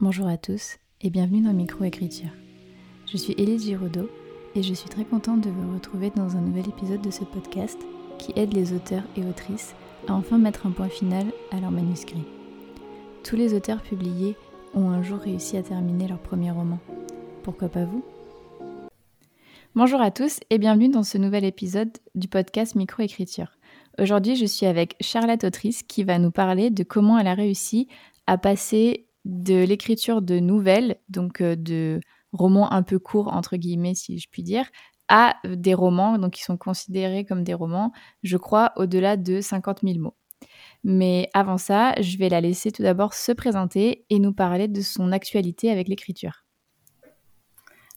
Bonjour 0.00 0.28
à 0.28 0.36
tous 0.36 0.76
et 1.00 1.10
bienvenue 1.10 1.40
dans 1.40 1.52
Microécriture. 1.52 2.30
Je 3.10 3.16
suis 3.16 3.32
Élise 3.32 3.64
Giraudot 3.64 4.08
et 4.54 4.62
je 4.62 4.72
suis 4.72 4.88
très 4.88 5.04
contente 5.04 5.40
de 5.40 5.50
vous 5.50 5.74
retrouver 5.74 6.10
dans 6.14 6.36
un 6.36 6.40
nouvel 6.40 6.68
épisode 6.68 7.00
de 7.00 7.10
ce 7.10 7.24
podcast 7.24 7.76
qui 8.16 8.32
aide 8.36 8.54
les 8.54 8.72
auteurs 8.72 9.02
et 9.16 9.24
autrices 9.24 9.74
à 10.06 10.14
enfin 10.14 10.38
mettre 10.38 10.68
un 10.68 10.70
point 10.70 10.88
final 10.88 11.26
à 11.50 11.58
leur 11.58 11.72
manuscrit. 11.72 12.22
Tous 13.24 13.34
les 13.34 13.54
auteurs 13.54 13.82
publiés 13.82 14.36
ont 14.72 14.88
un 14.88 15.02
jour 15.02 15.18
réussi 15.18 15.56
à 15.56 15.64
terminer 15.64 16.06
leur 16.06 16.20
premier 16.20 16.52
roman. 16.52 16.78
Pourquoi 17.42 17.68
pas 17.68 17.84
vous? 17.84 18.04
Bonjour 19.74 20.00
à 20.00 20.12
tous 20.12 20.38
et 20.50 20.58
bienvenue 20.58 20.90
dans 20.90 21.02
ce 21.02 21.18
nouvel 21.18 21.44
épisode 21.44 21.90
du 22.14 22.28
podcast 22.28 22.76
Microécriture. 22.76 23.58
Aujourd'hui, 23.98 24.36
je 24.36 24.46
suis 24.46 24.66
avec 24.66 24.94
Charlotte 25.00 25.42
Autrice 25.42 25.82
qui 25.82 26.04
va 26.04 26.20
nous 26.20 26.30
parler 26.30 26.70
de 26.70 26.84
comment 26.84 27.18
elle 27.18 27.26
a 27.26 27.34
réussi 27.34 27.88
à 28.28 28.38
passer 28.38 29.07
de 29.28 29.62
l'écriture 29.62 30.22
de 30.22 30.40
nouvelles, 30.40 30.96
donc 31.10 31.42
euh, 31.42 31.54
de 31.54 32.00
romans 32.32 32.72
un 32.72 32.82
peu 32.82 32.98
courts, 32.98 33.28
entre 33.28 33.56
guillemets, 33.56 33.94
si 33.94 34.18
je 34.18 34.28
puis 34.28 34.42
dire, 34.42 34.66
à 35.08 35.36
des 35.44 35.74
romans, 35.74 36.18
donc 36.18 36.32
qui 36.32 36.42
sont 36.42 36.56
considérés 36.56 37.24
comme 37.24 37.44
des 37.44 37.54
romans, 37.54 37.92
je 38.22 38.36
crois, 38.36 38.72
au-delà 38.76 39.16
de 39.16 39.40
50 39.40 39.80
000 39.82 39.98
mots. 39.98 40.16
Mais 40.82 41.28
avant 41.34 41.58
ça, 41.58 41.94
je 42.00 42.16
vais 42.16 42.28
la 42.28 42.40
laisser 42.40 42.72
tout 42.72 42.82
d'abord 42.82 43.14
se 43.14 43.32
présenter 43.32 44.06
et 44.10 44.18
nous 44.18 44.32
parler 44.32 44.66
de 44.66 44.80
son 44.80 45.12
actualité 45.12 45.70
avec 45.70 45.88
l'écriture. 45.88 46.44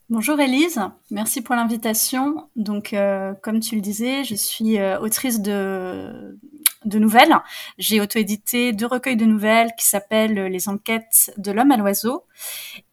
Bonjour 0.10 0.38
Elise, 0.42 0.82
merci 1.12 1.42
pour 1.42 1.56
l'invitation. 1.56 2.50
Donc, 2.58 2.92
euh, 2.92 3.34
comme 3.42 3.62
tu 3.62 3.76
le 3.76 3.82
disais, 3.82 4.26
je 4.26 4.36
suis 4.36 4.78
euh, 4.78 5.00
autrice 5.00 5.42
de, 5.42 6.38
de 6.86 7.00
nouvelles. 7.00 7.36
J'ai 7.78 8.02
auto-édité 8.02 8.74
deux 8.74 8.86
recueils 8.86 9.16
de 9.16 9.26
nouvelles 9.26 9.72
qui 9.78 9.86
s'appellent 9.86 10.46
Les 10.46 10.70
enquêtes 10.70 11.32
de 11.38 11.52
l'homme 11.52 11.72
à 11.72 11.78
l'oiseau. 11.78 12.26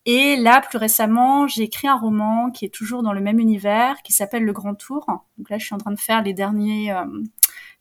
Et 0.05 0.37
là, 0.37 0.61
plus 0.61 0.79
récemment, 0.79 1.47
j'ai 1.47 1.65
écrit 1.65 1.89
un 1.89 1.97
roman 1.97 2.51
qui 2.51 2.65
est 2.65 2.75
toujours 2.75 3.03
dans 3.03 3.13
le 3.13 3.21
même 3.21 3.39
univers, 3.39 4.01
qui 4.03 4.13
s'appelle 4.13 4.45
Le 4.45 4.53
Grand 4.53 4.75
Tour. 4.75 5.05
Donc 5.37 5.51
là, 5.51 5.59
je 5.59 5.67
suis 5.67 5.75
en 5.75 5.79
train 5.79 5.93
de 5.93 6.01
faire 6.01 6.23
les 6.23 6.33
derniers, 6.33 6.93
euh, 6.93 7.05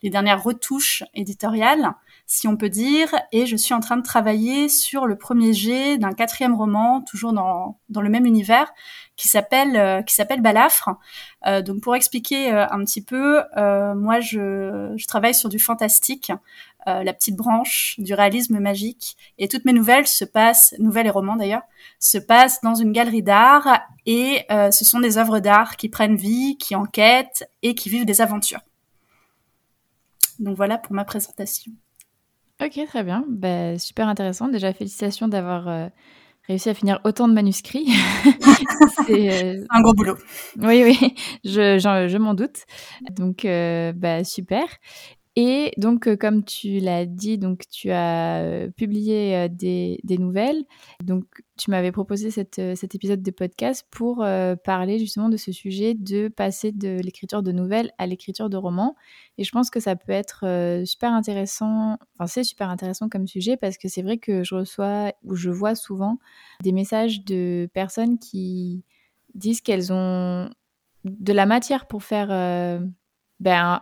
les 0.03 0.09
dernières 0.09 0.43
retouches 0.43 1.03
éditoriales, 1.13 1.93
si 2.29 2.45
on 2.45 2.57
peut 2.57 2.67
dire, 2.67 3.15
et 3.31 3.45
je 3.45 3.55
suis 3.55 3.73
en 3.73 3.79
train 3.79 3.95
de 3.95 4.03
travailler 4.03 4.67
sur 4.67 5.07
le 5.07 5.17
premier 5.17 5.53
jet 5.53 5.97
d'un 5.97 6.11
quatrième 6.11 6.55
roman, 6.55 7.01
toujours 7.01 7.31
dans, 7.31 7.79
dans 7.87 8.01
le 8.01 8.09
même 8.09 8.25
univers, 8.25 8.69
qui 9.15 9.29
s'appelle 9.29 9.77
euh, 9.77 10.01
qui 10.01 10.13
s'appelle 10.13 10.41
Balafre. 10.41 10.89
Euh, 11.47 11.61
donc 11.61 11.81
pour 11.81 11.95
expliquer 11.95 12.53
euh, 12.53 12.67
un 12.69 12.83
petit 12.83 13.01
peu, 13.01 13.41
moi 13.55 14.19
je, 14.19 14.93
je, 14.97 15.07
travaille 15.07 15.33
sur 15.33 15.47
du 15.49 15.57
fantastique, 15.57 16.31
la 16.85 17.11
petite 17.11 17.35
branche 17.35 17.95
du 17.97 18.13
réalisme 18.13 18.59
magique, 18.59 19.17
et 19.37 19.49
toutes 19.49 19.65
mes 19.65 19.73
nouvelles 19.73 20.07
se 20.07 20.23
passent, 20.23 20.73
nouvelles 20.79 21.07
et 21.07 21.09
romans 21.09 21.35
d'ailleurs, 21.35 21.63
se 21.99 22.17
passent 22.17 22.61
dans 22.61 22.75
une 22.75 22.93
galerie 22.93 23.23
d'art, 23.23 23.81
et 24.05 24.45
ce 24.49 24.85
sont 24.85 25.01
des 25.01 25.17
œuvres 25.17 25.39
d'art 25.39 25.75
qui 25.75 25.89
prennent 25.89 26.15
vie, 26.15 26.57
qui 26.57 26.75
enquêtent 26.75 27.49
et 27.61 27.75
qui 27.75 27.89
vivent 27.89 28.05
des 28.05 28.21
aventures. 28.21 28.61
Donc 30.39 30.55
voilà 30.55 30.77
pour 30.77 30.93
ma 30.93 31.03
présentation. 31.03 31.73
Ok, 32.63 32.79
très 32.87 33.03
bien. 33.03 33.23
Bah, 33.27 33.77
super 33.77 34.07
intéressant. 34.07 34.47
Déjà, 34.47 34.73
félicitations 34.73 35.27
d'avoir 35.27 35.89
réussi 36.47 36.69
à 36.69 36.73
finir 36.73 36.99
autant 37.03 37.27
de 37.27 37.33
manuscrits. 37.33 37.87
c'est 39.07 39.29
euh, 39.45 39.65
un 39.69 39.81
gros 39.81 39.93
boulot. 39.93 40.15
Oui, 40.57 40.83
oui, 40.83 41.15
je, 41.43 41.77
je 41.79 42.17
m'en 42.17 42.33
doute. 42.33 42.65
Donc, 43.11 43.45
euh, 43.45 43.91
bah, 43.93 44.23
super. 44.23 44.65
Et 45.39 45.71
donc, 45.77 46.07
euh, 46.07 46.15
comme 46.15 46.43
tu 46.43 46.79
l'as 46.79 47.05
dit, 47.05 47.37
donc 47.37 47.65
tu 47.69 47.91
as 47.91 48.41
euh, 48.41 48.71
publié 48.71 49.35
euh, 49.35 49.47
des, 49.47 49.99
nouvelles. 50.17 50.63
Donc, 51.03 51.25
tu 51.59 51.69
m'avais 51.69 51.91
proposé 51.91 52.31
cet 52.31 52.57
épisode 52.95 53.21
de 53.21 53.29
podcast 53.29 53.85
pour 53.91 54.25
parler 54.63 54.97
justement 54.97 55.29
de 55.29 55.37
ce 55.37 55.51
sujet 55.51 55.93
de 55.93 56.27
passer 56.27 56.71
de 56.71 56.99
l'écriture 57.01 57.43
de 57.43 57.51
nouvelles 57.51 57.91
à 57.99 58.07
l'écriture 58.07 58.49
de 58.49 58.57
romans. 58.57 58.95
Et 59.37 59.43
je 59.43 59.51
pense 59.51 59.69
que 59.69 59.79
ça 59.79 59.95
peut 59.95 60.11
être 60.11 60.45
super 60.85 61.13
intéressant. 61.13 61.97
Enfin, 62.15 62.27
c'est 62.27 62.43
super 62.43 62.69
intéressant 62.69 63.09
comme 63.09 63.27
sujet 63.27 63.57
parce 63.57 63.77
que 63.77 63.87
c'est 63.87 64.03
vrai 64.03 64.17
que 64.17 64.43
je 64.43 64.55
reçois 64.55 65.13
ou 65.23 65.35
je 65.35 65.49
vois 65.49 65.73
souvent 65.73 66.17
des 66.61 66.71
messages 66.71 67.23
de 67.25 67.69
personnes 67.73 68.19
qui 68.19 68.83
disent 69.33 69.61
qu'elles 69.61 69.91
ont 69.91 70.49
de 71.05 71.33
la 71.33 71.45
matière 71.47 71.87
pour 71.87 72.03
faire 72.03 72.29
ben, 73.39 73.81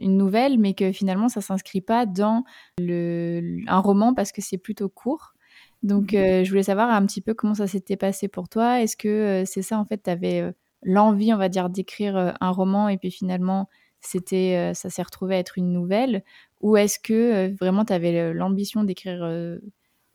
une 0.00 0.16
nouvelle, 0.16 0.58
mais 0.58 0.74
que 0.74 0.92
finalement 0.92 1.28
ça 1.28 1.40
s'inscrit 1.40 1.80
pas 1.80 2.06
dans 2.06 2.44
le, 2.78 3.58
un 3.66 3.80
roman 3.80 4.14
parce 4.14 4.32
que 4.32 4.40
c'est 4.40 4.58
plutôt 4.58 4.88
court. 4.88 5.34
Donc 5.82 6.12
mmh 6.12 6.16
euh, 6.16 6.44
je 6.44 6.50
voulais 6.50 6.62
savoir 6.62 6.90
un 6.90 7.04
petit 7.06 7.20
peu 7.20 7.34
comment 7.34 7.54
ça 7.54 7.66
s'était 7.66 7.96
passé 7.96 8.26
pour 8.28 8.48
toi. 8.48 8.80
Est-ce 8.80 8.96
que 8.96 9.08
euh, 9.08 9.44
c'est 9.44 9.62
ça 9.62 9.78
en 9.78 9.84
fait, 9.84 10.02
tu 10.02 10.10
avais 10.10 10.40
euh, 10.40 10.52
l'envie, 10.82 11.32
on 11.34 11.36
va 11.36 11.48
dire, 11.48 11.68
d'écrire 11.68 12.34
un 12.40 12.50
roman 12.50 12.88
et 12.88 12.96
puis 12.96 13.10
finalement 13.10 13.68
c'était, 14.00 14.72
ça 14.74 14.90
s'est 14.90 15.02
retrouvé 15.02 15.36
à 15.36 15.38
être 15.38 15.56
une 15.56 15.72
nouvelle, 15.72 16.24
ou 16.60 16.76
est-ce 16.76 16.98
que 16.98 17.54
vraiment 17.58 17.86
tu 17.86 17.94
avais 17.94 18.34
l'ambition 18.34 18.84
d'écrire 18.84 19.26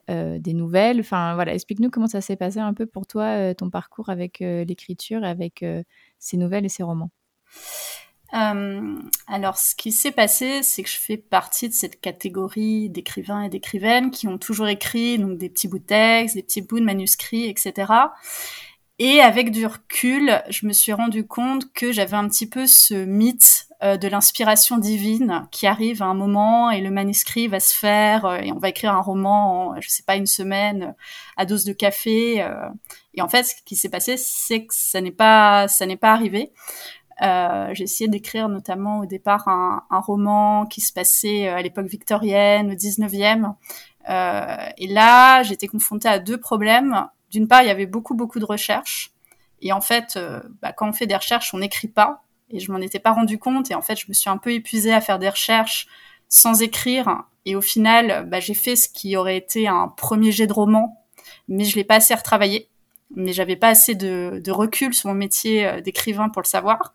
des 0.08 0.54
nouvelles? 0.54 1.00
Enfin 1.00 1.34
voilà, 1.34 1.54
explique-nous 1.54 1.90
comment 1.90 2.06
ça 2.06 2.20
s'est 2.20 2.36
passé 2.36 2.60
un 2.60 2.72
peu 2.72 2.86
pour 2.86 3.08
toi, 3.08 3.52
ton 3.56 3.68
parcours 3.68 4.08
avec 4.08 4.38
l'écriture, 4.38 5.24
avec 5.24 5.64
ces 6.20 6.36
nouvelles 6.36 6.66
et 6.66 6.68
ces 6.68 6.84
romans. 6.84 7.10
Euh, 8.34 8.96
alors, 9.26 9.58
ce 9.58 9.74
qui 9.74 9.92
s'est 9.92 10.12
passé, 10.12 10.62
c'est 10.62 10.82
que 10.82 10.88
je 10.88 10.98
fais 10.98 11.16
partie 11.16 11.68
de 11.68 11.74
cette 11.74 12.00
catégorie 12.00 12.88
d'écrivains 12.88 13.42
et 13.42 13.48
d'écrivaines 13.48 14.10
qui 14.10 14.28
ont 14.28 14.38
toujours 14.38 14.68
écrit 14.68 15.18
donc 15.18 15.38
des 15.38 15.48
petits 15.48 15.68
bouts 15.68 15.78
de 15.78 15.84
texte, 15.84 16.36
des 16.36 16.42
petits 16.42 16.62
bouts 16.62 16.80
de 16.80 16.84
manuscrits, 16.84 17.46
etc. 17.46 17.92
Et 18.98 19.20
avec 19.20 19.50
du 19.50 19.66
recul, 19.66 20.42
je 20.50 20.66
me 20.66 20.72
suis 20.72 20.92
rendu 20.92 21.26
compte 21.26 21.72
que 21.72 21.90
j'avais 21.90 22.16
un 22.16 22.28
petit 22.28 22.48
peu 22.48 22.66
ce 22.66 22.94
mythe 22.94 23.66
euh, 23.82 23.96
de 23.96 24.06
l'inspiration 24.08 24.76
divine 24.76 25.48
qui 25.50 25.66
arrive 25.66 26.02
à 26.02 26.06
un 26.06 26.14
moment 26.14 26.70
et 26.70 26.82
le 26.82 26.90
manuscrit 26.90 27.48
va 27.48 27.60
se 27.60 27.74
faire 27.74 28.26
euh, 28.26 28.36
et 28.36 28.52
on 28.52 28.58
va 28.58 28.68
écrire 28.68 28.92
un 28.92 29.00
roman 29.00 29.70
en, 29.70 29.80
je 29.80 29.88
sais 29.88 30.02
pas, 30.02 30.16
une 30.16 30.26
semaine 30.26 30.94
à 31.38 31.46
dose 31.46 31.64
de 31.64 31.72
café. 31.72 32.46
Et 33.14 33.22
en 33.22 33.28
fait, 33.28 33.42
ce 33.42 33.54
qui 33.64 33.74
s'est 33.74 33.88
passé, 33.88 34.16
c'est 34.18 34.66
que 34.66 34.74
ça 34.74 35.00
n'est 35.00 35.10
pas, 35.10 35.66
ça 35.66 35.86
n'est 35.86 35.96
pas 35.96 36.12
arrivé. 36.12 36.52
Euh, 37.22 37.68
j'ai 37.74 37.84
essayé 37.84 38.08
d'écrire 38.08 38.48
notamment 38.48 39.00
au 39.00 39.06
départ 39.06 39.46
un, 39.46 39.84
un, 39.90 40.00
roman 40.00 40.64
qui 40.64 40.80
se 40.80 40.92
passait 40.92 41.48
euh, 41.48 41.56
à 41.56 41.62
l'époque 41.62 41.86
victorienne, 41.86 42.70
au 42.70 42.74
19e. 42.74 43.54
Euh, 44.08 44.68
et 44.78 44.86
là, 44.86 45.42
j'étais 45.42 45.66
confrontée 45.66 46.08
à 46.08 46.18
deux 46.18 46.38
problèmes. 46.38 47.06
D'une 47.30 47.46
part, 47.46 47.62
il 47.62 47.68
y 47.68 47.70
avait 47.70 47.86
beaucoup, 47.86 48.14
beaucoup 48.14 48.38
de 48.38 48.44
recherches. 48.44 49.12
Et 49.60 49.72
en 49.72 49.80
fait, 49.80 50.14
euh, 50.16 50.40
bah, 50.62 50.72
quand 50.72 50.88
on 50.88 50.92
fait 50.92 51.06
des 51.06 51.16
recherches, 51.16 51.52
on 51.52 51.58
n'écrit 51.58 51.88
pas. 51.88 52.22
Et 52.48 52.58
je 52.58 52.72
m'en 52.72 52.78
étais 52.78 52.98
pas 52.98 53.12
rendu 53.12 53.38
compte. 53.38 53.70
Et 53.70 53.74
en 53.74 53.82
fait, 53.82 53.96
je 53.96 54.06
me 54.08 54.14
suis 54.14 54.30
un 54.30 54.38
peu 54.38 54.52
épuisée 54.52 54.92
à 54.92 55.00
faire 55.00 55.18
des 55.18 55.28
recherches 55.28 55.86
sans 56.28 56.62
écrire. 56.62 57.24
Et 57.44 57.54
au 57.54 57.60
final, 57.60 58.26
bah, 58.28 58.40
j'ai 58.40 58.54
fait 58.54 58.76
ce 58.76 58.88
qui 58.88 59.16
aurait 59.16 59.36
été 59.36 59.68
un 59.68 59.88
premier 59.88 60.32
jet 60.32 60.46
de 60.46 60.52
roman, 60.52 61.04
mais 61.48 61.64
je 61.64 61.76
l'ai 61.76 61.84
pas 61.84 61.96
assez 61.96 62.14
retravaillé 62.14 62.69
mais 63.14 63.32
j'avais 63.32 63.56
pas 63.56 63.68
assez 63.68 63.94
de, 63.94 64.40
de, 64.42 64.52
recul 64.52 64.94
sur 64.94 65.08
mon 65.08 65.14
métier 65.14 65.66
euh, 65.66 65.80
d'écrivain 65.80 66.28
pour 66.28 66.42
le 66.42 66.46
savoir. 66.46 66.94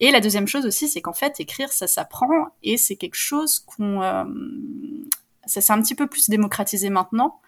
Et 0.00 0.10
la 0.10 0.20
deuxième 0.20 0.46
chose 0.46 0.66
aussi, 0.66 0.88
c'est 0.88 1.00
qu'en 1.00 1.12
fait, 1.12 1.40
écrire, 1.40 1.72
ça 1.72 1.86
s'apprend 1.86 2.48
et 2.62 2.76
c'est 2.76 2.96
quelque 2.96 3.16
chose 3.16 3.60
qu'on... 3.60 4.02
Euh, 4.02 4.24
ça 5.46 5.60
s'est 5.60 5.72
un 5.72 5.82
petit 5.82 5.96
peu 5.96 6.06
plus 6.06 6.30
démocratisé 6.30 6.88
maintenant, 6.88 7.40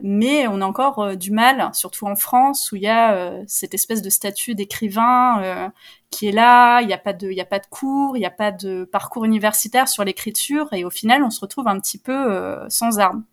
mais 0.00 0.46
on 0.46 0.60
a 0.60 0.64
encore 0.64 1.00
euh, 1.00 1.14
du 1.16 1.32
mal, 1.32 1.70
surtout 1.72 2.06
en 2.06 2.14
France, 2.14 2.70
où 2.70 2.76
il 2.76 2.82
y 2.82 2.88
a 2.88 3.42
cette 3.48 3.74
espèce 3.74 4.02
de 4.02 4.10
statut 4.10 4.54
d'écrivain 4.54 5.72
qui 6.10 6.28
est 6.28 6.32
là, 6.32 6.80
il 6.80 6.86
n'y 6.86 6.92
a 6.92 6.98
pas 6.98 7.12
de, 7.12 7.28
y 7.32 7.40
a 7.40 7.44
pas 7.44 7.58
de 7.58 7.66
cours, 7.66 8.16
il 8.16 8.20
n'y 8.20 8.26
a 8.26 8.30
pas 8.30 8.52
de 8.52 8.84
parcours 8.84 9.24
universitaire 9.24 9.88
sur 9.88 10.04
l'écriture, 10.04 10.72
et 10.72 10.84
au 10.84 10.90
final, 10.90 11.24
on 11.24 11.30
se 11.30 11.40
retrouve 11.40 11.66
un 11.66 11.80
petit 11.80 11.98
peu 11.98 12.56
sans 12.68 13.00
armes. 13.00 13.24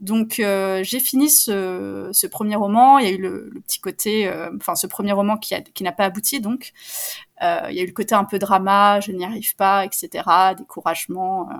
Donc 0.00 0.40
euh, 0.40 0.82
j'ai 0.84 1.00
fini 1.00 1.30
ce, 1.30 2.10
ce, 2.12 2.26
premier 2.26 2.56
roman. 2.56 2.98
Il 2.98 3.06
y 3.06 3.08
a 3.08 3.12
eu 3.12 3.20
le, 3.20 3.48
le 3.52 3.60
petit 3.60 3.80
côté, 3.80 4.28
euh, 4.28 4.50
enfin 4.56 4.74
ce 4.74 4.86
premier 4.86 5.12
roman 5.12 5.36
qui, 5.36 5.54
a, 5.54 5.60
qui 5.62 5.82
n'a 5.84 5.92
pas 5.92 6.04
abouti. 6.04 6.40
Donc 6.40 6.72
euh, 7.42 7.66
il 7.70 7.76
y 7.76 7.80
a 7.80 7.82
eu 7.82 7.86
le 7.86 7.92
côté 7.92 8.14
un 8.14 8.24
peu 8.24 8.38
drama, 8.38 9.00
je 9.00 9.12
n'y 9.12 9.24
arrive 9.24 9.56
pas, 9.56 9.84
etc. 9.84 10.24
Découragement. 10.56 11.48
Euh, 11.50 11.54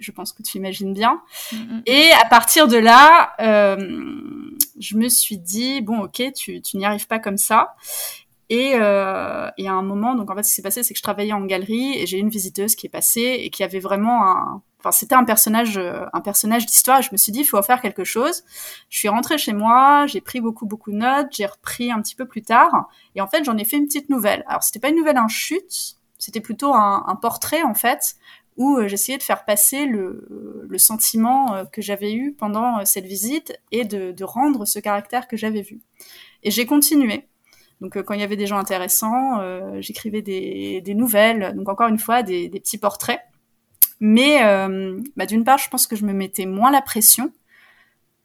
je 0.00 0.10
pense 0.12 0.32
que 0.32 0.42
tu 0.42 0.56
imagines 0.56 0.94
bien. 0.94 1.20
Mm-hmm. 1.52 1.82
Et 1.84 2.10
à 2.12 2.26
partir 2.28 2.68
de 2.68 2.78
là, 2.78 3.34
je 3.38 4.96
me 4.96 5.08
suis 5.10 5.36
dit 5.36 5.82
bon 5.82 6.00
ok, 6.00 6.22
tu, 6.34 6.62
tu 6.62 6.78
n'y 6.78 6.86
arrives 6.86 7.06
pas 7.06 7.18
comme 7.18 7.36
ça. 7.36 7.74
Et, 8.50 8.72
euh, 8.74 9.50
et 9.58 9.68
à 9.68 9.72
un 9.72 9.82
moment, 9.82 10.14
donc 10.14 10.30
en 10.30 10.34
fait, 10.34 10.42
ce 10.42 10.48
qui 10.48 10.54
s'est 10.54 10.62
passé, 10.62 10.82
c'est 10.82 10.94
que 10.94 10.98
je 10.98 11.02
travaillais 11.02 11.34
en 11.34 11.44
galerie 11.44 11.98
et 11.98 12.06
j'ai 12.06 12.18
une 12.18 12.30
visiteuse 12.30 12.76
qui 12.76 12.86
est 12.86 12.90
passée 12.90 13.40
et 13.40 13.50
qui 13.50 13.62
avait 13.62 13.78
vraiment 13.78 14.26
un, 14.26 14.62
enfin, 14.80 14.92
c'était 14.92 15.14
un 15.14 15.24
personnage, 15.24 15.76
euh, 15.76 16.04
un 16.12 16.20
personnage 16.20 16.66
d'histoire. 16.66 17.02
Je 17.02 17.10
me 17.12 17.16
suis 17.16 17.32
dit, 17.32 17.40
il 17.40 17.44
faut 17.44 17.58
en 17.58 17.62
faire 17.62 17.80
quelque 17.80 18.04
chose. 18.04 18.44
Je 18.90 18.98
suis 18.98 19.08
rentrée 19.08 19.38
chez 19.38 19.52
moi, 19.52 20.06
j'ai 20.06 20.20
pris 20.20 20.40
beaucoup, 20.40 20.66
beaucoup 20.66 20.92
de 20.92 20.96
notes, 20.96 21.28
j'ai 21.32 21.46
repris 21.46 21.90
un 21.90 22.00
petit 22.00 22.14
peu 22.14 22.26
plus 22.26 22.42
tard, 22.42 22.88
et 23.14 23.20
en 23.20 23.26
fait, 23.26 23.44
j'en 23.44 23.56
ai 23.56 23.64
fait 23.64 23.76
une 23.76 23.86
petite 23.86 24.08
nouvelle. 24.08 24.44
Alors, 24.46 24.62
c'était 24.62 24.78
pas 24.78 24.88
une 24.88 24.96
nouvelle 24.96 25.18
en 25.18 25.28
chute, 25.28 25.96
c'était 26.18 26.40
plutôt 26.40 26.74
un, 26.74 27.16
portrait 27.20 27.62
en 27.62 27.74
fait 27.74 28.16
où 28.56 28.80
j'essayais 28.86 29.18
de 29.18 29.22
faire 29.22 29.44
passer 29.44 29.86
le, 29.86 30.66
le 30.68 30.78
sentiment 30.78 31.64
que 31.72 31.80
j'avais 31.80 32.12
eu 32.12 32.32
pendant 32.32 32.84
cette 32.84 33.04
visite 33.04 33.56
et 33.70 33.84
de, 33.84 34.10
de 34.10 34.24
rendre 34.24 34.64
ce 34.64 34.80
caractère 34.80 35.28
que 35.28 35.36
j'avais 35.36 35.62
vu. 35.62 35.80
Et 36.42 36.50
j'ai 36.50 36.66
continué. 36.66 37.28
Donc 37.80 38.02
quand 38.02 38.14
il 38.14 38.20
y 38.20 38.24
avait 38.24 38.36
des 38.36 38.48
gens 38.48 38.58
intéressants, 38.58 39.40
j'écrivais 39.80 40.22
des, 40.22 40.80
des, 40.80 40.94
nouvelles, 40.94 41.54
donc 41.54 41.68
encore 41.68 41.86
une 41.86 42.00
fois 42.00 42.24
des, 42.24 42.48
des 42.48 42.58
petits 42.58 42.78
portraits. 42.78 43.20
Mais 44.00 44.40
bah, 45.16 45.26
d'une 45.26 45.44
part, 45.44 45.58
je 45.58 45.68
pense 45.68 45.86
que 45.86 45.96
je 45.96 46.04
me 46.04 46.12
mettais 46.12 46.46
moins 46.46 46.70
la 46.70 46.82
pression 46.82 47.32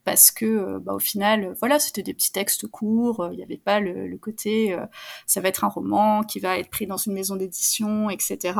parce 0.04 0.30
que 0.30 0.44
euh, 0.44 0.78
bah, 0.78 0.92
au 0.92 0.98
final 0.98 1.44
euh, 1.44 1.54
voilà 1.58 1.78
c'était 1.78 2.02
des 2.02 2.14
petits 2.14 2.32
textes 2.32 2.66
courts 2.66 3.20
euh, 3.20 3.32
il 3.32 3.36
n'y 3.36 3.42
avait 3.42 3.56
pas 3.56 3.80
le, 3.80 4.16
côté 4.18 4.76
ça 5.26 5.40
va 5.40 5.48
être 5.48 5.64
un 5.64 5.68
roman 5.68 6.22
qui 6.22 6.38
va 6.38 6.58
être 6.58 6.70
pris 6.70 6.86
dans 6.86 6.96
une 6.96 7.12
maison 7.12 7.36
d'édition 7.36 8.08
etc 8.08 8.54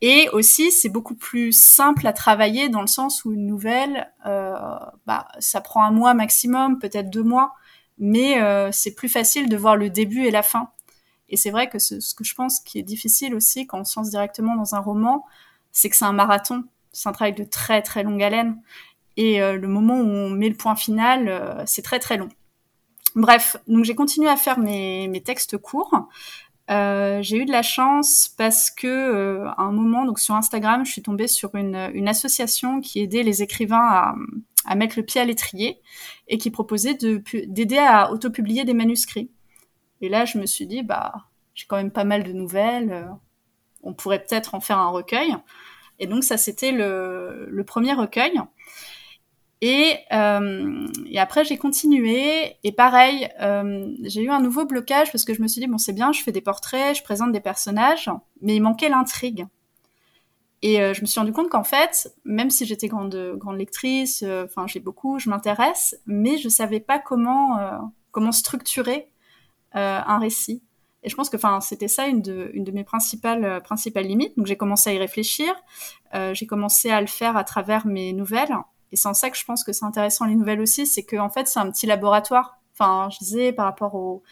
et 0.00 0.28
aussi 0.30 0.72
c'est 0.72 0.88
beaucoup 0.88 1.14
plus 1.14 1.52
simple 1.52 2.06
à 2.06 2.12
travailler 2.12 2.68
dans 2.68 2.80
le 2.80 2.86
sens 2.86 3.24
où 3.24 3.32
une 3.32 3.46
nouvelle 3.46 4.10
bah, 4.24 5.28
ça 5.38 5.60
prend 5.60 5.84
un 5.84 5.90
mois 5.90 6.14
maximum 6.14 6.78
peut-être 6.78 7.10
deux 7.10 7.22
mois 7.22 7.52
mais 7.98 8.40
c'est 8.72 8.94
plus 8.94 9.10
facile 9.10 9.48
de 9.48 9.56
voir 9.56 9.76
le 9.76 9.90
début 9.90 10.24
et 10.24 10.30
la 10.30 10.42
fin. 10.42 10.70
Et 11.28 11.36
c'est 11.36 11.50
vrai 11.50 11.68
que 11.68 11.78
ce, 11.78 12.00
ce, 12.00 12.14
que 12.14 12.24
je 12.24 12.34
pense 12.34 12.60
qui 12.60 12.78
est 12.78 12.82
difficile 12.82 13.34
aussi 13.34 13.66
quand 13.66 13.80
on 13.80 13.84
se 13.84 14.00
lance 14.00 14.10
directement 14.10 14.56
dans 14.56 14.74
un 14.74 14.80
roman 14.80 15.26
c'est 15.72 15.90
que 15.90 15.96
c'est 15.96 16.04
un 16.04 16.12
marathon 16.12 16.64
c'est 16.92 17.08
un 17.08 17.12
travail 17.12 17.34
de 17.34 17.44
très 17.44 17.82
très 17.82 18.02
longue 18.02 18.22
haleine 18.22 18.60
et 19.18 19.42
euh, 19.42 19.58
le 19.58 19.66
moment 19.66 19.98
où 19.98 20.06
on 20.06 20.30
met 20.30 20.48
le 20.48 20.54
point 20.54 20.76
final, 20.76 21.28
euh, 21.28 21.64
c'est 21.66 21.82
très 21.82 21.98
très 21.98 22.16
long. 22.16 22.28
Bref, 23.16 23.56
donc 23.66 23.84
j'ai 23.84 23.96
continué 23.96 24.28
à 24.28 24.36
faire 24.36 24.60
mes, 24.60 25.08
mes 25.08 25.20
textes 25.20 25.58
courts. 25.58 26.08
Euh, 26.70 27.20
j'ai 27.20 27.38
eu 27.38 27.44
de 27.44 27.50
la 27.50 27.62
chance 27.62 28.32
parce 28.38 28.70
que 28.70 29.44
à 29.56 29.62
un 29.62 29.72
moment, 29.72 30.04
donc 30.04 30.20
sur 30.20 30.36
Instagram, 30.36 30.86
je 30.86 30.92
suis 30.92 31.02
tombée 31.02 31.26
sur 31.26 31.56
une, 31.56 31.90
une 31.94 32.06
association 32.06 32.80
qui 32.80 33.00
aidait 33.00 33.24
les 33.24 33.42
écrivains 33.42 33.78
à, 33.78 34.14
à, 34.66 34.76
mettre 34.76 34.96
le 34.96 35.04
pied 35.04 35.20
à 35.20 35.24
l'étrier 35.24 35.80
et 36.28 36.38
qui 36.38 36.52
proposait 36.52 36.94
d'aider 36.94 37.78
à 37.78 38.12
autopublier 38.12 38.64
des 38.64 38.74
manuscrits. 38.74 39.32
Et 40.00 40.08
là, 40.08 40.26
je 40.26 40.38
me 40.38 40.46
suis 40.46 40.66
dit, 40.66 40.84
bah, 40.84 41.12
j'ai 41.54 41.66
quand 41.66 41.76
même 41.76 41.90
pas 41.90 42.04
mal 42.04 42.22
de 42.22 42.32
nouvelles, 42.32 43.08
on 43.82 43.94
pourrait 43.94 44.22
peut-être 44.22 44.54
en 44.54 44.60
faire 44.60 44.78
un 44.78 44.90
recueil. 44.90 45.36
Et 45.98 46.06
donc 46.06 46.24
ça, 46.24 46.36
c'était 46.36 46.72
le, 46.72 47.46
le 47.48 47.64
premier 47.64 47.92
recueil. 47.92 48.40
Et, 49.60 49.96
euh, 50.12 50.86
et 51.06 51.18
après, 51.18 51.44
j'ai 51.44 51.58
continué. 51.58 52.56
Et 52.62 52.72
pareil, 52.72 53.28
euh, 53.40 53.92
j'ai 54.04 54.22
eu 54.22 54.30
un 54.30 54.40
nouveau 54.40 54.64
blocage 54.64 55.10
parce 55.10 55.24
que 55.24 55.34
je 55.34 55.42
me 55.42 55.48
suis 55.48 55.60
dit, 55.60 55.66
bon, 55.66 55.78
c'est 55.78 55.92
bien, 55.92 56.12
je 56.12 56.22
fais 56.22 56.32
des 56.32 56.40
portraits, 56.40 56.96
je 56.96 57.02
présente 57.02 57.32
des 57.32 57.40
personnages, 57.40 58.10
mais 58.40 58.56
il 58.56 58.60
manquait 58.60 58.88
l'intrigue. 58.88 59.46
Et 60.62 60.80
euh, 60.80 60.92
je 60.92 61.02
me 61.02 61.06
suis 61.06 61.20
rendu 61.20 61.32
compte 61.32 61.48
qu'en 61.48 61.64
fait, 61.64 62.12
même 62.24 62.50
si 62.50 62.66
j'étais 62.66 62.88
grande, 62.88 63.34
grande 63.36 63.58
lectrice, 63.58 64.22
euh, 64.26 64.44
enfin, 64.44 64.66
j'ai 64.66 64.80
beaucoup, 64.80 65.18
je 65.18 65.30
m'intéresse, 65.30 66.00
mais 66.06 66.36
je 66.36 66.48
savais 66.48 66.80
pas 66.80 66.98
comment, 66.98 67.58
comment 68.10 68.32
structurer 68.32 69.08
un 69.72 70.18
récit. 70.18 70.62
Et 71.02 71.08
je 71.08 71.14
pense 71.14 71.30
que, 71.30 71.36
enfin, 71.36 71.60
c'était 71.60 71.88
ça 71.88 72.06
une 72.06 72.22
de, 72.22 72.50
une 72.54 72.64
de 72.64 72.72
mes 72.72 72.84
principales, 72.84 73.62
principales 73.62 74.04
limites. 74.04 74.36
Donc, 74.36 74.46
j'ai 74.46 74.56
commencé 74.56 74.90
à 74.90 74.92
y 74.92 74.98
réfléchir. 74.98 75.54
j'ai 76.32 76.46
commencé 76.46 76.90
à 76.90 77.00
le 77.00 77.06
faire 77.06 77.36
à 77.36 77.44
travers 77.44 77.86
mes 77.86 78.12
nouvelles 78.12 78.54
et 78.92 78.96
c'est 78.96 79.08
en 79.08 79.14
ça 79.14 79.30
que 79.30 79.36
je 79.36 79.44
pense 79.44 79.64
que 79.64 79.72
c'est 79.72 79.84
intéressant 79.84 80.24
les 80.26 80.34
nouvelles 80.34 80.60
aussi, 80.60 80.86
c'est 80.86 81.04
qu'en 81.04 81.26
en 81.26 81.30
fait 81.30 81.46
c'est 81.46 81.58
un 81.58 81.70
petit 81.70 81.86
laboratoire. 81.86 82.60
Enfin, 82.72 83.08
je 83.10 83.18
disais 83.18 83.52
par 83.52 83.64
rapport 83.64 83.94
au 83.94 84.22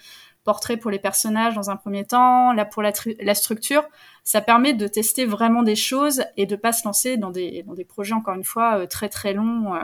portrait 0.44 0.76
pour 0.76 0.92
les 0.92 1.00
personnages 1.00 1.54
dans 1.54 1.70
un 1.70 1.76
premier 1.76 2.04
temps, 2.04 2.52
là 2.52 2.64
pour 2.64 2.80
la, 2.82 2.92
la, 3.20 3.34
structure, 3.34 3.82
ça 4.22 4.40
permet 4.40 4.74
de 4.74 4.86
tester 4.86 5.26
vraiment 5.26 5.64
des 5.64 5.74
choses 5.74 6.24
et 6.36 6.46
de 6.46 6.54
pas 6.54 6.72
se 6.72 6.84
lancer 6.84 7.16
dans 7.16 7.30
des, 7.30 7.64
dans 7.64 7.74
des 7.74 7.84
projets 7.84 8.14
encore 8.14 8.34
une 8.34 8.44
fois 8.44 8.78
euh, 8.78 8.86
très 8.86 9.08
très 9.08 9.34
longs. 9.34 9.74
Euh. 9.74 9.80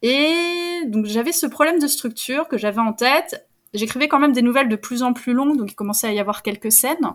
Et 0.00 0.86
donc 0.86 1.04
j'avais 1.04 1.32
ce 1.32 1.46
problème 1.46 1.78
de 1.78 1.86
structure 1.86 2.48
que 2.48 2.56
j'avais 2.56 2.80
en 2.80 2.94
tête. 2.94 3.45
J'écrivais 3.74 4.08
quand 4.08 4.18
même 4.18 4.32
des 4.32 4.42
nouvelles 4.42 4.68
de 4.68 4.76
plus 4.76 5.02
en 5.02 5.12
plus 5.12 5.32
longues, 5.32 5.56
donc 5.56 5.70
il 5.70 5.74
commençait 5.74 6.06
à 6.06 6.12
y 6.12 6.20
avoir 6.20 6.42
quelques 6.42 6.72
scènes. 6.72 7.14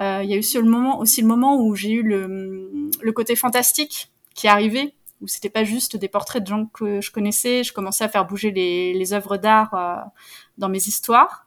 Euh, 0.00 0.20
il 0.24 0.30
y 0.30 0.32
a 0.32 0.36
eu 0.36 0.40
aussi 0.40 0.58
le 0.58 0.64
moment, 0.64 1.60
où 1.60 1.74
j'ai 1.74 1.92
eu 1.92 2.02
le, 2.02 3.12
côté 3.12 3.36
fantastique 3.36 4.10
qui 4.34 4.46
est 4.46 4.50
arrivé, 4.50 4.94
où 5.20 5.28
c'était 5.28 5.50
pas 5.50 5.64
juste 5.64 5.96
des 5.96 6.08
portraits 6.08 6.42
de 6.42 6.48
gens 6.48 6.66
que 6.66 7.00
je 7.00 7.10
connaissais. 7.12 7.62
Je 7.62 7.72
commençais 7.72 8.04
à 8.04 8.08
faire 8.08 8.26
bouger 8.26 8.50
les, 8.50 9.12
œuvres 9.12 9.36
d'art 9.36 9.74
euh, 9.74 9.96
dans 10.58 10.68
mes 10.68 10.78
histoires. 10.78 11.46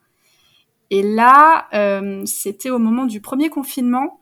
Et 0.90 1.04
là, 1.04 1.68
euh, 1.74 2.24
c'était 2.26 2.70
au 2.70 2.80
moment 2.80 3.06
du 3.06 3.20
premier 3.20 3.50
confinement. 3.50 4.20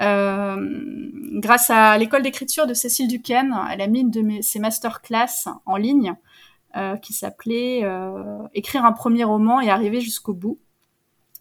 Grâce 0.00 1.68
à 1.68 1.98
l'école 1.98 2.22
d'écriture 2.22 2.66
de 2.66 2.72
Cécile 2.72 3.06
Duquesne, 3.06 3.54
elle 3.70 3.82
a 3.82 3.86
mis 3.86 4.00
une 4.00 4.10
de 4.10 4.40
ses 4.40 4.58
masterclass 4.58 5.46
en 5.66 5.76
ligne 5.76 6.16
qui 7.02 7.12
s'appelait 7.12 7.80
euh, 7.84 8.38
Écrire 8.54 8.84
un 8.84 8.92
premier 8.92 9.24
roman 9.24 9.60
et 9.60 9.70
arriver 9.70 10.00
jusqu'au 10.00 10.34
bout, 10.34 10.58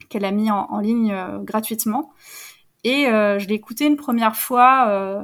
qu'elle 0.09 0.25
a 0.25 0.31
mis 0.31 0.49
en, 0.51 0.79
ligne 0.79 1.15
gratuitement. 1.43 2.11
Et 2.83 3.05
je 3.05 3.47
l'ai 3.47 3.55
écouté 3.55 3.85
une 3.85 3.97
première 3.97 4.35
fois 4.35 5.23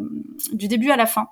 du 0.51 0.67
début 0.67 0.91
à 0.91 0.97
la 0.97 1.05
fin. 1.05 1.29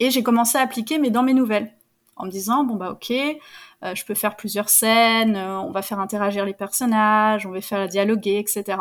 Et 0.00 0.10
j'ai 0.10 0.22
commencé 0.22 0.58
à 0.58 0.60
appliquer, 0.60 0.98
mais 0.98 1.10
dans 1.10 1.22
mes 1.22 1.34
nouvelles, 1.34 1.72
en 2.16 2.26
me 2.26 2.30
disant 2.30 2.64
bon 2.64 2.76
bah 2.76 2.90
ok, 2.90 3.10
euh, 3.10 3.94
je 3.94 4.04
peux 4.04 4.14
faire 4.14 4.36
plusieurs 4.36 4.68
scènes, 4.68 5.36
euh, 5.36 5.58
on 5.60 5.70
va 5.70 5.82
faire 5.82 6.00
interagir 6.00 6.44
les 6.44 6.54
personnages, 6.54 7.46
on 7.46 7.50
va 7.50 7.60
faire 7.60 7.86
dialoguer, 7.88 8.38
etc. 8.38 8.78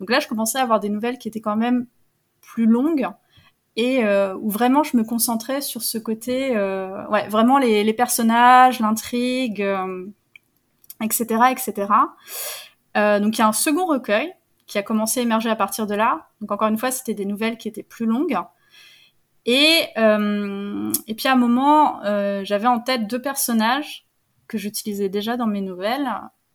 Donc 0.00 0.10
là, 0.10 0.20
je 0.20 0.28
commençais 0.28 0.58
à 0.58 0.62
avoir 0.62 0.80
des 0.80 0.88
nouvelles 0.88 1.18
qui 1.18 1.28
étaient 1.28 1.40
quand 1.40 1.56
même 1.56 1.86
plus 2.40 2.66
longues 2.66 3.08
et 3.76 4.04
euh, 4.04 4.34
où 4.40 4.50
vraiment 4.50 4.82
je 4.82 4.96
me 4.96 5.04
concentrais 5.04 5.60
sur 5.60 5.82
ce 5.82 5.98
côté, 5.98 6.50
ouais, 7.10 7.28
vraiment 7.28 7.58
les, 7.58 7.84
les 7.84 7.92
personnages, 7.92 8.80
l'intrigue, 8.80 9.64
etc., 11.02 11.26
etc. 11.50 11.86
donc 12.94 13.36
il 13.36 13.38
y 13.38 13.42
a 13.42 13.48
un 13.48 13.52
second 13.52 13.86
recueil 13.86 14.32
qui 14.66 14.78
a 14.78 14.82
commencé 14.82 15.20
à 15.20 15.22
émerger 15.22 15.48
à 15.48 15.56
partir 15.56 15.86
de 15.86 15.94
là. 15.94 16.28
Donc 16.40 16.50
encore 16.50 16.68
une 16.68 16.78
fois, 16.78 16.90
c'était 16.90 17.14
des 17.14 17.24
nouvelles 17.24 17.56
qui 17.56 17.68
étaient 17.68 17.82
plus 17.82 18.06
longues. 18.06 18.36
Et, 19.46 19.86
euh, 19.96 20.92
et 21.06 21.14
puis 21.14 21.28
à 21.28 21.32
un 21.32 21.36
moment, 21.36 22.02
euh, 22.04 22.42
j'avais 22.44 22.66
en 22.66 22.80
tête 22.80 23.06
deux 23.06 23.22
personnages 23.22 24.06
que 24.48 24.58
j'utilisais 24.58 25.08
déjà 25.08 25.36
dans 25.36 25.46
mes 25.46 25.60
nouvelles. 25.60 26.08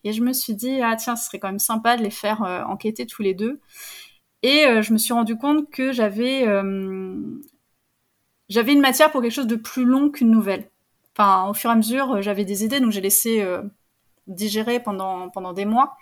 Et 0.03 0.12
je 0.13 0.21
me 0.21 0.33
suis 0.33 0.56
dit, 0.56 0.81
ah 0.81 0.95
tiens, 0.97 1.15
ce 1.15 1.25
serait 1.25 1.39
quand 1.39 1.47
même 1.47 1.59
sympa 1.59 1.95
de 1.95 2.03
les 2.03 2.09
faire 2.09 2.44
euh, 2.44 2.63
enquêter 2.63 3.06
tous 3.06 3.21
les 3.21 3.33
deux. 3.33 3.62
Et 4.43 4.65
euh, 4.65 4.81
je 4.81 4.93
me 4.93 4.97
suis 4.97 5.13
rendu 5.13 5.38
compte 5.38 5.69
que 5.69 5.91
j'avais 5.91 6.47
euh, 6.47 7.15
j'avais 8.49 8.73
une 8.73 8.81
matière 8.81 9.11
pour 9.11 9.21
quelque 9.21 9.33
chose 9.33 9.47
de 9.47 9.55
plus 9.55 9.85
long 9.85 10.09
qu'une 10.09 10.31
nouvelle. 10.31 10.69
Enfin, 11.15 11.47
au 11.49 11.53
fur 11.53 11.69
et 11.69 11.73
à 11.73 11.75
mesure, 11.75 12.21
j'avais 12.21 12.45
des 12.45 12.63
idées, 12.63 12.79
donc 12.79 12.91
j'ai 12.91 13.01
laissé 13.01 13.45
digérer 14.27 14.79
pendant 14.79 15.29
pendant 15.29 15.53
des 15.53 15.65
mois. 15.65 15.98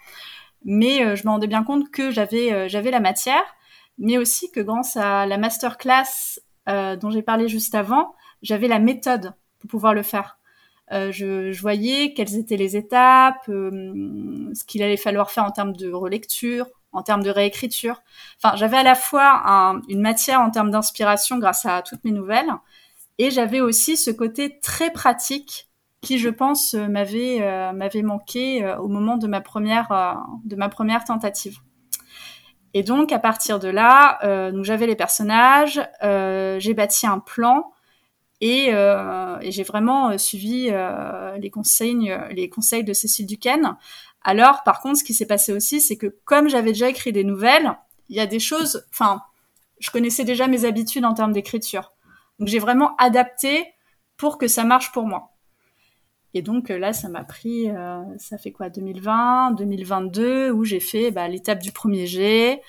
Mais 0.65 1.15
je 1.15 1.25
me 1.25 1.31
rendais 1.31 1.47
bien 1.47 1.63
compte 1.63 1.89
que 1.91 2.11
j'avais 2.11 2.69
j'avais 2.69 2.91
la 2.91 2.99
matière, 2.99 3.43
mais 3.97 4.17
aussi 4.17 4.51
que 4.51 4.59
grâce 4.59 4.97
à 4.97 5.25
la 5.25 5.37
masterclass 5.37 6.39
euh, 6.69 6.95
dont 6.95 7.09
j'ai 7.09 7.23
parlé 7.23 7.47
juste 7.47 7.73
avant, 7.73 8.15
j'avais 8.41 8.67
la 8.67 8.79
méthode 8.79 9.33
pour 9.59 9.69
pouvoir 9.69 9.93
le 9.93 10.03
faire. 10.03 10.37
Euh, 10.91 11.11
je, 11.11 11.51
je, 11.51 11.61
voyais 11.61 12.13
quelles 12.13 12.35
étaient 12.35 12.57
les 12.57 12.75
étapes, 12.75 13.47
euh, 13.49 14.51
ce 14.53 14.63
qu'il 14.63 14.83
allait 14.83 14.97
falloir 14.97 15.31
faire 15.31 15.45
en 15.45 15.51
termes 15.51 15.73
de 15.75 15.91
relecture, 15.91 16.67
en 16.91 17.03
termes 17.03 17.23
de 17.23 17.29
réécriture. 17.29 18.01
Enfin, 18.41 18.55
j'avais 18.55 18.77
à 18.77 18.83
la 18.83 18.95
fois 18.95 19.41
un, 19.45 19.81
une 19.89 20.01
matière 20.01 20.41
en 20.41 20.49
termes 20.49 20.71
d'inspiration 20.71 21.37
grâce 21.37 21.65
à 21.65 21.81
toutes 21.81 22.03
mes 22.03 22.11
nouvelles, 22.11 22.51
et 23.17 23.31
j'avais 23.31 23.61
aussi 23.61 23.97
ce 23.97 24.11
côté 24.11 24.59
très 24.59 24.91
pratique 24.91 25.67
qui, 26.01 26.17
je 26.17 26.29
pense, 26.29 26.73
m'avait 26.73 27.41
euh, 27.41 27.73
m'avait 27.73 28.01
manqué 28.03 28.63
euh, 28.63 28.77
au 28.77 28.87
moment 28.87 29.17
de 29.17 29.27
ma 29.27 29.41
première 29.41 29.89
de 30.45 30.55
ma 30.55 30.69
première 30.69 31.03
tentative. 31.03 31.57
Et 32.73 32.83
donc 32.83 33.11
à 33.11 33.19
partir 33.19 33.59
de 33.59 33.67
là, 33.67 34.19
euh, 34.23 34.63
j'avais 34.63 34.87
les 34.87 34.95
personnages, 34.95 35.81
euh, 36.03 36.59
j'ai 36.59 36.73
bâti 36.73 37.07
un 37.07 37.19
plan 37.19 37.71
et, 38.41 38.73
euh, 38.73 39.37
j'ai 39.41 39.63
vraiment 39.63 40.11
euh, 40.11 40.17
suivi 40.17 40.69
euh, 40.71 41.35
les 41.37 41.51
les 42.35 42.49
conseils 42.49 42.83
de 42.83 42.93
Cécile 42.93 43.25
Duquesne. 43.25 43.75
Alors 44.21 44.63
par 44.63 44.81
contre, 44.81 44.99
ce 44.99 45.03
qui 45.03 45.13
s'est 45.13 45.25
passé 45.25 45.53
aussi, 45.53 45.81
c'est 45.81 45.97
que 45.97 46.07
comme 46.25 46.49
j'avais 46.49 46.71
déjà 46.71 46.89
écrit 46.89 47.11
des 47.11 47.23
nouvelles, 47.23 47.77
il 48.09 48.15
y 48.15 48.19
a 48.19 48.27
des 48.27 48.39
choses, 48.39 48.85
enfin, 48.89 49.21
je 49.79 49.91
connaissais 49.91 50.23
déjà 50.23 50.47
mes 50.47 50.65
habitudes 50.65 51.05
en 51.05 51.13
termes 51.13 51.31
d'écriture. 51.31 51.93
Donc 52.39 52.47
j'ai 52.47 52.59
vraiment 52.59 52.95
adapté 52.97 53.65
pour 54.17 54.37
que 54.37 54.47
ça 54.47 54.63
marche 54.63 54.91
pour 54.91 55.05
moi. 55.05 55.31
Et 56.33 56.41
donc 56.41 56.69
euh, 56.69 56.77
là, 56.77 56.93
ça 56.93 57.09
m'a 57.09 57.23
pris, 57.23 57.69
euh, 57.69 58.03
ça 58.17 58.37
fait 58.37 58.51
quoi, 58.51 58.69
2020, 58.69 59.51
2022, 59.51 60.51
où 60.51 60.63
j'ai 60.63 60.79
fait 60.79 61.11
bah, 61.11 61.27
l'étape 61.27 61.59
du 61.59 61.71
premier 61.71 62.05
jet, 62.05 62.61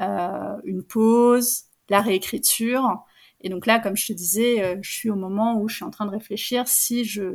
euh, 0.00 0.56
une 0.64 0.82
pause, 0.82 1.64
la 1.88 2.00
réécriture. 2.00 3.04
Et 3.40 3.50
donc 3.50 3.66
là, 3.66 3.78
comme 3.78 3.96
je 3.96 4.06
te 4.06 4.12
disais, 4.12 4.62
euh, 4.62 4.76
je 4.80 4.90
suis 4.90 5.10
au 5.10 5.16
moment 5.16 5.60
où 5.60 5.68
je 5.68 5.76
suis 5.76 5.84
en 5.84 5.90
train 5.90 6.06
de 6.06 6.10
réfléchir 6.10 6.66
si 6.66 7.04
je 7.04 7.30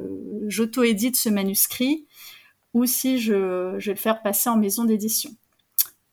j'auto-édite 0.47 1.15
ce 1.15 1.29
manuscrit 1.29 2.07
ou 2.73 2.85
si 2.85 3.19
je, 3.19 3.75
vais 3.77 3.93
le 3.93 3.95
faire 3.95 4.21
passer 4.21 4.49
en 4.49 4.57
maison 4.57 4.83
d'édition. 4.83 5.31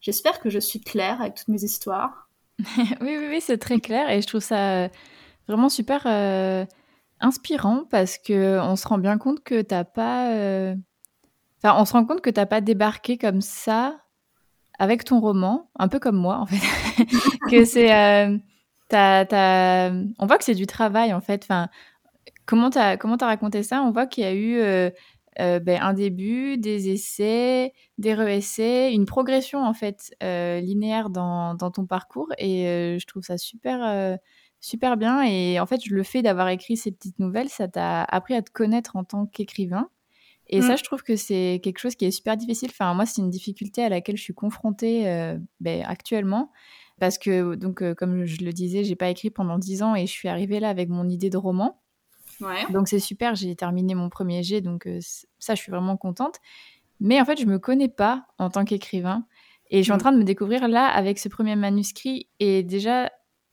J'espère 0.00 0.40
que 0.40 0.50
je 0.50 0.58
suis 0.58 0.80
claire 0.80 1.20
avec 1.20 1.34
toutes 1.34 1.48
mes 1.48 1.62
histoires. 1.62 2.28
oui, 2.78 2.86
oui, 3.00 3.26
oui, 3.28 3.40
c'est 3.40 3.58
très 3.58 3.80
clair 3.80 4.10
et 4.10 4.22
je 4.22 4.26
trouve 4.26 4.40
ça 4.40 4.88
vraiment 5.46 5.68
super 5.68 6.06
inspirant 7.20 7.84
parce 7.90 8.18
que 8.18 8.58
on 8.60 8.76
se 8.76 8.88
rend 8.88 8.98
bien 8.98 9.18
compte 9.18 9.42
que 9.42 9.62
t'as 9.62 9.84
pas. 9.84 10.30
Enfin, 11.58 11.80
on 11.80 11.84
se 11.84 11.92
rend 11.92 12.04
compte 12.04 12.20
que 12.20 12.30
t'as 12.30 12.46
pas 12.46 12.60
débarqué 12.60 13.18
comme 13.18 13.40
ça 13.40 13.98
avec 14.78 15.04
ton 15.04 15.20
roman, 15.20 15.70
un 15.78 15.88
peu 15.88 15.98
comme 15.98 16.16
moi 16.16 16.38
en 16.38 16.46
fait, 16.46 17.04
que 17.50 17.64
c'est 17.64 17.90
on 18.92 20.26
voit 20.26 20.38
que 20.38 20.44
c'est 20.44 20.54
du 20.54 20.66
travail 20.66 21.12
en 21.12 21.20
fait. 21.20 21.44
Enfin, 21.44 21.68
comment 22.46 22.70
tu 22.70 22.78
as, 22.78 22.96
comment 22.96 23.16
as 23.16 23.26
raconté 23.26 23.62
ça? 23.62 23.82
On 23.82 23.90
voit 23.90 24.06
qu'il 24.06 24.24
y 24.24 24.26
a 24.26 24.34
eu 24.34 24.92
euh, 25.40 25.56
euh, 25.56 25.60
ben, 25.60 25.80
un 25.82 25.92
début, 25.92 26.58
des 26.58 26.90
essais, 26.90 27.72
des 27.98 28.14
re-essais, 28.14 28.92
une 28.92 29.06
progression 29.06 29.62
en 29.62 29.74
fait 29.74 30.14
euh, 30.22 30.60
linéaire 30.60 31.10
dans, 31.10 31.54
dans, 31.54 31.70
ton 31.70 31.86
parcours 31.86 32.28
et 32.38 32.96
je 32.98 33.06
trouve 33.06 33.22
ça 33.22 33.38
super, 33.38 34.18
super 34.60 34.96
bien. 34.96 35.22
Et 35.22 35.60
en 35.60 35.66
fait, 35.66 35.86
le 35.86 36.02
fait 36.02 36.22
d'avoir 36.22 36.48
écrit 36.48 36.76
ces 36.76 36.92
petites 36.92 37.18
nouvelles, 37.18 37.48
ça 37.48 37.68
t'a 37.68 38.04
appris 38.04 38.34
à 38.34 38.42
te 38.42 38.50
connaître 38.50 38.96
en 38.96 39.04
tant 39.04 39.26
qu'écrivain. 39.26 39.88
Et 40.48 40.62
ça, 40.62 40.74
mmh. 40.74 40.78
je 40.78 40.84
trouve 40.84 41.02
que 41.02 41.16
c'est 41.16 41.60
quelque 41.62 41.80
chose 41.80 41.96
qui 41.96 42.04
est 42.04 42.12
super 42.12 42.36
difficile. 42.36 42.68
Enfin, 42.70 42.94
moi, 42.94 43.04
c'est 43.04 43.20
une 43.20 43.30
difficulté 43.30 43.82
à 43.82 43.88
laquelle 43.88 44.16
je 44.16 44.22
suis 44.22 44.34
confrontée 44.34 45.02
ben, 45.60 45.84
actuellement 45.86 46.50
parce 46.98 47.18
que 47.18 47.54
donc 47.54 47.82
euh, 47.82 47.94
comme 47.94 48.24
je 48.24 48.44
le 48.44 48.52
disais, 48.52 48.84
j'ai 48.84 48.96
pas 48.96 49.10
écrit 49.10 49.30
pendant 49.30 49.58
dix 49.58 49.82
ans 49.82 49.94
et 49.94 50.06
je 50.06 50.12
suis 50.12 50.28
arrivée 50.28 50.60
là 50.60 50.68
avec 50.68 50.88
mon 50.88 51.08
idée 51.08 51.30
de 51.30 51.36
roman. 51.36 51.80
Ouais. 52.40 52.70
Donc 52.70 52.88
c'est 52.88 52.98
super, 52.98 53.34
j'ai 53.34 53.54
terminé 53.56 53.94
mon 53.94 54.08
premier 54.08 54.42
jet, 54.42 54.60
donc 54.60 54.86
euh, 54.86 54.98
ça 55.38 55.54
je 55.54 55.62
suis 55.62 55.70
vraiment 55.70 55.96
contente. 55.96 56.36
Mais 57.00 57.20
en 57.20 57.24
fait, 57.24 57.38
je 57.38 57.46
me 57.46 57.58
connais 57.58 57.88
pas 57.88 58.26
en 58.38 58.50
tant 58.50 58.64
qu'écrivain 58.64 59.26
et 59.70 59.78
je 59.78 59.82
suis 59.84 59.92
en 59.92 59.96
mm. 59.96 60.00
train 60.00 60.12
de 60.12 60.18
me 60.18 60.24
découvrir 60.24 60.68
là 60.68 60.86
avec 60.86 61.18
ce 61.18 61.28
premier 61.28 61.56
manuscrit 61.56 62.28
et 62.40 62.62
déjà 62.62 63.10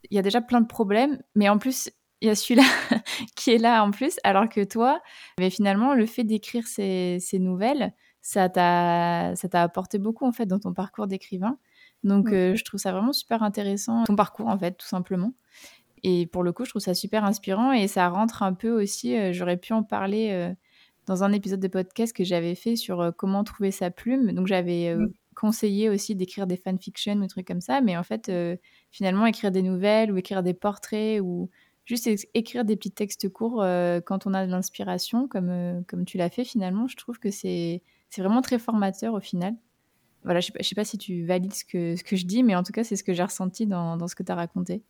il 0.10 0.16
y 0.16 0.20
a 0.20 0.22
déjà 0.22 0.42
plein 0.42 0.62
de 0.62 0.68
problèmes, 0.68 1.22
mais 1.36 1.50
en 1.50 1.58
plus 1.58 1.90
il 2.22 2.28
y 2.28 2.30
a 2.30 2.36
celui-là 2.36 2.64
qui 3.36 3.52
est 3.52 3.58
là 3.58 3.84
en 3.84 3.92
plus, 3.92 4.16
alors 4.24 4.48
que 4.48 4.64
toi, 4.64 5.02
mais 5.40 5.50
finalement 5.50 5.94
le 5.94 6.06
fait 6.06 6.24
d'écrire 6.24 6.68
ces, 6.68 7.18
ces 7.20 7.40
nouvelles, 7.40 7.94
ça 8.22 8.48
t'a 8.48 9.34
apporté 9.62 9.98
beaucoup 9.98 10.26
en 10.26 10.32
fait 10.32 10.46
dans 10.46 10.60
ton 10.60 10.74
parcours 10.74 11.08
d'écrivain. 11.08 11.58
Donc, 12.04 12.32
euh, 12.32 12.56
je 12.56 12.64
trouve 12.64 12.80
ça 12.80 12.92
vraiment 12.92 13.14
super 13.14 13.44
intéressant, 13.44 14.04
ton 14.04 14.16
parcours, 14.16 14.48
en 14.48 14.58
fait, 14.58 14.74
tout 14.74 14.88
simplement. 14.88 15.34
Et 16.04 16.28
pour 16.28 16.44
le 16.44 16.52
coup, 16.52 16.66
je 16.66 16.70
trouve 16.70 16.82
ça 16.82 16.94
super 16.94 17.24
inspirant 17.24 17.72
et 17.72 17.88
ça 17.88 18.10
rentre 18.10 18.44
un 18.44 18.54
peu 18.54 18.70
aussi, 18.70 19.18
euh, 19.18 19.32
j'aurais 19.34 19.58
pu 19.58 19.74
en 19.74 19.84
parler 19.84 20.30
euh, 20.32 20.54
dans 21.06 21.24
un 21.24 21.32
épisode 21.32 21.60
de 21.60 21.68
podcast 21.68 22.16
que 22.16 22.24
j'avais 22.24 22.56
fait 22.56 22.76
sur 22.76 23.14
comment 23.18 23.44
trouver 23.44 23.72
sa 23.72 23.90
plume. 23.92 24.32
Donc, 24.34 24.48
j'avais 24.48 24.96
conseillé 25.36 25.90
aussi 25.90 26.16
d'écrire 26.16 26.48
des 26.48 26.56
fanfictions 26.56 27.16
ou 27.16 27.22
des 27.22 27.28
trucs 27.28 27.48
comme 27.48 27.62
ça. 27.62 27.82
Mais 27.82 27.98
en 27.98 28.04
fait, 28.04 28.32
finalement, 28.90 29.26
écrire 29.26 29.52
des 29.52 29.62
nouvelles 29.62 30.14
ou 30.14 30.18
écrire 30.18 30.44
des 30.44 30.54
portraits 30.54 31.20
ou 31.22 31.50
juste 31.84 32.10
écrire 32.34 32.64
des 32.64 32.78
petits 32.78 32.92
textes 32.92 33.28
courts 33.28 33.66
quand 34.06 34.26
on 34.28 34.34
a 34.34 34.46
de 34.46 34.52
l'inspiration, 34.52 35.28
comme, 35.28 35.84
comme 35.90 36.06
tu 36.06 36.18
l'as 36.18 36.30
fait 36.30 36.46
finalement, 36.46 36.88
je 36.88 36.96
trouve 36.96 37.20
que 37.20 37.32
c'est 37.32 37.82
vraiment 38.18 38.42
très 38.42 38.58
formateur 38.58 39.14
au 39.14 39.20
final 39.20 39.56
voilà, 40.24 40.40
je 40.40 40.52
ne 40.58 40.64
sais, 40.64 40.76
pas 40.76 40.86
si 40.86 40.98
tu 40.98 41.26
valides 41.26 41.54
ce 41.54 41.66
que, 41.66 41.96
ce 41.96 42.04
que 42.04 42.16
je 42.16 42.26
dis, 42.26 42.44
mais 42.44 42.56
en 42.56 42.64
tout 42.64 42.72
cas, 42.72 42.84
c'est 42.84 42.96
ce 42.96 43.04
que 43.04 43.14
j'ai 43.14 43.24
ressenti 43.24 43.68
dans, 43.68 43.98
dans, 43.98 44.08
ce 44.08 44.16
que 44.16 44.24
tu 44.24 44.32
as 44.32 44.36
raconté. 44.36 44.84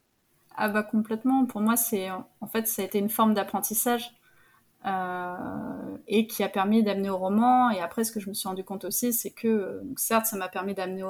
Ah 0.56 0.70
bah 0.70 0.84
complètement. 0.84 1.46
Pour 1.46 1.62
moi, 1.62 1.76
c'est 1.76 2.10
en 2.12 2.48
fait, 2.48 2.68
ça 2.68 2.82
a 2.82 2.86
été 2.86 3.00
une 3.00 3.10
forme 3.10 3.34
d'apprentissage 3.34 4.16
euh, 4.86 5.98
et 6.08 6.28
qui 6.28 6.44
a 6.44 6.50
permis 6.50 6.84
d'amener 6.84 7.10
au 7.10 7.18
roman. 7.18 7.72
Et 7.72 7.80
après, 7.82 8.04
ce 8.04 8.12
que 8.12 8.20
je 8.20 8.30
me 8.30 8.34
suis 8.34 8.48
rendu 8.48 8.64
compte 8.64 8.86
aussi, 8.86 9.14
c'est 9.14 9.32
que 9.32 9.82
certes, 9.98 10.26
ça 10.26 10.38
m'a 10.38 10.50
permis 10.50 10.74
d'amener 10.74 11.04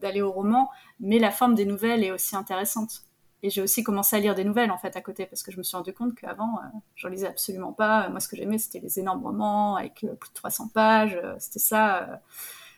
d'aller 0.00 0.22
au 0.22 0.32
roman, 0.32 0.70
mais 1.00 1.18
la 1.18 1.30
forme 1.30 1.54
des 1.54 1.66
nouvelles 1.66 2.02
est 2.04 2.10
aussi 2.10 2.36
intéressante. 2.36 3.02
Et 3.42 3.50
j'ai 3.50 3.62
aussi 3.62 3.82
commencé 3.84 4.16
à 4.16 4.20
lire 4.20 4.34
des 4.34 4.44
nouvelles 4.44 4.70
en 4.70 4.78
fait 4.78 4.96
à 4.96 5.02
côté 5.02 5.26
parce 5.26 5.42
que 5.42 5.52
je 5.52 5.58
me 5.58 5.62
suis 5.62 5.76
rendu 5.76 5.92
compte 5.92 6.14
qu'avant, 6.14 6.56
euh, 6.58 6.78
j'en 6.96 7.10
lisais 7.10 7.26
absolument 7.26 7.72
pas. 7.72 8.08
Moi, 8.08 8.20
ce 8.20 8.28
que 8.28 8.36
j'aimais, 8.36 8.58
c'était 8.58 8.80
les 8.80 8.98
énormes 8.98 9.22
romans 9.22 9.76
avec 9.76 10.04
euh, 10.04 10.14
plus 10.14 10.30
de 10.30 10.34
300 10.34 10.68
pages. 10.68 11.20
C'était 11.38 11.58
ça 11.58 12.22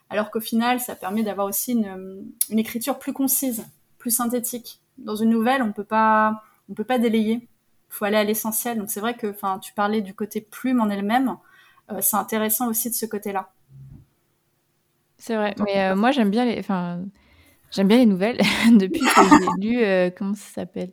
alors 0.09 0.31
qu'au 0.31 0.41
final, 0.41 0.81
ça 0.81 0.95
permet 0.95 1.23
d'avoir 1.23 1.47
aussi 1.47 1.73
une, 1.73 2.33
écriture 2.51 2.99
plus 2.99 3.13
concise, 3.13 3.67
plus 3.99 4.11
synthétique. 4.11 4.81
Dans 4.99 5.17
une 5.17 5.31
nouvelle, 5.31 5.63
on 5.63 5.73
peut 5.73 5.85
pas, 5.85 6.43
on 6.69 6.75
peut 6.75 6.85
pas 6.85 6.99
délayer. 6.99 7.35
Il 7.35 7.95
faut 7.95 8.05
aller 8.05 8.17
à 8.17 8.25
l'essentiel. 8.25 8.79
Donc 8.79 8.91
c'est 8.91 9.01
vrai 9.01 9.17
que, 9.17 9.29
enfin, 9.29 9.59
tu 9.59 9.73
parlais 9.73 10.01
du 10.01 10.15
côté 10.15 10.41
plume 10.41 10.81
en 10.81 10.89
elle-même. 10.89 11.37
Euh, 11.91 12.01
c'est 12.01 12.17
intéressant 12.17 12.69
aussi 12.69 12.91
de 12.91 12.95
ce 12.95 13.07
côté-là. 13.07 13.53
C'est 15.19 15.37
vrai. 15.37 15.55
Mais 15.65 15.81
euh, 15.81 15.97
moi, 15.97 16.11
j'aime 16.11 16.31
bien 16.31 16.45
les, 16.45 16.59
enfin, 16.59 17.05
j'aime 17.71 17.89
bien 17.89 17.99
les 17.99 18.07
nouvelles 18.07 18.39
depuis 18.73 19.01
que 19.01 19.07
j'ai 19.07 19.69
lu. 19.69 19.83
Euh, 19.83 20.11
comment 20.11 20.35
ça 20.35 20.53
s'appelle? 20.53 20.93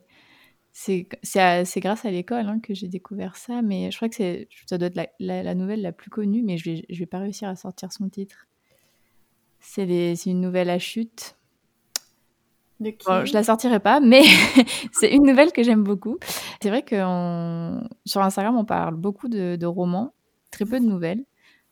C'est, 0.72 1.08
c'est, 1.22 1.80
grâce 1.80 2.04
à 2.04 2.10
l'école 2.10 2.48
hein, 2.48 2.58
que 2.60 2.74
j'ai 2.74 2.88
découvert 2.88 3.36
ça, 3.36 3.62
mais 3.62 3.92
je 3.92 3.96
crois 3.96 4.08
que 4.08 4.16
c'est, 4.16 4.48
ça 4.66 4.76
doit 4.76 4.88
être 4.88 5.00
la, 5.20 5.54
nouvelle 5.54 5.82
la 5.82 5.92
plus 5.92 6.10
connue, 6.10 6.42
mais 6.42 6.58
je 6.58 6.68
vais, 6.68 6.84
je 6.90 6.98
vais 6.98 7.06
pas 7.06 7.20
réussir 7.20 7.48
à 7.48 7.54
sortir 7.54 7.92
son 7.92 8.08
titre. 8.08 8.48
C'est 9.60 9.86
une 10.26 10.40
nouvelle 10.40 10.70
à 10.70 10.80
chute. 10.80 11.36
De 12.80 12.90
qui 12.90 13.06
je 13.24 13.32
la 13.32 13.44
sortirai 13.44 13.78
pas, 13.78 14.00
mais 14.00 14.22
c'est 14.92 15.12
une 15.12 15.24
nouvelle 15.24 15.52
que 15.52 15.62
j'aime 15.62 15.84
beaucoup. 15.84 16.18
C'est 16.60 16.68
vrai 16.68 16.82
que 16.82 16.96
sur 18.04 18.20
Instagram, 18.20 18.56
on 18.56 18.64
parle 18.64 18.96
beaucoup 18.96 19.28
de, 19.28 19.64
romans, 19.64 20.14
très 20.50 20.64
peu 20.64 20.80
de 20.80 20.84
nouvelles. 20.84 21.24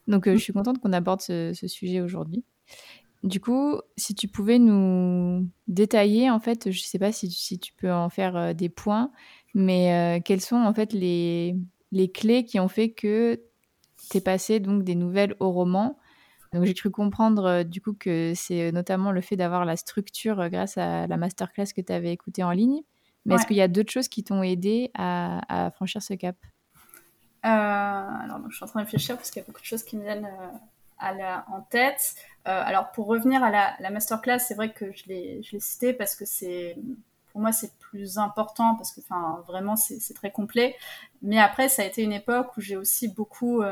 Donc, 0.08 0.26
euh, 0.26 0.34
je 0.34 0.38
suis 0.38 0.52
contente 0.52 0.78
qu'on 0.78 0.92
aborde 0.92 1.20
ce, 1.20 1.52
sujet 1.66 2.00
aujourd'hui. 2.00 2.44
Du 3.22 3.40
coup, 3.40 3.80
si 3.96 4.14
tu 4.14 4.26
pouvais 4.26 4.58
nous 4.58 5.48
détailler, 5.68 6.30
en 6.30 6.40
fait, 6.40 6.70
je 6.70 6.78
ne 6.78 6.84
sais 6.84 6.98
pas 6.98 7.12
si, 7.12 7.58
tu 7.58 7.72
peux 7.74 7.92
en 7.92 8.08
faire 8.08 8.36
euh, 8.36 8.52
des 8.52 8.68
points, 8.68 9.12
mais 9.54 10.18
euh, 10.18 10.20
quelles 10.24 10.40
sont 10.40 10.56
en 10.56 10.74
fait 10.74 10.92
les, 10.92 11.56
les 11.92 12.10
clés 12.10 12.44
qui 12.44 12.58
ont 12.58 12.68
fait 12.68 12.90
que 12.90 13.40
tu 14.10 14.16
es 14.16 14.20
passé 14.20 14.58
donc 14.58 14.82
des 14.82 14.96
nouvelles 14.96 15.36
au 15.38 15.50
roman 15.52 15.98
donc 16.52 16.64
j'ai 16.64 16.74
cru 16.74 16.90
comprendre 16.90 17.44
euh, 17.46 17.64
du 17.64 17.80
coup 17.80 17.94
que 17.94 18.32
c'est 18.34 18.68
euh, 18.68 18.72
notamment 18.72 19.10
le 19.10 19.22
fait 19.22 19.36
d'avoir 19.36 19.64
la 19.64 19.76
structure 19.76 20.38
euh, 20.38 20.48
grâce 20.48 20.76
à 20.76 21.06
la 21.06 21.16
masterclass 21.16 21.72
que 21.74 21.80
tu 21.80 21.92
avais 21.92 22.12
écoutée 22.12 22.44
en 22.44 22.50
ligne. 22.50 22.82
Mais 23.24 23.36
est-ce 23.36 23.46
qu'il 23.46 23.56
y 23.56 23.62
a 23.62 23.68
d'autres 23.68 23.92
choses 23.92 24.08
qui 24.08 24.24
t'ont 24.24 24.42
aidé 24.42 24.90
à, 24.94 25.70
franchir 25.76 26.02
ce 26.02 26.14
cap? 26.14 26.36
Alors 27.44 28.40
je 28.50 28.56
suis 28.56 28.64
en 28.64 28.66
train 28.66 28.80
de 28.80 28.84
réfléchir 28.84 29.16
parce 29.16 29.30
qu'il 29.30 29.40
y 29.40 29.44
a 29.44 29.46
beaucoup 29.46 29.60
de 29.60 29.66
choses 29.66 29.84
qui 29.84 29.96
me 29.96 30.02
viennent 30.02 30.28
à 30.98 31.14
la, 31.14 31.44
en 31.48 31.60
tête. 31.60 32.16
alors 32.44 32.90
pour 32.90 33.06
revenir 33.06 33.44
à 33.44 33.50
la, 33.50 33.74
la 33.78 33.90
masterclass, 33.90 34.40
c'est 34.40 34.54
vrai 34.54 34.72
que 34.72 34.86
je 34.92 35.04
l'ai 35.06 35.60
cité 35.60 35.92
parce 35.92 36.16
que 36.16 36.24
c'est 36.24 36.76
pour 37.30 37.40
moi 37.40 37.52
c'est 37.52 37.72
plus 37.78 38.18
important 38.18 38.74
parce 38.74 38.90
que 38.90 39.00
enfin 39.00 39.44
vraiment 39.46 39.76
c'est 39.76 40.14
très 40.14 40.32
complet. 40.32 40.74
Mais 41.22 41.38
après 41.38 41.68
ça 41.68 41.82
a 41.82 41.84
été 41.84 42.02
une 42.02 42.12
époque 42.12 42.56
où 42.56 42.60
j'ai 42.60 42.76
aussi 42.76 43.06
beaucoup 43.06 43.62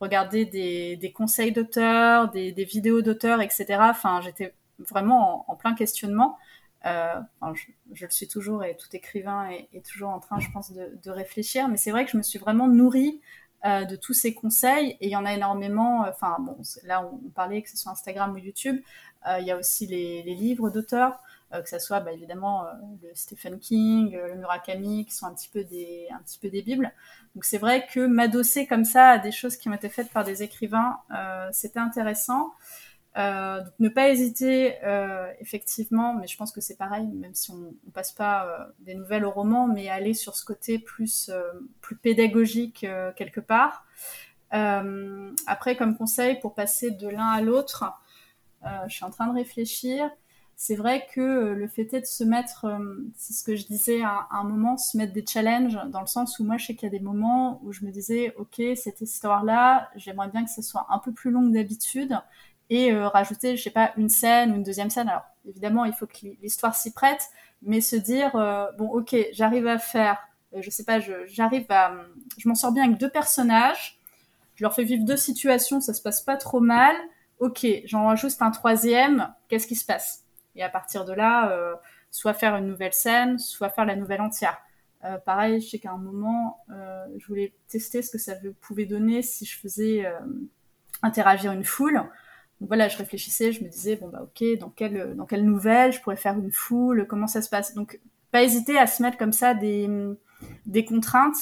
regarder 0.00 0.44
des, 0.44 1.12
conseils 1.12 1.52
d'auteurs, 1.52 2.30
des, 2.30 2.52
vidéos 2.64 3.02
d'auteurs, 3.02 3.40
etc. 3.40 3.66
Enfin, 3.80 4.20
j'étais 4.20 4.54
vraiment 4.78 5.50
en, 5.50 5.56
plein 5.56 5.74
questionnement. 5.74 6.38
Euh, 6.86 7.14
je, 7.92 8.04
le 8.04 8.10
suis 8.10 8.28
toujours 8.28 8.62
et 8.62 8.76
tout 8.76 8.88
écrivain 8.92 9.48
est, 9.50 9.86
toujours 9.86 10.10
en 10.10 10.20
train, 10.20 10.38
je 10.40 10.50
pense, 10.50 10.72
de, 10.72 11.10
réfléchir. 11.10 11.68
Mais 11.68 11.76
c'est 11.76 11.90
vrai 11.90 12.04
que 12.04 12.10
je 12.10 12.16
me 12.16 12.22
suis 12.22 12.38
vraiment 12.38 12.68
nourrie 12.68 13.20
euh, 13.64 13.84
de 13.84 13.96
tous 13.96 14.12
ces 14.12 14.34
conseils 14.34 14.96
et 15.00 15.06
il 15.06 15.10
y 15.10 15.16
en 15.16 15.24
a 15.24 15.32
énormément. 15.32 16.04
Euh, 16.04 16.10
enfin, 16.10 16.36
bon, 16.40 16.58
là, 16.84 17.08
on, 17.10 17.30
parlait 17.30 17.62
que 17.62 17.70
ce 17.70 17.76
soit 17.76 17.92
Instagram 17.92 18.32
ou 18.32 18.38
YouTube. 18.38 18.80
il 19.38 19.46
y 19.46 19.50
a 19.50 19.56
aussi 19.56 19.86
les 19.86 20.22
livres 20.22 20.70
d'auteurs. 20.70 21.20
Euh, 21.52 21.62
que 21.62 21.68
ce 21.68 21.78
soit 21.78 22.00
bah, 22.00 22.12
évidemment 22.12 22.64
euh, 22.64 22.70
le 23.02 23.10
Stephen 23.14 23.58
King, 23.58 24.16
euh, 24.16 24.28
le 24.28 24.34
Murakami, 24.36 25.04
qui 25.04 25.12
sont 25.12 25.26
un 25.26 25.34
petit 25.34 25.50
peu 25.50 25.62
des, 25.62 26.08
un 26.10 26.18
petit 26.22 26.38
peu 26.38 26.48
des 26.48 26.62
bibles. 26.62 26.90
Donc 27.34 27.44
c'est 27.44 27.58
vrai 27.58 27.86
que 27.86 28.06
m'adosser 28.06 28.66
comme 28.66 28.84
ça 28.84 29.10
à 29.10 29.18
des 29.18 29.30
choses 29.30 29.56
qui 29.56 29.68
ont 29.68 29.74
été 29.74 29.88
faites 29.88 30.10
par 30.10 30.24
des 30.24 30.42
écrivains, 30.42 30.98
c'était 31.52 31.80
intéressant. 31.80 32.52
Euh, 33.16 33.60
donc 33.60 33.72
ne 33.78 33.88
pas 33.88 34.08
hésiter, 34.08 34.74
euh, 34.84 35.32
effectivement, 35.38 36.14
mais 36.14 36.26
je 36.26 36.36
pense 36.36 36.50
que 36.50 36.60
c'est 36.60 36.76
pareil, 36.76 37.06
même 37.06 37.34
si 37.34 37.50
on, 37.52 37.72
on 37.86 37.90
passe 37.90 38.12
pas 38.12 38.46
euh, 38.46 38.64
des 38.80 38.94
nouvelles 38.94 39.24
au 39.24 39.30
roman, 39.30 39.68
mais 39.68 39.88
aller 39.88 40.14
sur 40.14 40.34
ce 40.34 40.44
côté 40.44 40.78
plus 40.78 41.30
plus 41.80 41.96
pédagogique 41.96 42.86
quelque 43.16 43.40
part. 43.40 43.86
après, 44.50 45.76
comme 45.76 45.96
conseil 45.96 46.40
pour 46.40 46.54
passer 46.54 46.90
de 46.90 47.08
l'un 47.08 47.28
à 47.28 47.40
l'autre, 47.40 47.84
je 48.88 48.94
suis 48.94 49.04
en 49.04 49.10
train 49.10 49.26
de 49.26 49.34
réfléchir 49.34 50.10
c'est 50.56 50.76
vrai 50.76 51.06
que 51.12 51.20
euh, 51.20 51.54
le 51.54 51.66
fait 51.68 51.92
est 51.94 52.00
de 52.00 52.06
se 52.06 52.24
mettre, 52.24 52.66
euh, 52.66 53.10
c'est 53.16 53.32
ce 53.32 53.42
que 53.42 53.56
je 53.56 53.66
disais 53.66 54.02
à, 54.02 54.28
un 54.30 54.44
moment, 54.44 54.76
se 54.76 54.96
mettre 54.96 55.12
des 55.12 55.24
challenges, 55.26 55.78
dans 55.88 56.00
le 56.00 56.06
sens 56.06 56.38
où 56.38 56.44
moi 56.44 56.56
je 56.56 56.66
sais 56.66 56.74
qu'il 56.74 56.86
y 56.86 56.94
a 56.94 56.96
des 56.96 57.04
moments 57.04 57.60
où 57.64 57.72
je 57.72 57.84
me 57.84 57.90
disais, 57.90 58.34
ok, 58.38 58.62
cette 58.76 59.00
histoire-là, 59.00 59.90
j'aimerais 59.96 60.28
bien 60.28 60.44
que 60.44 60.50
ce 60.50 60.62
soit 60.62 60.86
un 60.90 60.98
peu 60.98 61.12
plus 61.12 61.30
longue 61.30 61.52
d'habitude 61.52 62.18
et 62.70 62.92
euh, 62.92 63.08
rajouter, 63.08 63.56
je 63.56 63.62
sais 63.62 63.70
pas, 63.70 63.92
une 63.96 64.08
scène 64.08 64.52
ou 64.52 64.56
une 64.56 64.62
deuxième 64.62 64.90
scène. 64.90 65.08
Alors 65.08 65.24
évidemment, 65.46 65.84
il 65.84 65.92
faut 65.92 66.06
que 66.06 66.26
l'histoire 66.42 66.74
s'y 66.74 66.92
prête, 66.92 67.28
mais 67.62 67.80
se 67.80 67.96
dire, 67.96 68.32
bon, 68.78 68.88
ok, 68.88 69.16
j'arrive 69.32 69.66
à 69.66 69.78
faire, 69.78 70.18
je 70.58 70.70
sais 70.70 70.84
pas, 70.84 70.98
j'arrive 71.26 71.66
à, 71.70 71.94
je 72.38 72.48
m'en 72.48 72.54
sors 72.54 72.72
bien 72.72 72.84
avec 72.84 72.98
deux 72.98 73.10
personnages, 73.10 73.98
je 74.54 74.64
leur 74.64 74.74
fais 74.74 74.84
vivre 74.84 75.04
deux 75.04 75.16
situations, 75.16 75.80
ça 75.80 75.94
se 75.94 76.02
passe 76.02 76.20
pas 76.20 76.36
trop 76.36 76.60
mal. 76.60 76.94
Ok, 77.40 77.66
j'en 77.84 78.06
rajoute 78.06 78.32
un 78.40 78.50
troisième, 78.50 79.32
qu'est-ce 79.48 79.66
qui 79.66 79.74
se 79.74 79.84
passe? 79.84 80.23
Et 80.56 80.62
à 80.62 80.68
partir 80.68 81.04
de 81.04 81.12
là, 81.12 81.50
euh, 81.50 81.74
soit 82.10 82.34
faire 82.34 82.54
une 82.56 82.66
nouvelle 82.66 82.92
scène, 82.92 83.38
soit 83.38 83.70
faire 83.70 83.84
la 83.84 83.96
nouvelle 83.96 84.20
entière. 84.20 84.58
Euh, 85.04 85.18
pareil, 85.18 85.60
je 85.60 85.68
sais 85.68 85.78
qu'à 85.78 85.92
un 85.92 85.98
moment, 85.98 86.64
euh, 86.70 87.04
je 87.18 87.26
voulais 87.26 87.52
tester 87.68 88.00
ce 88.00 88.10
que 88.10 88.18
ça 88.18 88.34
pouvait 88.60 88.86
donner 88.86 89.20
si 89.20 89.44
je 89.44 89.58
faisais 89.58 90.06
euh, 90.06 90.18
interagir 91.02 91.52
une 91.52 91.64
foule. 91.64 91.94
Donc 92.60 92.68
voilà, 92.68 92.88
je 92.88 92.96
réfléchissais, 92.96 93.52
je 93.52 93.62
me 93.62 93.68
disais, 93.68 93.96
bon 93.96 94.08
bah 94.08 94.22
ok, 94.22 94.58
dans 94.58 94.70
quelle, 94.70 95.14
dans 95.14 95.26
quelle 95.26 95.44
nouvelle 95.44 95.92
je 95.92 96.00
pourrais 96.00 96.16
faire 96.16 96.38
une 96.38 96.52
foule, 96.52 97.06
comment 97.06 97.26
ça 97.26 97.42
se 97.42 97.50
passe? 97.50 97.74
Donc 97.74 98.00
pas 98.30 98.42
hésiter 98.42 98.78
à 98.78 98.86
se 98.86 99.02
mettre 99.02 99.18
comme 99.18 99.32
ça 99.32 99.54
des, 99.54 99.90
des 100.64 100.84
contraintes, 100.84 101.36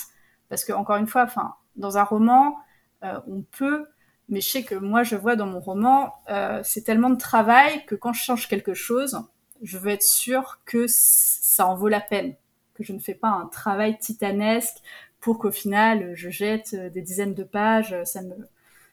parce 0.49 0.65
que 0.65 0.73
encore 0.73 0.97
une 0.97 1.07
fois, 1.07 1.23
enfin, 1.23 1.55
dans 1.77 1.99
un 1.99 2.05
roman, 2.05 2.57
on 3.03 3.43
peut 3.43 3.87
mais 4.29 4.41
je 4.41 4.49
sais 4.49 4.63
que 4.63 4.75
moi, 4.75 5.03
je 5.03 5.17
vois 5.17 5.37
dans 5.37 5.47
mon 5.47 5.61
roman, 5.61 6.15
euh, 6.31 6.61
c'est 6.65 6.83
tellement 6.83 7.11
de 7.11 7.19
travail 7.19 7.85
que 7.87 7.95
quand 7.95 8.13
je 8.13 8.23
change 8.23 8.49
quelque 8.49 8.75
chose, 8.75 9.21
je 9.63 9.79
veux 9.79 9.91
être 9.91 10.03
sûre 10.03 10.61
que 10.65 10.87
ça 10.89 11.67
en 11.67 11.75
vaut 11.75 11.89
la 11.89 12.01
peine, 12.01 12.35
que 12.75 12.83
je 12.83 12.93
ne 12.93 12.99
fais 12.99 13.15
pas 13.15 13.29
un 13.29 13.47
travail 13.47 13.99
titanesque 13.99 14.77
pour 15.21 15.39
qu'au 15.39 15.51
final, 15.53 16.15
je 16.15 16.31
jette 16.31 16.75
des 16.75 17.03
dizaines 17.03 17.35
de 17.35 17.45
pages. 17.45 17.95
Ça 18.05 18.23
me, 18.23 18.35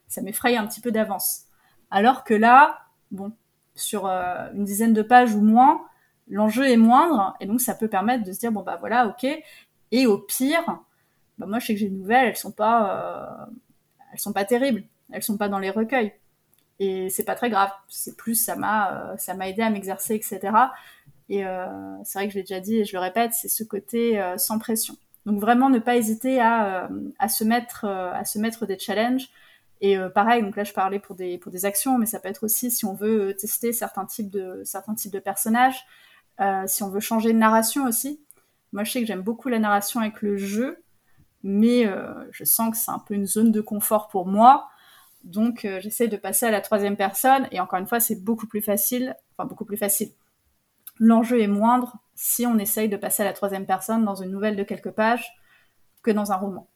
ça 0.08 0.22
m'effraie 0.22 0.58
un 0.58 0.68
petit 0.68 0.82
peu 0.82 0.92
d'avance. 0.92 1.46
Alors 1.92 2.24
que 2.24 2.34
là, 2.34 2.80
bon, 3.12 3.32
sur 3.76 4.08
euh, 4.08 4.50
une 4.54 4.66
dizaine 4.66 4.94
de 4.94 5.02
pages 5.02 5.34
ou 5.34 5.42
moins, 5.42 5.82
l'enjeu 6.28 6.70
est 6.70 6.78
moindre 6.78 7.36
et 7.40 7.46
donc 7.46 7.62
ça 7.62 7.74
peut 7.74 7.88
permettre 7.88 8.24
de 8.24 8.32
se 8.32 8.40
dire 8.40 8.52
bon 8.52 8.62
bah 8.62 8.78
voilà, 8.80 9.08
ok. 9.08 9.26
Et 9.92 10.06
au 10.06 10.18
pire, 10.18 10.80
bah 11.38 11.48
moi 11.48 11.60
je 11.60 11.68
sais 11.68 11.74
que 11.74 11.80
j'ai 11.80 11.88
une 11.88 12.00
nouvelle, 12.00 12.28
elles 12.28 12.38
sont 12.38 12.52
pas, 12.52 13.48
euh, 13.48 13.52
elles 14.12 14.20
sont 14.20 14.34
pas 14.34 14.46
terribles 14.46 14.84
elles 15.12 15.24
sont 15.24 15.38
pas 15.38 15.50
dans 15.50 15.60
les 15.60 15.70
recueils. 15.70 16.14
Et 16.80 17.10
c'est 17.10 17.26
pas 17.26 17.36
très 17.36 17.50
grave. 17.50 17.72
C'est 17.88 18.16
plus 18.16 18.36
ça 18.36 18.56
m'a 18.56 19.12
euh, 19.12 19.18
ça 19.18 19.34
m'a 19.34 19.50
aidé 19.50 19.62
à 19.62 19.70
m'exercer, 19.70 20.16
etc. 20.16 20.40
Et 21.28 21.46
euh, 21.46 21.66
c'est 22.04 22.20
vrai 22.20 22.28
que 22.28 22.34
je 22.34 22.38
l'ai 22.38 22.44
déjà 22.44 22.60
dit 22.60 22.78
et 22.78 22.86
je 22.86 22.94
le 22.94 23.00
répète, 23.00 23.34
c'est 23.34 23.50
ce 23.50 23.64
côté 23.64 24.20
euh, 24.20 24.38
sans 24.38 24.58
pression. 24.60 24.96
Donc 25.26 25.40
vraiment 25.42 25.70
ne 25.70 25.80
pas 25.80 25.98
hésiter 25.98 26.40
à, 26.40 26.90
à 27.20 27.28
se 27.28 27.44
mettre 27.44 27.86
à 27.86 28.24
se 28.26 28.40
mettre 28.40 28.66
des 28.66 28.80
challenges. 28.80 29.30
Et 29.82 29.98
pareil, 30.16 30.42
donc 30.42 30.56
là 30.56 30.64
je 30.64 30.74
parlais 30.74 31.00
pour 31.00 31.16
des 31.16 31.38
pour 31.38 31.52
des 31.52 31.66
actions, 31.66 31.98
mais 31.98 32.06
ça 32.06 32.20
peut 32.20 32.30
être 32.30 32.44
aussi 32.44 32.72
si 32.72 32.86
on 32.86 32.94
veut 32.94 33.36
tester 33.36 33.72
certains 33.74 34.06
types 34.06 34.30
de 34.30 34.62
certains 34.64 34.96
types 34.96 35.12
de 35.12 35.20
personnages, 35.20 35.86
si 36.66 36.84
on 36.84 36.90
veut 36.90 37.00
changer 37.00 37.34
de 37.34 37.38
narration 37.38 37.86
aussi. 37.86 38.22
Moi 38.72 38.84
je 38.86 38.92
sais 38.92 39.02
que 39.02 39.06
j'aime 39.06 39.22
beaucoup 39.22 39.50
la 39.50 39.60
narration 39.60 40.00
avec 40.00 40.22
le 40.22 40.38
jeu, 40.38 40.84
mais 41.44 41.86
je 42.32 42.44
sens 42.44 42.72
que 42.72 42.78
c'est 42.78 42.92
un 42.92 43.00
peu 43.00 43.14
une 43.14 43.28
zone 43.28 43.52
de 43.52 43.62
confort 43.62 44.08
pour 44.08 44.26
moi. 44.26 44.70
Donc, 45.24 45.66
euh, 45.66 45.80
j'essaie 45.82 46.08
de 46.08 46.18
passer 46.18 46.46
à 46.46 46.52
la 46.52 46.62
troisième 46.62 46.96
personne. 46.96 47.48
Et 47.52 47.60
encore 47.60 47.80
une 47.80 47.88
fois, 47.88 48.00
c'est 48.00 48.24
beaucoup 48.24 48.48
plus 48.48 48.62
facile. 48.62 49.16
Enfin, 49.32 49.48
beaucoup 49.48 49.66
plus 49.66 49.78
facile. 49.78 50.12
L'enjeu 50.98 51.42
est 51.42 51.48
moindre 51.48 51.98
si 52.16 52.46
on 52.46 52.58
essaye 52.58 52.90
de 52.90 52.98
passer 52.98 53.24
à 53.24 53.26
la 53.26 53.34
troisième 53.34 53.66
personne 53.66 54.04
dans 54.06 54.16
une 54.16 54.32
nouvelle 54.32 54.56
de 54.56 54.64
quelques 54.64 54.92
pages 54.92 55.32
que 56.04 56.12
dans 56.12 56.32
un 56.32 56.36
roman. 56.36 56.68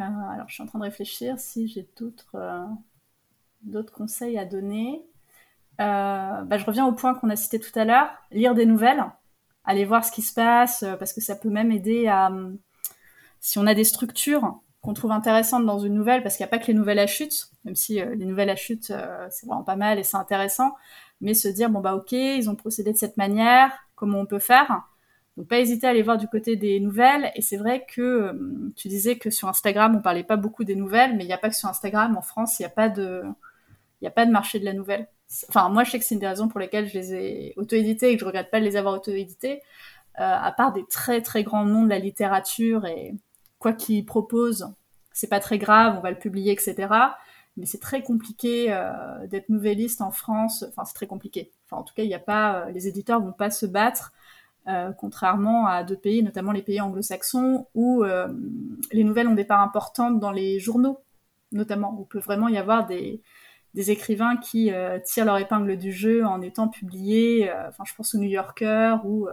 Euh, 0.00 0.04
alors, 0.04 0.48
je 0.48 0.54
suis 0.54 0.62
en 0.62 0.66
train 0.66 0.78
de 0.78 0.84
réfléchir 0.84 1.38
si 1.38 1.68
j'ai 1.68 1.88
d'autres 1.98 2.34
euh, 2.34 3.82
conseils 3.92 4.38
à 4.38 4.44
donner. 4.44 5.02
Bah, 5.78 6.56
je 6.56 6.64
reviens 6.64 6.86
au 6.86 6.92
point 6.92 7.14
qu'on 7.14 7.30
a 7.30 7.36
cité 7.36 7.60
tout 7.60 7.76
à 7.78 7.84
l'heure. 7.84 8.08
Lire 8.30 8.54
des 8.54 8.64
nouvelles, 8.66 9.04
aller 9.64 9.84
voir 9.84 10.04
ce 10.04 10.10
qui 10.10 10.22
se 10.22 10.32
passe, 10.32 10.84
parce 10.98 11.12
que 11.12 11.20
ça 11.20 11.36
peut 11.36 11.50
même 11.50 11.70
aider 11.70 12.06
à... 12.06 12.30
Si 13.40 13.58
on 13.58 13.66
a 13.66 13.74
des 13.74 13.84
structures 13.84 14.60
qu'on 14.86 14.94
trouve 14.94 15.10
intéressante 15.10 15.66
dans 15.66 15.80
une 15.80 15.94
nouvelle, 15.94 16.22
parce 16.22 16.36
qu'il 16.36 16.44
n'y 16.44 16.48
a 16.48 16.50
pas 16.50 16.58
que 16.58 16.68
les 16.68 16.74
nouvelles 16.74 17.00
à 17.00 17.08
chute, 17.08 17.50
même 17.64 17.74
si 17.74 18.00
euh, 18.00 18.14
les 18.14 18.24
nouvelles 18.24 18.50
à 18.50 18.54
chute, 18.54 18.92
euh, 18.92 19.26
c'est 19.30 19.44
vraiment 19.44 19.64
pas 19.64 19.74
mal 19.74 19.98
et 19.98 20.04
c'est 20.04 20.16
intéressant, 20.16 20.76
mais 21.20 21.34
se 21.34 21.48
dire, 21.48 21.70
bon 21.70 21.80
bah 21.80 21.96
ok, 21.96 22.12
ils 22.12 22.48
ont 22.48 22.54
procédé 22.54 22.92
de 22.92 22.96
cette 22.96 23.16
manière, 23.16 23.72
comment 23.96 24.20
on 24.20 24.26
peut 24.26 24.38
faire? 24.38 24.82
Donc 25.36 25.48
pas 25.48 25.58
hésiter 25.58 25.88
à 25.88 25.90
aller 25.90 26.02
voir 26.02 26.18
du 26.18 26.28
côté 26.28 26.54
des 26.54 26.78
nouvelles. 26.78 27.32
Et 27.34 27.42
c'est 27.42 27.56
vrai 27.56 27.84
que 27.92 28.00
euh, 28.00 28.72
tu 28.76 28.86
disais 28.86 29.18
que 29.18 29.28
sur 29.28 29.48
Instagram 29.48 29.96
on 29.96 30.00
parlait 30.00 30.22
pas 30.22 30.36
beaucoup 30.36 30.62
des 30.62 30.76
nouvelles, 30.76 31.16
mais 31.16 31.24
il 31.24 31.26
n'y 31.26 31.32
a 31.32 31.38
pas 31.38 31.48
que 31.50 31.56
sur 31.56 31.68
Instagram. 31.68 32.16
En 32.16 32.22
France, 32.22 32.60
il 32.60 32.62
n'y 32.62 32.66
a 32.66 32.70
pas 32.70 32.88
de, 32.88 33.24
il 34.00 34.06
a 34.06 34.12
pas 34.12 34.24
de 34.24 34.30
marché 34.30 34.60
de 34.60 34.64
la 34.64 34.72
nouvelle. 34.72 35.08
Enfin 35.48 35.68
moi 35.68 35.82
je 35.82 35.90
sais 35.90 35.98
que 35.98 36.04
c'est 36.04 36.14
une 36.14 36.20
des 36.20 36.28
raisons 36.28 36.46
pour 36.46 36.60
lesquelles 36.60 36.88
je 36.88 36.94
les 36.94 37.14
ai 37.14 37.54
auto-éditées 37.56 38.12
et 38.12 38.14
que 38.14 38.20
je 38.20 38.24
regrette 38.24 38.50
pas 38.52 38.60
de 38.60 38.64
les 38.64 38.76
avoir 38.76 38.94
auto-éditées. 38.94 39.62
à 40.14 40.52
part 40.52 40.72
des 40.72 40.86
très 40.86 41.20
très 41.22 41.42
grands 41.42 41.64
noms 41.64 41.82
de 41.82 41.90
la 41.90 41.98
littérature 41.98 42.86
et 42.86 43.14
quoi 43.58 43.72
qu'il 43.72 44.04
propose, 44.04 44.68
c'est 45.12 45.28
pas 45.28 45.40
très 45.40 45.58
grave, 45.58 45.96
on 45.98 46.02
va 46.02 46.10
le 46.10 46.18
publier, 46.18 46.52
etc. 46.52 46.88
Mais 47.56 47.64
c'est 47.64 47.80
très 47.80 48.02
compliqué 48.02 48.66
euh, 48.68 49.26
d'être 49.28 49.48
nouvelliste 49.48 50.02
en 50.02 50.10
France. 50.10 50.64
Enfin, 50.68 50.84
c'est 50.84 50.94
très 50.94 51.06
compliqué. 51.06 51.52
Enfin, 51.64 51.80
en 51.80 51.84
tout 51.84 51.94
cas, 51.94 52.02
il 52.02 52.08
n'y 52.08 52.14
a 52.14 52.18
pas, 52.18 52.66
euh, 52.66 52.70
les 52.70 52.86
éditeurs 52.86 53.20
vont 53.20 53.32
pas 53.32 53.50
se 53.50 53.64
battre, 53.64 54.12
euh, 54.68 54.92
contrairement 54.92 55.66
à 55.66 55.84
d'autres 55.84 56.02
pays, 56.02 56.22
notamment 56.22 56.52
les 56.52 56.60
pays 56.60 56.80
anglo-saxons, 56.82 57.66
où 57.74 58.04
les 58.92 59.04
nouvelles 59.04 59.28
ont 59.28 59.34
des 59.34 59.44
parts 59.44 59.62
importantes 59.62 60.20
dans 60.20 60.32
les 60.32 60.58
journaux, 60.60 60.98
notamment. 61.52 61.94
Où 61.98 62.02
il 62.02 62.08
peut 62.08 62.18
vraiment 62.18 62.48
y 62.48 62.58
avoir 62.58 62.86
des, 62.86 63.22
des 63.72 63.90
écrivains 63.90 64.36
qui 64.36 64.70
tirent 65.06 65.24
leur 65.24 65.38
épingle 65.38 65.78
du 65.78 65.92
jeu 65.92 66.26
en 66.26 66.42
étant 66.42 66.68
publiés. 66.68 67.50
enfin, 67.68 67.84
je 67.86 67.94
pense 67.94 68.14
au 68.14 68.18
New 68.18 68.28
Yorker 68.28 68.96
ou 69.04 69.28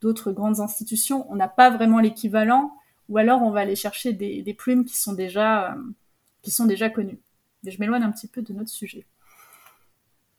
d'autres 0.00 0.32
grandes 0.32 0.58
institutions. 0.60 1.24
On 1.30 1.36
n'a 1.36 1.48
pas 1.48 1.70
vraiment 1.70 2.00
l'équivalent 2.00 2.74
ou 3.08 3.18
alors 3.18 3.42
on 3.42 3.50
va 3.50 3.60
aller 3.60 3.76
chercher 3.76 4.12
des, 4.12 4.54
plumes 4.54 4.84
qui 4.84 4.96
sont 4.96 5.12
déjà 5.12 5.72
euh, 5.72 5.82
qui 6.42 6.50
sont 6.50 6.66
déjà 6.66 6.90
connues. 6.90 7.20
Et 7.66 7.70
je 7.70 7.80
m'éloigne 7.80 8.02
un 8.02 8.12
petit 8.12 8.28
peu 8.28 8.42
de 8.42 8.52
notre 8.52 8.70
sujet. 8.70 9.06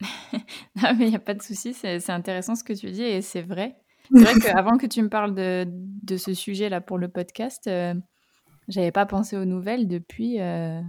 non, 0.02 0.94
mais 0.96 1.06
il 1.06 1.10
n'y 1.10 1.16
a 1.16 1.20
pas 1.20 1.34
de 1.34 1.42
souci, 1.42 1.74
c'est 1.74 2.10
intéressant 2.10 2.54
ce 2.54 2.64
que 2.64 2.72
tu 2.72 2.90
dis 2.90 3.02
et 3.02 3.22
c'est 3.22 3.42
vrai. 3.42 3.76
C'est 4.12 4.22
vrai 4.22 4.34
qu'avant 4.38 4.78
que 4.78 4.86
tu 4.86 5.02
me 5.02 5.08
parles 5.08 5.34
de, 5.34 5.66
de 5.66 6.16
ce 6.16 6.32
sujet-là 6.32 6.80
pour 6.80 6.96
le 6.96 7.08
podcast, 7.08 7.66
euh, 7.66 7.92
j'avais 8.68 8.92
pas 8.92 9.04
pensé 9.04 9.36
aux 9.36 9.44
nouvelles 9.44 9.88
depuis 9.88 10.40
euh, 10.40 10.80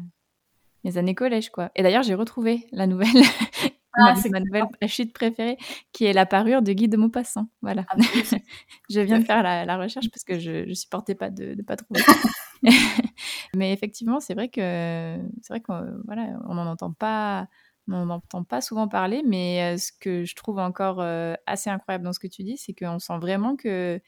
mes 0.84 0.98
années 0.98 1.16
collège, 1.16 1.50
quoi. 1.50 1.72
Et 1.76 1.82
d'ailleurs, 1.82 2.04
j'ai 2.04 2.14
retrouvé 2.14 2.68
la 2.72 2.86
nouvelle 2.86 3.08
ah, 3.98 4.14
ma, 4.14 4.30
ma 4.30 4.40
nouvelle 4.40 4.68
chute 4.88 5.14
préférée, 5.14 5.58
qui 5.92 6.06
est 6.06 6.14
la 6.14 6.26
parure 6.26 6.62
de 6.62 6.72
Guy 6.74 6.88
de 6.88 6.98
Maupassant. 6.98 7.48
Voilà. 7.62 7.86
Ah, 7.90 7.96
bah 7.98 8.04
je 8.90 9.00
viens 9.02 9.20
de 9.20 9.26
faire 9.26 9.44
la, 9.44 9.78
recherche 9.78 10.10
parce 10.10 10.24
que 10.24 10.40
je 10.40 10.68
ne 10.68 10.74
supportais 10.74 11.16
pas 11.16 11.30
de 11.30 11.56
ne 11.56 11.62
pas 11.62 11.76
trouver. 11.76 12.02
Mais 13.56 13.74
effectivement, 13.74 14.20
c'est 14.20 14.34
vrai 14.34 14.50
que 14.50 15.18
c'est 15.42 15.54
vrai 15.54 15.62
qu'on 15.62 16.02
voilà, 16.06 16.40
on 16.48 16.56
n'en 16.56 16.68
entend 16.68 16.94
pas. 16.94 17.48
On 17.90 18.06
n'entend 18.06 18.44
pas 18.44 18.60
souvent 18.60 18.90
parler, 18.90 19.24
mais 19.26 19.76
euh, 19.76 19.78
ce 19.78 19.94
que 19.98 20.26
je 20.26 20.36
trouve 20.36 20.60
encore 20.60 21.00
euh, 21.00 21.36
assez 21.46 21.70
incroyable 21.70 22.04
dans 22.04 22.12
ce 22.12 22.20
que 22.20 22.28
tu 22.28 22.44
dis, 22.44 22.58
c'est 22.58 22.74
qu'on 22.74 23.00
sent 23.00 23.18
vraiment 23.18 23.56
que 23.56 24.02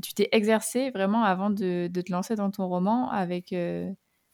tu 0.00 0.14
t'es 0.14 0.28
exercé 0.30 0.90
vraiment 0.90 1.24
avant 1.24 1.50
de, 1.50 1.88
de, 1.88 2.00
te 2.02 2.12
lancer 2.12 2.36
dans 2.36 2.52
ton 2.52 2.68
roman 2.68 3.10
avec, 3.10 3.52
euh, 3.52 3.90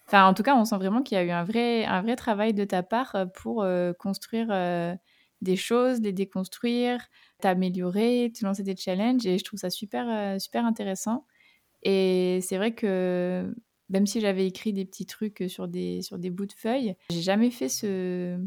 Enfin, 0.08 0.26
en 0.26 0.34
tout 0.34 0.42
cas, 0.42 0.56
on 0.56 0.64
sent 0.64 0.76
vraiment 0.76 1.02
qu'il 1.02 1.16
y 1.16 1.20
a 1.20 1.24
eu 1.24 1.30
un 1.30 1.42
vrai, 1.42 1.84
un 1.84 2.00
vrai 2.00 2.14
travail 2.14 2.54
de 2.54 2.64
ta 2.64 2.82
part 2.82 3.14
euh, 3.16 3.26
pour 3.26 3.62
euh, 3.62 3.92
construire 3.92 4.48
euh, 4.50 4.94
des 5.40 5.56
choses, 5.56 6.00
les 6.00 6.12
déconstruire, 6.12 7.00
t'améliorer, 7.40 8.32
te 8.32 8.44
lancer 8.44 8.62
des 8.62 8.76
challenges. 8.76 9.26
Et 9.26 9.38
je 9.38 9.44
trouve 9.44 9.58
ça 9.58 9.70
super, 9.70 10.40
super 10.40 10.64
intéressant. 10.64 11.26
Et 11.82 12.40
c'est 12.42 12.56
vrai 12.56 12.74
que 12.74 13.52
même 13.88 14.06
si 14.06 14.20
j'avais 14.20 14.46
écrit 14.46 14.72
des 14.72 14.84
petits 14.84 15.06
trucs 15.06 15.44
sur 15.48 15.68
des, 15.68 16.02
sur 16.02 16.18
des 16.18 16.30
bouts 16.30 16.46
de 16.46 16.52
feuilles, 16.52 16.96
j'ai 17.10 17.22
jamais 17.22 17.50
fait 17.50 17.68
ce. 17.68 18.38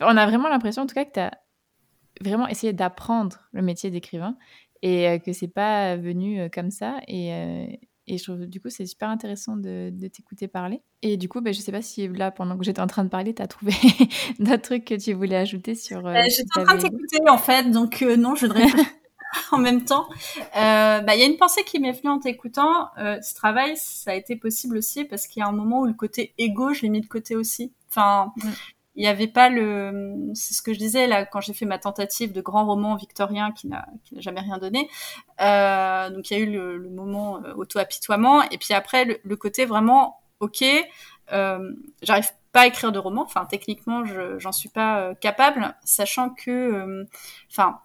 on 0.00 0.16
a 0.16 0.26
vraiment 0.26 0.48
l'impression, 0.48 0.82
en 0.82 0.86
tout 0.86 0.94
cas, 0.94 1.04
que 1.04 1.12
tu 1.12 1.20
as 1.20 1.32
vraiment 2.20 2.46
essayé 2.46 2.72
d'apprendre 2.72 3.38
le 3.52 3.62
métier 3.62 3.90
d'écrivain 3.90 4.36
et 4.82 5.20
que 5.24 5.32
c'est 5.32 5.48
pas 5.48 5.96
venu 5.96 6.48
comme 6.50 6.70
ça. 6.70 7.00
Et, 7.08 7.80
et 8.08 8.18
je 8.18 8.24
trouve, 8.24 8.46
du 8.46 8.60
coup, 8.60 8.70
c'est 8.70 8.86
super 8.86 9.08
intéressant 9.08 9.56
de, 9.56 9.92
t'écouter 10.08 10.46
parler. 10.46 10.80
Et 11.02 11.16
du 11.16 11.28
coup, 11.28 11.40
ben, 11.40 11.52
je 11.52 11.60
sais 11.60 11.72
pas 11.72 11.82
si 11.82 12.06
là, 12.08 12.30
pendant 12.30 12.56
que 12.56 12.64
j'étais 12.64 12.80
en 12.80 12.86
train 12.86 13.04
de 13.04 13.08
parler, 13.08 13.34
tu 13.34 13.42
as 13.42 13.48
trouvé 13.48 13.72
d'autres 14.38 14.62
trucs 14.62 14.84
que 14.84 14.94
tu 14.94 15.12
voulais 15.12 15.36
ajouter 15.36 15.74
sur. 15.74 16.06
Euh, 16.06 16.12
bah, 16.12 16.28
j'étais 16.28 16.60
en 16.60 16.64
train 16.64 16.76
de 16.76 16.82
t'écouter, 16.82 17.18
en 17.28 17.38
fait, 17.38 17.70
donc 17.70 18.02
euh, 18.02 18.16
non, 18.16 18.36
je 18.36 18.46
voudrais 18.46 18.66
en 19.50 19.58
même 19.58 19.84
temps. 19.84 20.06
Euh, 20.56 21.00
bah, 21.00 21.16
il 21.16 21.20
y 21.20 21.22
a 21.22 21.26
une 21.26 21.36
pensée 21.36 21.64
qui 21.64 21.80
m'est 21.80 21.92
venue 21.92 22.10
en 22.10 22.20
t'écoutant. 22.20 22.90
ce 22.96 23.34
travail, 23.34 23.76
ça 23.76 24.12
a 24.12 24.14
été 24.14 24.36
possible 24.36 24.76
aussi 24.76 25.04
parce 25.04 25.26
qu'il 25.26 25.40
y 25.40 25.42
a 25.42 25.48
un 25.48 25.52
moment 25.52 25.80
où 25.80 25.86
le 25.86 25.94
côté 25.94 26.32
égo, 26.38 26.72
je 26.72 26.82
l'ai 26.82 26.90
mis 26.90 27.00
de 27.00 27.06
côté 27.06 27.34
aussi. 27.34 27.72
Enfin, 27.88 28.32
mm 28.36 28.50
il 28.96 29.02
n'y 29.02 29.08
avait 29.08 29.28
pas 29.28 29.50
le, 29.50 30.14
c'est 30.34 30.54
ce 30.54 30.62
que 30.62 30.72
je 30.72 30.78
disais 30.78 31.06
là 31.06 31.26
quand 31.26 31.40
j'ai 31.40 31.52
fait 31.52 31.66
ma 31.66 31.78
tentative 31.78 32.32
de 32.32 32.40
grand 32.40 32.64
roman 32.64 32.96
victorien 32.96 33.52
qui 33.52 33.68
n'a 33.68 33.86
jamais 34.16 34.40
rien 34.40 34.58
donné. 34.58 34.88
Euh, 35.40 36.10
donc 36.10 36.30
il 36.30 36.38
y 36.38 36.40
a 36.40 36.42
eu 36.42 36.50
le, 36.50 36.88
moment 36.88 37.42
euh, 37.44 37.54
auto-apitoiement 37.54 38.42
et 38.50 38.58
puis 38.58 38.72
après 38.72 39.04
le, 39.22 39.36
côté 39.36 39.66
vraiment 39.66 40.20
ok, 40.40 40.64
euh, 41.32 41.72
j'arrive 42.02 42.30
pas 42.52 42.62
à 42.62 42.66
écrire 42.66 42.90
de 42.90 42.98
roman, 42.98 43.22
enfin 43.22 43.44
techniquement 43.44 44.06
je 44.06 44.38
j'en 44.38 44.52
suis 44.52 44.70
pas 44.70 45.14
capable, 45.16 45.76
sachant 45.84 46.30
que, 46.30 47.06
enfin 47.50 47.80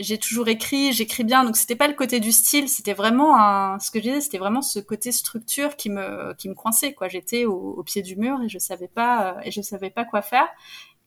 j'ai 0.00 0.18
toujours 0.18 0.48
écrit, 0.48 0.92
j'écris 0.92 1.24
bien, 1.24 1.44
donc 1.44 1.56
c'était 1.56 1.76
pas 1.76 1.88
le 1.88 1.94
côté 1.94 2.20
du 2.20 2.32
style, 2.32 2.68
c'était 2.68 2.94
vraiment 2.94 3.38
un, 3.38 3.78
ce 3.78 3.90
que 3.90 3.98
je 3.98 4.04
disais, 4.04 4.20
c'était 4.20 4.38
vraiment 4.38 4.62
ce 4.62 4.80
côté 4.80 5.12
structure 5.12 5.76
qui 5.76 5.90
me, 5.90 6.34
qui 6.34 6.48
me 6.48 6.54
coinçait, 6.54 6.94
quoi. 6.94 7.08
J'étais 7.08 7.44
au, 7.44 7.82
pied 7.84 8.02
du 8.02 8.16
mur 8.16 8.42
et 8.42 8.48
je 8.48 8.58
savais 8.58 8.88
pas, 8.88 9.34
euh, 9.36 9.40
et 9.44 9.50
je 9.50 9.60
savais 9.60 9.90
pas 9.90 10.04
quoi 10.04 10.22
faire. 10.22 10.48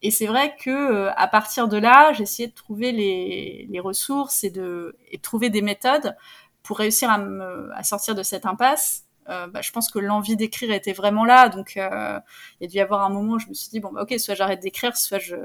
Et 0.02 0.12
c'est 0.12 0.26
vrai 0.28 0.56
que 0.58 1.08
à 1.16 1.28
partir 1.28 1.68
de 1.68 1.78
là, 1.78 2.12
essayé 2.20 2.48
de 2.50 2.54
trouver 2.54 2.92
les, 2.92 3.68
les 3.70 3.80
ressources 3.80 4.44
et 4.44 4.50
de, 4.50 4.98
et 5.10 5.18
de 5.18 5.22
trouver 5.22 5.50
des 5.50 5.62
méthodes 5.62 6.16
pour 6.64 6.78
réussir 6.78 7.10
à, 7.10 7.18
me, 7.18 7.72
à 7.76 7.84
sortir 7.84 8.16
de 8.16 8.24
cette 8.24 8.46
impasse. 8.46 9.06
Euh, 9.30 9.48
bah, 9.48 9.62
je 9.62 9.72
pense 9.72 9.90
que 9.90 10.00
l'envie 10.00 10.36
d'écrire 10.36 10.72
était 10.72 10.94
vraiment 10.94 11.26
là. 11.26 11.50
Donc, 11.50 11.78
euh, 11.78 12.20
il 12.60 12.64
y 12.64 12.68
a 12.68 12.70
dû 12.70 12.78
y 12.78 12.82
avoir 12.82 13.04
un 13.04 13.10
moment 13.10 13.34
où 13.34 13.40
je 13.40 13.48
me 13.48 13.54
suis 13.54 13.70
dit 13.70 13.80
bon, 13.80 13.92
bah, 13.92 14.02
ok, 14.04 14.20
soit 14.20 14.36
j'arrête 14.36 14.62
d'écrire, 14.62 14.98
soit 14.98 15.20
je, 15.20 15.36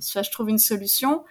soit 0.00 0.22
je 0.22 0.30
trouve 0.30 0.48
une 0.48 0.58
solution. 0.58 1.24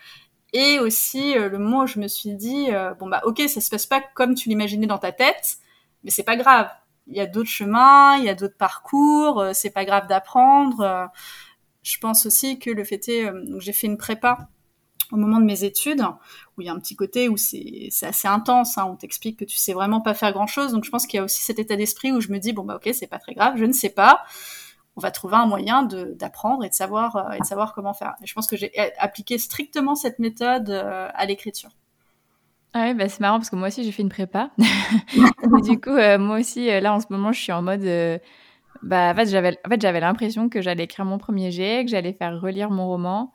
Et 0.54 0.80
aussi 0.80 1.38
euh, 1.38 1.50
le 1.50 1.58
moment 1.58 1.84
où 1.84 1.88
je 1.88 2.00
me 2.00 2.08
suis 2.08 2.36
dit 2.36 2.68
euh, 2.72 2.94
bon 2.96 3.08
bah 3.08 3.22
ok, 3.26 3.42
ça 3.48 3.62
se 3.62 3.70
passe 3.70 3.86
pas 3.86 4.02
comme 4.02 4.36
tu 4.36 4.50
l'imaginais 4.50 4.88
dans 4.88 4.98
ta 4.98 5.12
tête, 5.12 5.58
mais 6.04 6.12
c'est 6.12 6.24
pas 6.24 6.36
grave. 6.36 6.70
Il 7.08 7.16
y 7.16 7.22
a 7.22 7.26
d'autres 7.26 7.50
chemins, 7.50 8.18
il 8.18 8.26
y 8.26 8.30
a 8.30 8.36
d'autres 8.36 8.58
parcours. 8.58 9.40
Euh, 9.42 9.52
c'est 9.54 9.72
pas 9.72 9.86
grave 9.86 10.08
d'apprendre. 10.08 11.10
je 11.84 11.98
pense 12.00 12.26
aussi 12.26 12.60
que 12.60 12.70
le 12.70 12.84
fait 12.84 13.08
est, 13.10 13.32
j'ai 13.60 13.74
fait 13.74 13.88
une 13.88 13.98
prépa 13.98 14.50
au 15.12 15.18
moment 15.18 15.40
de 15.40 15.46
mes 15.46 15.64
études, 15.64 16.02
où 16.58 16.62
il 16.62 16.68
y 16.68 16.70
a 16.70 16.74
un 16.74 16.80
petit 16.80 16.96
côté 16.96 17.28
où 17.30 17.38
c'est 17.38 17.90
assez 18.02 18.28
intense, 18.28 18.78
hein, 18.78 18.86
on 18.90 18.96
t'explique 18.96 19.38
que 19.40 19.46
tu 19.46 19.58
sais 19.58 19.74
vraiment 19.74 20.02
pas 20.02 20.14
faire 20.14 20.32
grand-chose, 20.32 20.72
donc 20.72 20.86
je 20.86 20.90
pense 20.90 21.06
qu'il 21.06 21.18
y 21.18 21.20
a 21.20 21.24
aussi 21.24 21.44
cet 21.44 21.60
état 21.60 21.76
d'esprit 21.76 22.12
où 22.12 22.22
je 22.22 22.30
me 22.30 22.40
dis, 22.40 22.54
bon 22.54 22.64
bah 22.64 22.78
ok, 22.78 22.90
c'est 22.94 23.08
pas 23.08 23.20
très 23.20 23.34
grave, 23.34 23.56
je 23.58 23.66
ne 23.66 23.74
sais 23.74 23.90
pas, 23.90 24.24
on 25.02 25.08
va 25.08 25.12
trouver 25.12 25.36
un 25.36 25.46
moyen 25.46 25.84
d'apprendre 25.84 26.64
et 26.64 26.70
de 26.70 26.74
savoir 26.74 27.16
euh, 27.16 27.32
et 27.32 27.40
de 27.40 27.46
savoir 27.46 27.74
comment 27.74 27.94
faire. 27.94 28.16
Et 28.24 28.28
je 28.28 28.34
pense 28.34 28.48
que 28.48 28.56
j'ai 28.56 28.72
appliqué 29.00 29.38
strictement 29.38 29.96
cette 29.96 30.20
méthode 30.20 30.70
euh, 30.70 31.10
à 31.14 31.26
l'écriture. 31.26 31.72
Ah 32.74 32.86
oui, 32.86 32.94
bah 32.94 33.10
c'est 33.10 33.20
marrant 33.20 33.38
parce 33.38 33.50
que 33.50 33.56
moi 33.56 33.68
aussi 33.68 33.84
j'ai 33.84 33.92
fait 33.92 34.04
une 34.04 34.10
prépa. 34.10 34.52
du 35.64 35.80
coup, 35.80 35.90
euh, 35.90 36.18
moi 36.18 36.40
aussi, 36.40 36.68
là 36.68 36.94
en 36.94 37.00
ce 37.00 37.08
moment, 37.10 37.32
je 37.32 37.42
suis 37.42 37.52
en 37.52 37.62
mode. 37.62 37.84
bah, 38.84 39.12
en 39.12 39.16
fait, 39.16 39.30
j'avais 39.30 39.58
en 39.66 39.70
fait, 39.70 39.84
l'impression 40.00 40.50
que 40.50 40.62
j'allais 40.62 40.84
écrire 40.84 41.06
mon 41.06 41.18
premier 41.18 41.52
jet, 41.52 41.84
que 41.84 41.92
j'allais 41.92 42.14
faire 42.14 42.40
relire 42.40 42.70
mon 42.70 42.88
roman 42.88 43.34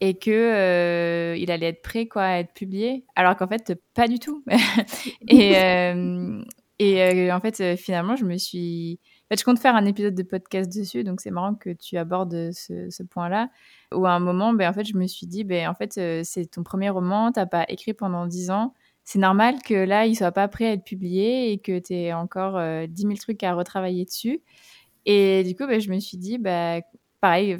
et 0.00 0.14
que 0.14 0.30
euh, 0.30 1.36
il 1.36 1.50
allait 1.50 1.68
être 1.68 1.82
prêt 1.82 2.06
quoi 2.06 2.24
à 2.24 2.38
être 2.38 2.52
publié 2.52 3.04
alors 3.16 3.36
qu'en 3.36 3.48
fait 3.48 3.72
pas 3.94 4.08
du 4.08 4.18
tout 4.18 4.44
et 5.28 5.56
euh, 5.56 6.42
et 6.78 7.02
euh, 7.02 7.34
en 7.34 7.40
fait 7.40 7.76
finalement 7.76 8.16
je 8.16 8.24
me 8.24 8.36
suis 8.36 9.00
fait 9.28 9.38
je 9.38 9.44
compte 9.44 9.58
faire 9.58 9.74
un 9.76 9.84
épisode 9.86 10.14
de 10.14 10.22
podcast 10.22 10.70
dessus 10.74 11.04
donc 11.04 11.20
c'est 11.20 11.30
marrant 11.30 11.54
que 11.54 11.70
tu 11.70 11.96
abordes 11.96 12.50
ce, 12.52 12.88
ce 12.90 13.02
point 13.02 13.28
là 13.28 13.48
où 13.94 14.06
à 14.06 14.12
un 14.12 14.20
moment 14.20 14.52
ben 14.52 14.68
en 14.68 14.72
fait 14.72 14.84
je 14.84 14.96
me 14.96 15.06
suis 15.06 15.26
dit 15.26 15.44
ben 15.44 15.68
en 15.68 15.74
fait 15.74 15.92
c'est 16.24 16.46
ton 16.50 16.62
premier 16.62 16.90
roman 16.90 17.32
t'as 17.32 17.46
pas 17.46 17.64
écrit 17.68 17.94
pendant 17.94 18.26
dix 18.26 18.50
ans. 18.50 18.74
C'est 19.04 19.18
normal 19.18 19.56
que 19.62 19.74
là 19.74 20.06
il 20.06 20.14
soit 20.16 20.32
pas 20.32 20.48
prêt 20.48 20.66
à 20.66 20.72
être 20.72 20.84
publié 20.84 21.52
et 21.52 21.58
que 21.58 21.78
tu 21.78 21.94
aies 21.94 22.12
encore 22.14 22.58
dix 22.88 23.06
mille 23.06 23.18
trucs 23.18 23.42
à 23.42 23.54
retravailler 23.54 24.04
dessus. 24.04 24.40
Et 25.06 25.44
du 25.44 25.54
coup 25.54 25.66
ben, 25.66 25.80
je 25.80 25.90
me 25.90 26.00
suis 26.00 26.16
dit 26.18 26.38
bah 26.38 26.80
pareil, 27.24 27.56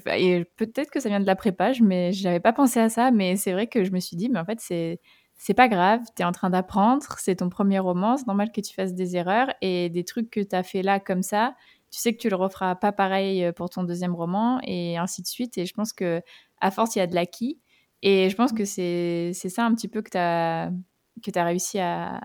peut-être 0.57 0.90
que 0.90 1.00
ça 1.00 1.09
vient 1.09 1.20
de 1.20 1.27
la 1.27 1.37
prépa, 1.37 1.72
mais 1.81 2.12
j'avais 2.12 2.38
pas 2.38 2.53
pensé 2.53 2.81
à 2.81 2.90
ça, 2.90 3.11
mais 3.11 3.37
c'est 3.37 3.53
vrai 3.53 3.66
que 3.66 3.83
je 3.83 3.92
me 3.92 3.98
suis 3.98 4.14
dit, 4.14 4.29
mais 4.29 4.38
en 4.38 4.44
fait, 4.44 4.61
c'est 4.61 5.00
c'est 5.44 5.52
pas 5.52 5.68
grave, 5.68 6.00
tu 6.16 6.22
es 6.22 6.24
en 6.24 6.33
train 6.33 6.48
d'apprendre, 6.48 7.04
c'est 7.18 7.37
ton 7.37 7.50
premier 7.50 7.78
roman, 7.78 8.16
c'est 8.16 8.26
normal 8.26 8.50
que 8.50 8.62
tu 8.62 8.72
fasses 8.72 8.94
des 8.94 9.14
erreurs 9.14 9.52
et 9.61 9.90
des 9.90 10.02
trucs 10.02 10.30
que 10.30 10.40
tu 10.40 10.57
as 10.57 10.62
fait 10.62 10.80
là 10.80 11.00
comme 11.00 11.20
ça, 11.20 11.54
tu 11.90 12.00
sais 12.00 12.14
que 12.14 12.18
tu 12.18 12.30
le 12.30 12.37
referas 12.37 12.76
pas 12.76 12.92
pareil 12.92 13.44
euh, 13.44 13.52
pour 13.52 13.68
ton 13.68 13.85
deuxième 13.85 14.14
roman 14.14 14.59
et 14.62 14.96
ainsi 14.96 15.20
de 15.20 15.26
suite. 15.26 15.59
Et 15.59 15.66
je 15.66 15.74
pense 15.74 15.92
que 15.92 16.22
à 16.62 16.70
force, 16.70 16.96
il 16.96 17.00
y 17.00 17.02
a 17.02 17.07
de 17.07 17.14
l'acquis. 17.14 17.61
Et 18.00 18.30
je 18.30 18.37
pense 18.37 18.54
que 18.54 18.64
c'est 18.64 19.35
ça 19.35 19.66
un 19.66 19.74
petit 19.74 19.87
peu 19.87 20.00
que 20.00 20.09
tu 20.09 20.16
as, 20.16 21.44
réussi 21.44 21.78
à, 21.78 22.22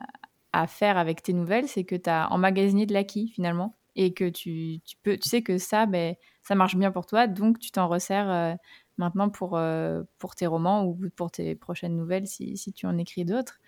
à 0.53 0.67
faire 0.67 0.97
avec 0.97 1.21
tes 1.21 1.33
nouvelles, 1.33 1.67
c'est 1.67 1.83
que 1.83 1.95
tu 1.95 2.09
as 2.09 2.31
emmagasiné 2.31 2.85
de 2.85 2.93
l'acquis 2.93 3.27
finalement 3.27 3.75
et 3.97 4.13
que 4.13 4.29
tu, 4.29 4.79
tu, 4.85 4.95
peux, 5.03 5.17
tu 5.17 5.27
sais 5.27 5.41
que 5.41 5.57
ça, 5.57 5.85
ben, 5.85 6.15
ça 6.41 6.55
marche 6.55 6.77
bien 6.77 6.89
pour 6.89 7.05
toi, 7.05 7.27
donc 7.27 7.59
tu 7.59 7.69
t'en 7.69 7.89
resserres 7.89 8.31
euh, 8.31 8.53
maintenant 8.99 9.29
pour, 9.29 9.57
euh, 9.57 10.03
pour 10.19 10.35
tes 10.35 10.45
romans 10.45 10.85
ou 10.85 10.99
pour 11.15 11.31
tes 11.31 11.55
prochaines 11.55 11.95
nouvelles 11.95 12.27
si, 12.27 12.57
si 12.57 12.71
tu 12.73 12.85
en 12.85 12.97
écris 12.97 13.25
d'autres. 13.25 13.59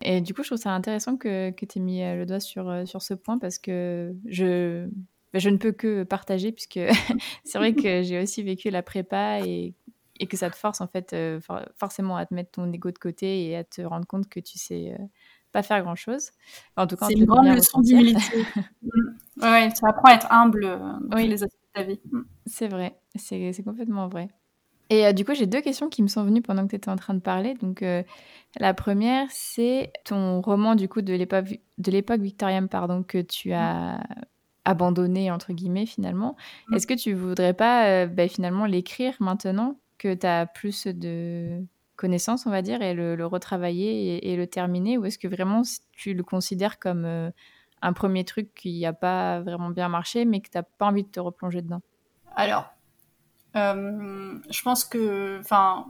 Et 0.00 0.20
du 0.20 0.32
coup, 0.32 0.42
je 0.44 0.50
trouve 0.50 0.58
ça 0.58 0.70
intéressant 0.70 1.16
que, 1.16 1.50
que 1.50 1.66
tu 1.66 1.78
aies 1.78 1.82
mis 1.82 2.02
euh, 2.04 2.14
le 2.14 2.26
doigt 2.26 2.38
sur, 2.38 2.86
sur 2.86 3.02
ce 3.02 3.14
point 3.14 3.38
parce 3.38 3.58
que 3.58 4.14
je, 4.26 4.86
ben, 5.32 5.40
je 5.40 5.48
ne 5.48 5.56
peux 5.56 5.72
que 5.72 6.04
partager 6.04 6.52
puisque 6.52 6.78
c'est 7.44 7.58
vrai 7.58 7.74
que 7.74 8.02
j'ai 8.02 8.22
aussi 8.22 8.42
vécu 8.42 8.70
la 8.70 8.82
prépa 8.82 9.40
et, 9.40 9.74
et, 10.20 10.26
que 10.26 10.36
ça 10.36 10.50
te 10.50 10.56
force 10.56 10.80
en 10.80 10.86
fait 10.86 11.16
forcément 11.76 12.16
à 12.16 12.26
te 12.26 12.34
mettre 12.34 12.52
ton 12.52 12.72
ego 12.72 12.92
de 12.92 12.98
côté 12.98 13.46
et 13.46 13.56
à 13.56 13.64
te 13.64 13.82
rendre 13.82 14.06
compte 14.06 14.28
que 14.28 14.38
tu 14.38 14.58
sais 14.58 14.96
pas 15.50 15.62
faire 15.62 15.82
grand 15.82 15.94
chose. 15.96 16.30
en 16.76 16.86
tout 16.86 16.96
cas, 16.96 17.06
c'est 17.06 17.14
une 17.14 17.24
grande 17.24 17.48
leçon 17.48 17.80
d'humilité. 17.80 18.20
Ouais, 19.40 19.70
ça 19.70 19.90
apprend 19.90 20.08
à 20.10 20.14
être 20.14 20.32
humble 20.32 20.62
dans 21.04 21.16
oui. 21.16 21.28
les 21.28 21.44
aspects 21.44 21.58
vie. 21.82 22.00
Mm. 22.10 22.22
C'est 22.46 22.68
vrai, 22.68 22.98
c'est 23.16 23.62
complètement 23.64 24.08
vrai. 24.08 24.28
Et 24.90 25.06
euh, 25.06 25.12
du 25.12 25.24
coup, 25.24 25.34
j'ai 25.34 25.46
deux 25.46 25.60
questions 25.60 25.88
qui 25.88 26.02
me 26.02 26.08
sont 26.08 26.24
venues 26.24 26.42
pendant 26.42 26.64
que 26.64 26.70
tu 26.70 26.76
étais 26.76 26.90
en 26.90 26.96
train 26.96 27.14
de 27.14 27.20
parler. 27.20 27.54
Donc, 27.54 27.82
euh, 27.82 28.02
la 28.58 28.74
première, 28.74 29.26
c'est 29.30 29.92
ton 30.04 30.40
roman 30.40 30.74
du 30.74 30.88
coup 30.88 31.02
de 31.02 31.12
l'époque 31.12 31.46
de 31.78 31.90
l'époque 31.90 32.20
victorienne, 32.20 32.68
pardon, 32.68 33.02
que 33.02 33.18
tu 33.18 33.52
as 33.52 34.02
abandonné 34.64 35.30
entre 35.30 35.52
guillemets 35.52 35.86
finalement. 35.86 36.36
Mm. 36.68 36.74
Est-ce 36.74 36.86
que 36.86 36.94
tu 36.94 37.12
voudrais 37.12 37.54
pas 37.54 37.86
euh, 37.86 38.06
bah, 38.06 38.28
finalement 38.28 38.66
l'écrire 38.66 39.14
maintenant 39.20 39.78
que 39.98 40.14
tu 40.14 40.26
as 40.26 40.46
plus 40.46 40.86
de 40.86 41.62
connaissances, 41.96 42.46
on 42.46 42.50
va 42.50 42.62
dire, 42.62 42.80
et 42.80 42.94
le, 42.94 43.26
retravailler 43.26 44.30
et, 44.30 44.36
le 44.36 44.46
terminer, 44.46 44.98
ou 44.98 45.04
est-ce 45.04 45.18
que 45.18 45.26
vraiment 45.26 45.62
tu 45.90 46.14
le 46.14 46.22
considères 46.22 46.78
comme 46.78 47.32
un 47.82 47.92
premier 47.92 48.24
truc 48.24 48.54
qui 48.54 48.82
n'a 48.82 48.92
pas 48.92 49.40
vraiment 49.40 49.70
bien 49.70 49.88
marché, 49.88 50.24
mais 50.24 50.40
que 50.40 50.48
tu 50.48 50.56
n'as 50.56 50.62
pas 50.62 50.86
envie 50.86 51.02
de 51.02 51.08
te 51.08 51.18
replonger 51.18 51.60
dedans? 51.60 51.80
Alors, 52.36 52.72
je 53.58 54.62
pense 54.62 54.84
que, 54.84 55.38
enfin, 55.40 55.86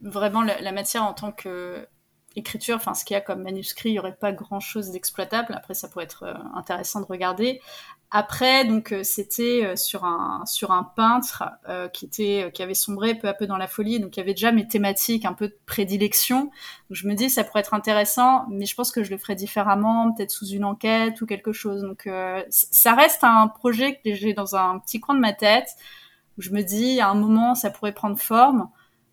vraiment, 0.00 0.42
la, 0.42 0.72
matière 0.72 1.04
en 1.04 1.14
tant 1.14 1.32
que 1.32 1.86
écriture, 2.34 2.76
enfin, 2.76 2.94
ce 2.94 3.04
qu'il 3.04 3.14
y 3.14 3.16
a 3.16 3.20
comme 3.20 3.42
manuscrit, 3.42 3.90
il 3.90 3.92
n'y 3.92 3.98
aurait 3.98 4.16
pas 4.16 4.32
grand-chose 4.32 4.90
d'exploitable. 4.90 5.54
Après, 5.54 5.74
ça 5.74 5.88
pourrait 5.88 6.04
être 6.04 6.24
euh, 6.24 6.34
intéressant 6.54 7.00
de 7.00 7.06
regarder. 7.06 7.60
Après, 8.14 8.66
donc 8.66 8.92
euh, 8.92 9.02
c'était 9.04 9.64
euh, 9.64 9.74
sur 9.74 10.04
un 10.04 10.44
peintre 10.96 11.44
euh, 11.66 11.88
qui 11.88 12.42
avait 12.60 12.74
sombré 12.74 13.14
peu 13.14 13.26
à 13.26 13.32
peu 13.32 13.46
dans 13.46 13.56
la 13.56 13.66
folie, 13.66 14.00
donc 14.00 14.14
il 14.14 14.20
y 14.20 14.22
avait 14.22 14.34
déjà 14.34 14.52
mes 14.52 14.68
thématiques 14.68 15.24
un 15.24 15.32
peu 15.32 15.48
de 15.48 15.56
prédilection. 15.64 16.42
Donc 16.42 16.50
je 16.90 17.08
me 17.08 17.14
dis 17.14 17.30
ça 17.30 17.42
pourrait 17.42 17.60
être 17.60 17.72
intéressant, 17.72 18.44
mais 18.50 18.66
je 18.66 18.74
pense 18.74 18.92
que 18.92 19.02
je 19.02 19.10
le 19.10 19.16
ferais 19.16 19.34
différemment, 19.34 20.12
peut-être 20.12 20.30
sous 20.30 20.46
une 20.46 20.66
enquête 20.66 21.22
ou 21.22 21.26
quelque 21.26 21.54
chose. 21.54 21.80
Donc 21.80 22.06
ça 22.50 22.94
reste 22.94 23.24
un 23.24 23.48
projet 23.48 23.98
que 24.04 24.12
j'ai 24.12 24.34
dans 24.34 24.56
un 24.56 24.78
petit 24.78 25.00
coin 25.00 25.14
de 25.14 25.20
ma 25.20 25.32
tête 25.32 25.70
où 26.38 26.42
je 26.42 26.50
me 26.50 26.62
dis 26.62 27.00
à 27.00 27.08
un 27.08 27.14
moment 27.14 27.54
ça 27.54 27.70
pourrait 27.70 27.92
prendre 27.92 28.18
forme 28.18 28.68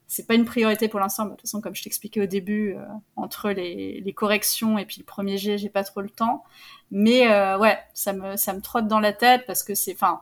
c'est 0.10 0.26
pas 0.26 0.34
une 0.34 0.44
priorité 0.44 0.88
pour 0.88 1.00
l'instant. 1.00 1.26
De 1.26 1.30
toute 1.30 1.42
façon, 1.42 1.62
comme 1.62 1.76
je 1.76 1.84
t'expliquais 1.84 2.20
au 2.20 2.26
début, 2.26 2.74
euh, 2.76 2.84
entre 3.16 3.52
les, 3.52 4.02
les, 4.02 4.14
corrections 4.14 4.80
et 4.80 4.86
puis 4.86 4.98
le 5.00 5.06
premier 5.06 5.38
jet, 5.38 5.60
j'ai 5.60 5.70
pas 5.70 5.84
trop 5.84 6.02
le 6.02 6.10
temps. 6.10 6.44
Mais 6.90 7.32
euh, 7.32 7.60
ouais, 7.60 7.78
ça 7.94 8.12
me 8.14 8.36
ça 8.36 8.54
me 8.54 8.60
trotte 8.60 8.88
dans 8.88 9.00
la 9.00 9.14
tête 9.14 9.44
parce 9.46 9.62
que 9.64 9.76
c'est, 9.76 9.94
enfin, 9.94 10.20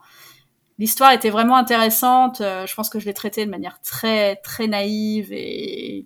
l'histoire 0.78 1.12
était 1.12 1.30
vraiment 1.30 1.56
intéressante. 1.56 2.42
Euh, 2.42 2.66
je 2.66 2.74
pense 2.74 2.90
que 2.90 3.00
je 3.00 3.06
l'ai 3.06 3.14
traitée 3.14 3.46
de 3.46 3.50
manière 3.50 3.80
très 3.80 4.36
très 4.36 4.66
naïve 4.66 5.32
et 5.32 6.04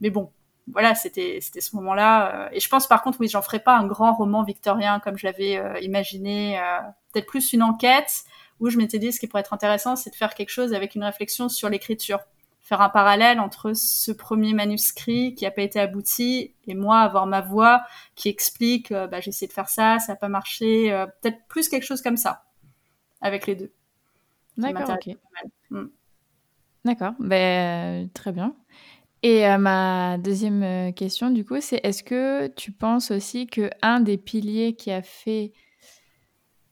mais 0.00 0.10
bon, 0.10 0.32
voilà, 0.72 0.96
c'était 0.96 1.38
c'était 1.40 1.60
ce 1.60 1.76
moment-là. 1.76 2.48
et 2.52 2.58
je 2.58 2.68
pense 2.68 2.88
par 2.88 3.00
contre, 3.00 3.20
oui, 3.20 3.28
j'en 3.28 3.42
ferai 3.42 3.60
pas 3.60 3.76
un 3.76 3.86
grand 3.86 4.12
roman 4.12 4.42
victorien 4.42 4.98
comme 4.98 5.16
je 5.16 5.26
l'avais 5.26 5.62
imaginé. 5.82 6.60
Peut-être 7.12 7.26
plus 7.26 7.52
une 7.52 7.62
enquête 7.62 8.24
où 8.60 8.70
je 8.70 8.76
m'étais 8.76 8.98
dit 8.98 9.12
ce 9.12 9.18
qui 9.18 9.26
pourrait 9.26 9.40
être 9.40 9.52
intéressant, 9.52 9.96
c'est 9.96 10.10
de 10.10 10.16
faire 10.16 10.34
quelque 10.34 10.50
chose 10.50 10.72
avec 10.74 10.94
une 10.94 11.04
réflexion 11.04 11.48
sur 11.48 11.68
l'écriture 11.68 12.20
faire 12.70 12.82
un 12.82 12.88
parallèle 12.88 13.40
entre 13.40 13.72
ce 13.72 14.12
premier 14.12 14.52
manuscrit 14.52 15.34
qui 15.34 15.44
n'a 15.44 15.50
pas 15.50 15.62
été 15.62 15.80
abouti 15.80 16.54
et 16.68 16.74
moi 16.74 17.00
avoir 17.00 17.26
ma 17.26 17.40
voix 17.40 17.82
qui 18.14 18.28
explique 18.28 18.92
euh, 18.92 19.08
bah, 19.08 19.20
j'ai 19.20 19.30
essayé 19.30 19.48
de 19.48 19.52
faire 19.52 19.68
ça, 19.68 19.98
ça 19.98 20.12
n'a 20.12 20.16
pas 20.16 20.28
marché, 20.28 20.92
euh, 20.92 21.06
peut-être 21.20 21.38
plus 21.48 21.68
quelque 21.68 21.82
chose 21.82 22.00
comme 22.00 22.16
ça 22.16 22.44
avec 23.20 23.48
les 23.48 23.56
deux. 23.56 23.72
D'accord, 24.56 24.88
ok. 24.90 25.16
Mm. 25.70 25.86
D'accord, 26.84 27.12
ben, 27.18 28.08
très 28.14 28.30
bien. 28.30 28.54
Et 29.24 29.48
euh, 29.48 29.58
ma 29.58 30.16
deuxième 30.18 30.94
question, 30.94 31.30
du 31.30 31.44
coup, 31.44 31.60
c'est 31.60 31.80
est-ce 31.82 32.04
que 32.04 32.46
tu 32.46 32.70
penses 32.70 33.10
aussi 33.10 33.48
que 33.48 33.68
un 33.82 33.98
des 33.98 34.16
piliers 34.16 34.74
qui 34.74 34.92
a 34.92 35.02
fait 35.02 35.52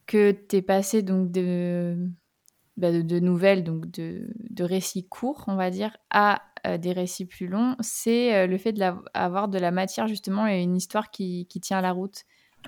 que 0.08 0.32
tu 0.32 0.56
es 0.56 0.62
passé 0.62 1.02
donc 1.02 1.30
de 1.30 2.10
bah, 2.78 2.92
de, 2.92 3.18
nouvelles, 3.18 3.64
donc 3.64 3.90
de, 3.90 4.30
récits 4.60 5.08
courts, 5.08 5.42
on 5.48 5.56
va 5.56 5.68
dire, 5.68 5.96
à 6.10 6.42
euh, 6.64 6.78
des 6.78 6.92
récits 6.92 7.26
plus 7.26 7.48
longs, 7.48 7.74
c'est 7.80 8.32
euh, 8.36 8.46
le 8.46 8.56
fait 8.56 8.72
d'avoir 8.72 9.48
de 9.48 9.58
la 9.58 9.72
matière 9.72 10.06
justement 10.06 10.46
et 10.46 10.62
une 10.62 10.76
histoire 10.76 11.10
qui, 11.10 11.48
tient 11.60 11.80
la 11.80 11.90
route. 11.90 12.22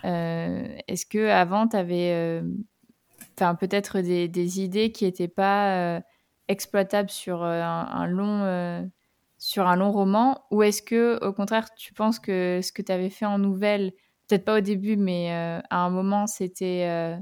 Euh, 0.05 0.66
est-ce 0.88 1.07
que 1.07 1.29
avant 1.29 1.68
tu 1.68 1.76
avais 1.76 2.42
peut-être 3.37 4.00
des, 4.00 4.61
idées 4.61 4.90
qui 4.90 5.05
n'étaient 5.05 5.29
pas 5.29 6.03
exploitables 6.48 7.11
sur 7.11 7.44
un, 7.44 8.07
long 8.09 8.90
sur 9.38 9.68
un 9.68 9.76
long 9.76 9.92
roman 9.92 10.44
ou 10.50 10.64
est-ce 10.64 10.83
que 10.83 11.24
au 11.24 11.33
contraire 11.33 11.72
tu 11.76 11.94
penses 11.94 12.18
que 12.18 12.61
ce 12.62 12.72
que 12.72 12.83
tu 12.83 12.90
avais 12.92 13.11
fait 13.11 13.26
en 13.26 13.38
nouvelle 13.38 13.92
peut-être 14.29 14.44
pas 14.44 14.59
au 14.59 14.61
début 14.61 14.96
mais 14.96 15.31
à 15.33 15.79
un 15.79 15.90
moment 15.90 16.26
c'était 16.26 17.16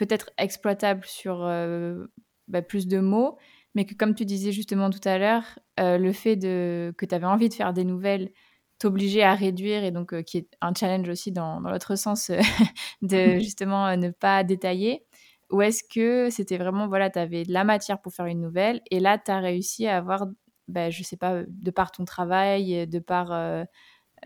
peut-être 0.00 0.30
exploitable 0.38 1.04
sur 1.04 1.44
euh, 1.44 2.06
bah, 2.48 2.62
plus 2.62 2.88
de 2.88 2.98
mots, 2.98 3.36
mais 3.74 3.84
que 3.84 3.94
comme 3.94 4.14
tu 4.14 4.24
disais 4.24 4.50
justement 4.50 4.88
tout 4.88 5.06
à 5.06 5.18
l'heure, 5.18 5.44
le 5.78 6.12
fait 6.12 6.36
de, 6.36 6.92
que 6.98 7.06
tu 7.06 7.14
avais 7.14 7.26
envie 7.26 7.48
de 7.48 7.54
faire 7.54 7.72
des 7.72 7.84
nouvelles 7.84 8.30
t'obliger 8.78 9.22
à 9.22 9.34
réduire 9.34 9.84
et 9.84 9.90
donc 9.90 10.22
qui 10.24 10.38
est 10.38 10.48
un 10.62 10.72
challenge 10.74 11.08
aussi 11.08 11.32
dans, 11.32 11.60
dans 11.60 11.70
l'autre 11.70 11.96
sens 11.96 12.30
de 13.02 13.38
justement 13.38 13.96
ne 13.96 14.10
pas 14.10 14.42
détailler. 14.42 15.04
Ou 15.50 15.62
est-ce 15.62 15.82
que 15.82 16.30
c'était 16.30 16.58
vraiment, 16.58 16.88
voilà, 16.88 17.10
tu 17.10 17.18
avais 17.18 17.44
de 17.44 17.52
la 17.52 17.64
matière 17.64 18.00
pour 18.00 18.12
faire 18.12 18.26
une 18.26 18.40
nouvelle 18.40 18.80
et 18.90 19.00
là, 19.00 19.18
tu 19.18 19.30
as 19.30 19.40
réussi 19.40 19.86
à 19.86 19.96
avoir, 19.96 20.26
bah, 20.68 20.90
je 20.90 21.02
sais 21.02 21.16
pas, 21.16 21.42
de 21.46 21.70
par 21.70 21.90
ton 21.90 22.04
travail, 22.04 22.86
de 22.86 22.98
par 23.00 23.32
euh, 23.32 23.64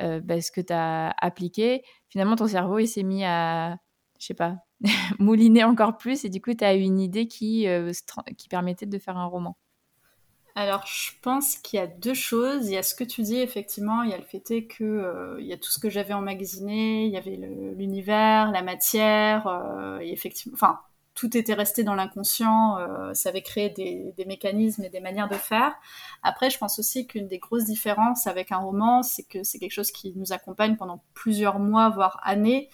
euh, 0.01 0.21
bah, 0.21 0.41
ce 0.41 0.51
que 0.51 0.61
tu 0.61 0.73
as 0.73 1.15
appliqué, 1.21 1.83
finalement, 2.09 2.37
ton 2.37 2.47
cerveau, 2.47 2.79
il 2.79 2.89
s'est 2.89 3.03
mis 3.05 3.25
à, 3.25 3.79
je 4.21 4.27
sais 4.27 4.35
pas, 4.35 4.59
mouliner 5.19 5.65
encore 5.65 5.97
plus 5.97 6.25
et 6.25 6.29
du 6.29 6.41
coup, 6.41 6.55
tu 6.55 6.65
as 6.65 6.75
eu 6.75 6.81
une 6.81 7.01
idée 7.01 7.27
qui, 7.27 7.69
euh, 7.69 7.93
qui 8.37 8.49
permettait 8.49 8.87
de 8.87 8.99
faire 8.99 9.17
un 9.17 9.27
roman. 9.27 9.57
Alors, 10.57 10.87
je 10.87 11.11
pense 11.21 11.57
qu'il 11.57 11.81
y 11.81 11.83
a 11.83 11.89
deux 11.89 12.15
choses. 12.15 12.69
Il 12.69 12.75
y 12.75 12.77
a 12.77 12.85
ce 12.85 12.95
que 12.95 13.03
tu 13.03 13.23
dis, 13.23 13.39
effectivement, 13.39 14.03
il 14.03 14.11
y 14.11 14.15
a 14.15 14.19
le 14.19 14.23
fait 14.23 14.67
que 14.67 15.37
il 15.41 15.47
y 15.47 15.53
a 15.53 15.57
tout 15.57 15.71
ce 15.71 15.81
que 15.81 15.91
j'avais 15.91 16.15
emmagasiné, 16.15 17.07
il 17.07 17.13
y 17.13 17.17
avait 17.17 17.37
l'univers, 17.77 18.53
la 18.53 18.63
matière, 18.63 19.49
et 20.01 20.13
effectivement, 20.13 20.55
enfin, 20.55 20.79
tout 21.15 21.37
était 21.37 21.55
resté 21.55 21.85
dans 21.85 21.95
l'inconscient, 21.95 22.79
euh, 22.79 23.15
ça 23.15 23.29
avait 23.29 23.43
créé 23.43 23.71
des, 23.71 24.25
mécanismes 24.27 24.85
et 24.85 24.89
des 24.89 25.01
manières 25.01 25.29
de 25.29 25.37
faire. 25.37 25.75
Après, 26.23 26.51
je 26.51 26.59
pense 26.59 26.79
aussi 26.79 27.07
qu'une 27.07 27.29
des 27.29 27.39
grosses 27.39 27.65
différences 27.65 28.27
avec 28.27 28.51
un 28.53 28.59
roman, 28.59 29.03
c'est 29.03 29.23
que 29.23 29.43
c'est 29.45 29.59
quelque 29.59 29.73
chose 29.73 29.93
qui 29.93 30.13
nous 30.17 30.33
accompagne 30.33 30.77
pendant 30.77 31.03
plusieurs 31.15 31.61
mois, 31.61 31.89
voire 31.89 32.21
années. 32.25 32.69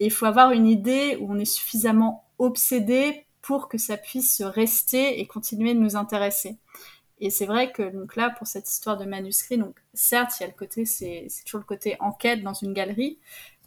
Il 0.00 0.10
faut 0.10 0.26
avoir 0.26 0.52
une 0.52 0.66
idée 0.66 1.16
où 1.20 1.32
on 1.32 1.38
est 1.38 1.44
suffisamment 1.44 2.24
obsédé 2.38 3.26
pour 3.42 3.68
que 3.68 3.78
ça 3.78 3.96
puisse 3.96 4.42
rester 4.42 5.20
et 5.20 5.26
continuer 5.26 5.74
de 5.74 5.80
nous 5.80 5.96
intéresser. 5.96 6.58
Et 7.20 7.30
c'est 7.30 7.46
vrai 7.46 7.72
que 7.72 7.82
donc 7.82 8.14
là, 8.14 8.30
pour 8.30 8.46
cette 8.46 8.70
histoire 8.70 8.96
de 8.96 9.04
manuscrit, 9.04 9.58
donc 9.58 9.76
certes, 9.92 10.32
il 10.38 10.42
y 10.42 10.44
a 10.44 10.48
le 10.48 10.54
côté, 10.56 10.84
c'est 10.84 11.26
toujours 11.44 11.60
le 11.60 11.66
côté 11.66 11.96
enquête 12.00 12.42
dans 12.42 12.52
une 12.52 12.72
galerie, 12.72 13.18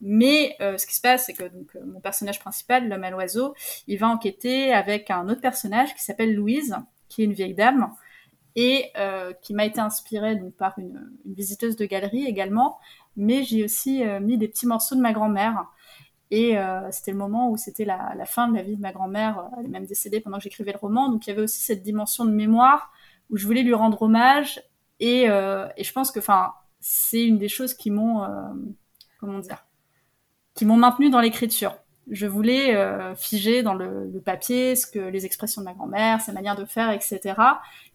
mais 0.02 0.56
euh, 0.62 0.78
ce 0.78 0.88
qui 0.88 0.96
se 0.96 1.02
passe, 1.02 1.26
c'est 1.26 1.34
que 1.34 1.44
donc, 1.44 1.76
euh, 1.76 1.86
mon 1.86 2.00
personnage 2.00 2.40
principal, 2.40 2.88
l'homme 2.88 3.04
à 3.04 3.12
l'oiseau, 3.12 3.54
il 3.88 4.00
va 4.00 4.08
enquêter 4.08 4.74
avec 4.74 5.12
un 5.12 5.30
autre 5.30 5.42
personnage 5.42 5.94
qui 5.94 6.04
s'appelle 6.04 6.34
Louise, 6.34 6.76
qui 7.08 7.22
est 7.22 7.26
une 7.26 7.34
vieille 7.34 7.54
dame, 7.54 7.94
et 8.56 8.90
euh, 8.98 9.34
qui 9.42 9.54
m'a 9.54 9.66
été 9.66 9.80
inspirée 9.80 10.36
donc, 10.36 10.54
par 10.54 10.78
une, 10.80 11.12
visiteuse 11.26 11.76
de 11.76 11.86
galerie 11.86 12.26
également, 12.26 12.80
mais 13.16 13.44
j'ai 13.44 13.64
aussi 13.64 14.04
mis 14.22 14.38
des 14.38 14.48
petits 14.48 14.66
morceaux 14.66 14.96
de 14.96 15.02
ma 15.02 15.12
grand-mère. 15.12 15.66
Et 16.32 16.58
euh, 16.58 16.90
c'était 16.92 17.12
le 17.12 17.18
moment 17.18 17.52
où 17.52 17.58
c'était 17.58 17.86
la, 17.86 18.16
fin 18.26 18.48
de 18.48 18.56
la 18.56 18.64
vie 18.64 18.78
de 18.78 18.82
ma 18.82 18.94
grand-mère, 18.94 19.50
elle 19.60 19.66
est 19.66 19.70
même 19.70 19.86
décédée 19.86 20.22
pendant 20.22 20.38
que 20.38 20.44
j'écrivais 20.44 20.72
le 20.72 20.78
roman, 20.78 21.10
donc 21.10 21.28
il 21.28 21.30
y 21.30 21.34
avait 21.34 21.42
aussi 21.42 21.60
cette 21.60 21.84
dimension 21.84 22.26
de 22.26 22.32
mémoire 22.32 22.92
où 23.30 23.38
je 23.38 23.46
voulais 23.46 23.64
lui 23.64 23.74
rendre 23.74 24.02
hommage, 24.02 24.62
et, 25.02 25.24
et 25.24 25.84
je 25.84 25.92
pense 25.92 26.12
que 26.12 26.20
enfin 26.20 26.54
c'est 26.80 27.26
une 27.26 27.38
des 27.38 27.50
choses 27.50 27.74
qui 27.74 27.92
m'ont, 27.92 28.26
comment 29.20 29.40
dire, 29.40 29.66
qui 30.54 30.66
m'ont 30.66 30.78
maintenu 30.78 31.10
dans 31.10 31.20
l'écriture. 31.20 31.76
Je 32.12 32.28
voulais 32.28 32.76
euh, 32.76 33.16
figer 33.16 33.64
dans 33.64 33.74
le, 33.74 34.08
le, 34.08 34.20
papier 34.20 34.76
ce 34.76 34.86
que 34.86 35.00
les 35.00 35.26
expressions 35.26 35.62
de 35.62 35.66
ma 35.66 35.74
grand-mère, 35.74 36.22
sa 36.22 36.34
manière 36.34 36.56
de 36.56 36.66
faire, 36.66 36.92
etc. 36.92 37.34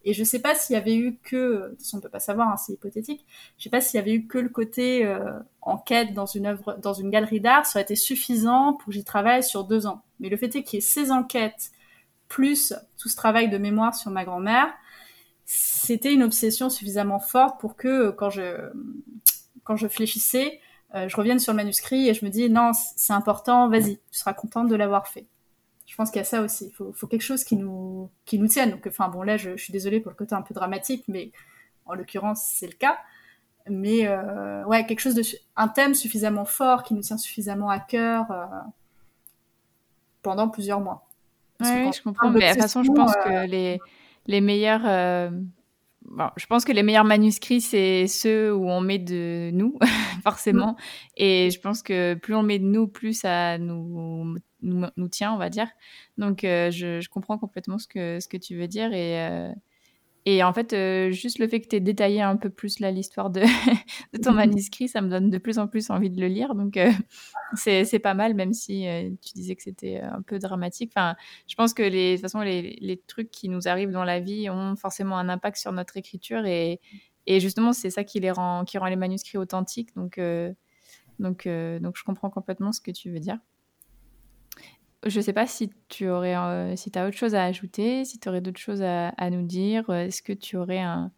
Et 0.04 0.14
je 0.14 0.24
sais 0.24 0.40
pas 0.40 0.54
s'il 0.54 0.74
y 0.74 0.76
avait 0.76 0.96
eu 0.96 1.18
que, 1.22 1.36
de 1.36 1.68
toute 1.70 1.78
façon 1.80 1.98
on 1.98 2.00
peut 2.00 2.08
pas 2.08 2.20
savoir, 2.20 2.48
hein, 2.48 2.56
c'est 2.56 2.72
hypothétique. 2.72 3.26
Je 3.58 3.64
sais 3.64 3.70
pas 3.70 3.80
s'il 3.80 3.98
y 3.98 4.00
avait 4.00 4.14
eu 4.14 4.26
que 4.26 4.38
le 4.38 4.48
côté 4.48 5.04
euh, 5.04 5.32
enquête 5.60 6.14
dans 6.14 6.26
une 6.26 6.46
œuvre, 6.46 6.78
dans 6.80 6.94
une 6.94 7.10
galerie 7.10 7.40
d'art, 7.40 7.66
ça 7.66 7.78
aurait 7.78 7.84
été 7.84 7.94
suffisant 7.94 8.72
pour 8.72 8.86
que 8.86 8.92
j'y 8.92 9.04
travaille 9.04 9.42
sur 9.42 9.64
deux 9.64 9.86
ans. 9.86 10.02
Mais 10.18 10.30
le 10.30 10.36
fait 10.36 10.56
est 10.56 10.62
qu'il 10.62 10.76
y 10.76 10.78
ait 10.78 10.80
ces 10.80 11.12
enquêtes 11.12 11.70
plus 12.28 12.72
tout 12.98 13.08
ce 13.08 13.16
travail 13.16 13.50
de 13.50 13.58
mémoire 13.58 13.94
sur 13.94 14.10
ma 14.10 14.24
grand-mère, 14.24 14.68
c'était 15.44 16.12
une 16.12 16.24
obsession 16.24 16.70
suffisamment 16.70 17.20
forte 17.20 17.60
pour 17.60 17.76
que 17.76 18.10
quand 18.10 18.30
je 18.30 18.70
quand 19.62 19.76
je 19.76 19.88
fléchissais, 19.88 20.60
euh, 20.94 21.08
je 21.08 21.16
reviens 21.16 21.38
sur 21.38 21.52
le 21.52 21.56
manuscrit 21.56 22.08
et 22.08 22.14
je 22.14 22.24
me 22.24 22.30
dis 22.30 22.48
non, 22.48 22.72
c'est 22.96 23.12
important, 23.12 23.68
vas-y, 23.68 23.96
tu 24.10 24.18
seras 24.18 24.34
contente 24.34 24.68
de 24.68 24.76
l'avoir 24.76 25.08
fait. 25.08 25.26
Je 25.86 25.94
pense 25.94 26.10
qu'il 26.10 26.18
y 26.18 26.22
a 26.22 26.24
ça 26.24 26.42
aussi. 26.42 26.66
Il 26.66 26.72
faut, 26.72 26.92
faut, 26.92 27.06
quelque 27.06 27.22
chose 27.22 27.44
qui 27.44 27.56
nous, 27.56 28.10
qui 28.24 28.38
nous 28.38 28.48
tienne. 28.48 28.72
Donc, 28.72 28.86
enfin, 28.88 29.08
bon, 29.08 29.22
là, 29.22 29.36
je, 29.36 29.56
je, 29.56 29.62
suis 29.62 29.72
désolée 29.72 30.00
pour 30.00 30.10
le 30.10 30.16
côté 30.16 30.34
un 30.34 30.42
peu 30.42 30.52
dramatique, 30.52 31.04
mais 31.06 31.30
en 31.86 31.94
l'occurrence, 31.94 32.42
c'est 32.44 32.66
le 32.66 32.72
cas. 32.72 32.98
Mais 33.68 34.06
euh, 34.06 34.64
ouais, 34.64 34.84
quelque 34.86 35.00
chose 35.00 35.14
de, 35.14 35.22
un 35.56 35.68
thème 35.68 35.94
suffisamment 35.94 36.44
fort 36.44 36.82
qui 36.82 36.94
nous 36.94 37.02
tient 37.02 37.18
suffisamment 37.18 37.68
à 37.68 37.80
cœur 37.80 38.30
euh, 38.30 38.46
pendant 40.22 40.48
plusieurs 40.48 40.80
mois. 40.80 41.06
Oui, 41.60 41.90
je 41.92 42.02
comprends. 42.02 42.30
Mais 42.30 42.48
de 42.48 42.52
toute 42.52 42.62
façon, 42.62 42.82
je 42.82 42.92
pense 42.92 43.14
que 43.14 43.28
euh, 43.28 43.46
les, 43.46 43.80
les 44.26 44.40
meilleurs 44.40 44.82
euh, 44.84 45.30
Bon, 46.08 46.28
je 46.36 46.46
pense 46.46 46.64
que 46.64 46.72
les 46.72 46.82
meilleurs 46.82 47.04
manuscrits, 47.04 47.60
c'est 47.60 48.06
ceux 48.06 48.54
où 48.54 48.68
on 48.68 48.80
met 48.80 48.98
de 48.98 49.50
nous, 49.52 49.78
forcément. 50.22 50.72
Mm. 50.72 50.76
Et 51.16 51.50
je 51.50 51.60
pense 51.60 51.82
que 51.82 52.14
plus 52.14 52.34
on 52.34 52.42
met 52.42 52.58
de 52.58 52.64
nous, 52.64 52.86
plus 52.86 53.12
ça 53.12 53.58
nous, 53.58 54.36
nous, 54.62 54.86
nous 54.96 55.08
tient, 55.08 55.32
on 55.32 55.38
va 55.38 55.50
dire. 55.50 55.68
Donc, 56.16 56.44
euh, 56.44 56.70
je, 56.70 57.00
je, 57.00 57.08
comprends 57.08 57.38
complètement 57.38 57.78
ce 57.78 57.88
que, 57.88 58.20
ce 58.20 58.28
que 58.28 58.36
tu 58.36 58.56
veux 58.56 58.68
dire. 58.68 58.92
Et, 58.92 59.20
euh, 59.20 59.52
et 60.28 60.42
en 60.42 60.52
fait, 60.52 60.72
euh, 60.72 61.12
juste 61.12 61.38
le 61.38 61.46
fait 61.46 61.60
que 61.60 61.68
tu 61.68 61.76
aies 61.76 61.80
détaillé 61.80 62.20
un 62.20 62.36
peu 62.36 62.50
plus 62.50 62.80
l'histoire 62.80 63.30
de, 63.30 63.42
de, 64.12 64.18
ton 64.18 64.32
manuscrit, 64.32 64.88
ça 64.88 65.00
me 65.00 65.08
donne 65.08 65.30
de 65.30 65.38
plus 65.38 65.60
en 65.60 65.68
plus 65.68 65.88
envie 65.88 66.10
de 66.10 66.20
le 66.20 66.26
lire. 66.26 66.56
Donc, 66.56 66.76
euh, 66.76 66.90
c'est 67.54 68.00
pas 68.00 68.14
mal, 68.14 68.34
même 68.34 68.52
si 68.52 68.88
euh, 68.88 69.08
tu 69.24 69.34
disais 69.34 69.54
que 69.54 69.62
c'était 69.62 70.00
un 70.00 70.22
peu 70.22 70.40
dramatique. 70.40 70.90
Enfin, 70.96 71.14
je 71.46 71.54
pense 71.54 71.72
que 71.74 71.84
les, 71.84 72.10
de 72.10 72.16
toute 72.16 72.22
façon, 72.22 72.40
les, 72.40 72.76
les, 72.80 72.96
trucs 72.96 73.30
qui 73.30 73.48
nous 73.48 73.68
arrivent 73.68 73.92
dans 73.92 74.02
la 74.02 74.18
vie 74.18 74.50
ont 74.50 74.74
forcément 74.74 75.16
un 75.16 75.28
impact 75.28 75.58
sur 75.58 75.70
notre 75.70 75.96
écriture. 75.96 76.44
Et, 76.44 76.80
et 77.26 77.38
justement, 77.38 77.72
c'est 77.72 77.90
ça 77.90 78.02
qui, 78.02 78.18
les 78.18 78.32
rend, 78.32 78.64
qui 78.64 78.78
rend 78.78 78.86
les 78.86 78.96
manuscrits 78.96 79.38
authentiques. 79.38 79.94
Donc, 79.94 80.20
donc, 81.20 81.46
donc, 81.46 81.96
je 81.96 82.02
comprends 82.02 82.30
complètement 82.30 82.72
ce 82.72 82.80
que 82.80 82.90
tu 82.90 83.12
veux 83.12 83.20
dire. 83.20 83.38
Je 85.08 85.16
ne 85.18 85.22
sais 85.22 85.32
pas 85.32 85.46
si 85.46 85.70
tu 85.88 86.08
aurais, 86.08 86.36
euh, 86.36 86.76
si 86.76 86.90
as 86.96 87.06
autre 87.06 87.16
chose 87.16 87.34
à 87.34 87.44
ajouter, 87.44 88.04
si 88.04 88.18
tu 88.18 88.28
aurais 88.28 88.40
d'autres 88.40 88.60
choses 88.60 88.82
à, 88.82 89.08
à, 89.10 89.30
nous 89.30 89.46
dire. 89.46 89.88
Est-ce 89.90 90.22
que 90.22 90.32
tu 90.32 90.56
aurais 90.56 90.80
un, 90.80 91.12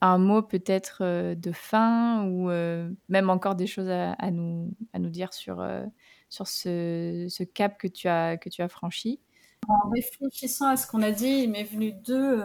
un 0.00 0.18
mot 0.18 0.42
peut-être 0.42 0.98
euh, 1.02 1.34
de 1.34 1.52
fin 1.52 2.24
ou 2.26 2.50
euh, 2.50 2.90
même 3.08 3.30
encore 3.30 3.54
des 3.54 3.66
choses 3.66 3.88
à, 3.88 4.12
à, 4.12 4.30
nous, 4.30 4.74
à 4.92 4.98
nous 4.98 5.10
dire 5.10 5.32
sur, 5.32 5.60
euh, 5.60 5.84
sur 6.28 6.46
ce, 6.46 7.26
ce, 7.28 7.42
cap 7.42 7.78
que 7.78 7.86
tu 7.86 8.08
as, 8.08 8.36
que 8.36 8.48
tu 8.48 8.62
as 8.62 8.68
franchi? 8.68 9.20
En 9.68 9.90
réfléchissant 9.90 10.68
à 10.68 10.76
ce 10.76 10.86
qu'on 10.86 11.02
a 11.02 11.10
dit, 11.10 11.42
il 11.44 11.50
m'est 11.50 11.64
venu 11.64 11.92
deux, 11.92 12.42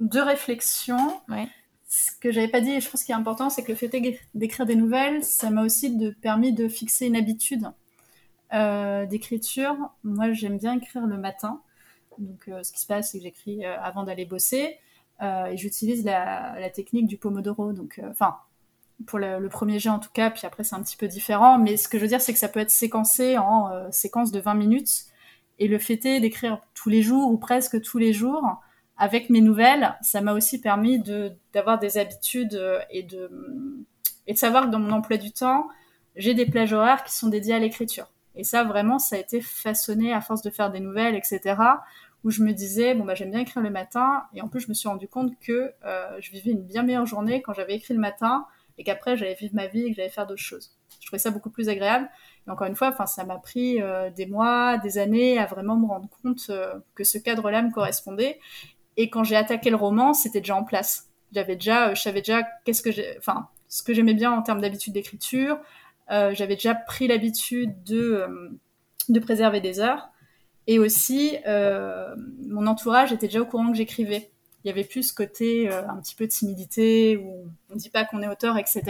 deux 0.00 0.22
réflexions. 0.22 1.20
Ouais. 1.28 1.48
Ce 1.88 2.12
que 2.20 2.30
j'avais 2.30 2.48
pas 2.48 2.60
dit, 2.60 2.70
et 2.70 2.80
je 2.80 2.88
pense 2.88 3.02
qu'il 3.02 3.14
est 3.14 3.18
important, 3.18 3.50
c'est 3.50 3.64
que 3.64 3.72
le 3.72 3.76
fait 3.76 3.90
d'écrire 4.34 4.66
des 4.66 4.76
nouvelles, 4.76 5.24
ça 5.24 5.50
m'a 5.50 5.64
aussi 5.64 5.96
de, 5.96 6.10
permis 6.10 6.52
de 6.52 6.68
fixer 6.68 7.06
une 7.06 7.16
habitude 7.16 7.66
euh, 8.52 9.06
d'écriture. 9.06 9.76
Moi, 10.04 10.32
j'aime 10.32 10.58
bien 10.58 10.76
écrire 10.76 11.06
le 11.06 11.18
matin. 11.18 11.60
Donc, 12.18 12.48
euh, 12.48 12.62
ce 12.62 12.72
qui 12.72 12.80
se 12.80 12.86
passe, 12.86 13.12
c'est 13.12 13.18
que 13.18 13.24
j'écris 13.24 13.64
euh, 13.64 13.76
avant 13.80 14.02
d'aller 14.02 14.24
bosser 14.24 14.78
euh, 15.22 15.46
et 15.46 15.56
j'utilise 15.56 16.04
la, 16.04 16.58
la, 16.58 16.70
technique 16.70 17.06
du 17.06 17.16
pomodoro. 17.16 17.72
Donc, 17.72 18.00
enfin, 18.10 18.36
pour 19.06 19.18
le, 19.18 19.38
le, 19.38 19.48
premier 19.48 19.78
jet 19.78 19.88
en 19.88 19.98
tout 19.98 20.10
cas, 20.12 20.30
puis 20.30 20.46
après 20.46 20.64
c'est 20.64 20.74
un 20.74 20.82
petit 20.82 20.96
peu 20.96 21.08
différent. 21.08 21.58
Mais 21.58 21.76
ce 21.76 21.88
que 21.88 21.98
je 21.98 22.02
veux 22.02 22.08
dire, 22.08 22.20
c'est 22.20 22.32
que 22.32 22.38
ça 22.38 22.48
peut 22.48 22.60
être 22.60 22.70
séquencé 22.70 23.38
en 23.38 23.90
séquence 23.92 24.32
de 24.32 24.40
20 24.40 24.54
minutes. 24.54 25.04
Et 25.60 25.66
le 25.68 25.76
est 25.76 26.20
d'écrire 26.20 26.60
tous 26.74 26.88
les 26.88 27.02
jours 27.02 27.30
ou 27.30 27.36
presque 27.36 27.80
tous 27.82 27.98
les 27.98 28.12
jours 28.12 28.44
avec 28.96 29.30
mes 29.30 29.40
nouvelles, 29.40 29.96
ça 30.02 30.20
m'a 30.20 30.32
aussi 30.32 30.60
permis 30.60 30.98
de 30.98 31.32
d'avoir 31.52 31.78
des 31.78 31.98
habitudes 31.98 32.60
et 32.90 33.04
de 33.04 33.30
et 34.26 34.32
de 34.34 34.38
savoir 34.38 34.66
que 34.66 34.70
dans 34.70 34.80
mon 34.80 34.92
emploi 34.92 35.16
du 35.16 35.32
temps, 35.32 35.68
j'ai 36.16 36.34
des 36.34 36.46
plages 36.46 36.72
horaires 36.72 37.04
qui 37.04 37.16
sont 37.16 37.28
dédiées 37.28 37.54
à 37.54 37.58
l'écriture. 37.58 38.08
Et 38.38 38.44
ça, 38.44 38.62
vraiment, 38.62 38.98
ça 38.98 39.16
a 39.16 39.18
été 39.18 39.40
façonné 39.40 40.14
à 40.14 40.20
force 40.20 40.42
de 40.42 40.50
faire 40.50 40.70
des 40.70 40.78
nouvelles, 40.78 41.16
etc. 41.16 41.56
Où 42.22 42.30
je 42.30 42.42
me 42.42 42.52
disais, 42.52 42.94
bon, 42.94 43.04
bah, 43.04 43.14
j'aime 43.14 43.30
bien 43.30 43.40
écrire 43.40 43.62
le 43.62 43.70
matin. 43.70 44.22
Et 44.32 44.40
en 44.40 44.48
plus, 44.48 44.60
je 44.60 44.68
me 44.68 44.74
suis 44.74 44.88
rendu 44.88 45.08
compte 45.08 45.38
que 45.40 45.72
euh, 45.84 46.16
je 46.20 46.30
vivais 46.30 46.52
une 46.52 46.62
bien 46.62 46.84
meilleure 46.84 47.04
journée 47.04 47.42
quand 47.42 47.52
j'avais 47.52 47.74
écrit 47.74 47.94
le 47.94 48.00
matin 48.00 48.46
et 48.78 48.84
qu'après, 48.84 49.16
j'allais 49.16 49.34
vivre 49.34 49.54
ma 49.56 49.66
vie 49.66 49.86
et 49.86 49.90
que 49.90 49.96
j'allais 49.96 50.08
faire 50.08 50.26
d'autres 50.26 50.40
choses. 50.40 50.78
Je 51.00 51.06
trouvais 51.06 51.18
ça 51.18 51.32
beaucoup 51.32 51.50
plus 51.50 51.68
agréable. 51.68 52.08
Et 52.46 52.50
encore 52.50 52.68
une 52.68 52.76
fois, 52.76 52.88
enfin, 52.88 53.06
ça 53.06 53.24
m'a 53.24 53.38
pris 53.38 53.82
euh, 53.82 54.08
des 54.10 54.26
mois, 54.26 54.78
des 54.78 54.98
années 54.98 55.38
à 55.38 55.46
vraiment 55.46 55.76
me 55.76 55.86
rendre 55.86 56.08
compte 56.22 56.46
euh, 56.50 56.74
que 56.94 57.02
ce 57.02 57.18
cadre-là 57.18 57.62
me 57.62 57.72
correspondait. 57.72 58.38
Et 58.96 59.10
quand 59.10 59.24
j'ai 59.24 59.36
attaqué 59.36 59.70
le 59.70 59.76
roman, 59.76 60.14
c'était 60.14 60.40
déjà 60.40 60.54
en 60.54 60.64
place. 60.64 61.08
J'avais 61.32 61.56
déjà, 61.56 61.92
je 61.94 62.00
savais 62.00 62.20
déjà 62.20 62.44
qu'est-ce 62.64 62.82
que 62.82 62.92
j'ai, 62.92 63.18
enfin, 63.18 63.48
ce 63.66 63.82
que 63.82 63.92
j'aimais 63.92 64.14
bien 64.14 64.30
en 64.30 64.42
termes 64.42 64.60
d'habitude 64.60 64.92
d'écriture, 64.92 65.58
j'avais 66.08 66.54
déjà 66.54 66.74
pris 66.74 67.06
l'habitude 67.08 67.82
de, 67.84 67.98
euh, 67.98 68.50
de 69.08 69.20
préserver 69.20 69.60
des 69.60 69.80
heures. 69.80 70.10
Et 70.68 70.78
aussi, 70.78 71.34
euh, 71.46 72.14
mon 72.46 72.66
entourage 72.66 73.10
était 73.10 73.26
déjà 73.26 73.40
au 73.40 73.46
courant 73.46 73.70
que 73.70 73.76
j'écrivais. 73.76 74.30
Il 74.64 74.68
y 74.68 74.70
avait 74.70 74.84
plus 74.84 75.02
ce 75.04 75.14
côté 75.14 75.70
euh, 75.70 75.88
un 75.88 75.96
petit 75.96 76.14
peu 76.14 76.26
de 76.26 76.30
timidité, 76.30 77.16
où 77.16 77.48
on 77.70 77.74
ne 77.74 77.78
dit 77.78 77.88
pas 77.88 78.04
qu'on 78.04 78.20
est 78.20 78.28
auteur, 78.28 78.58
etc. 78.58 78.82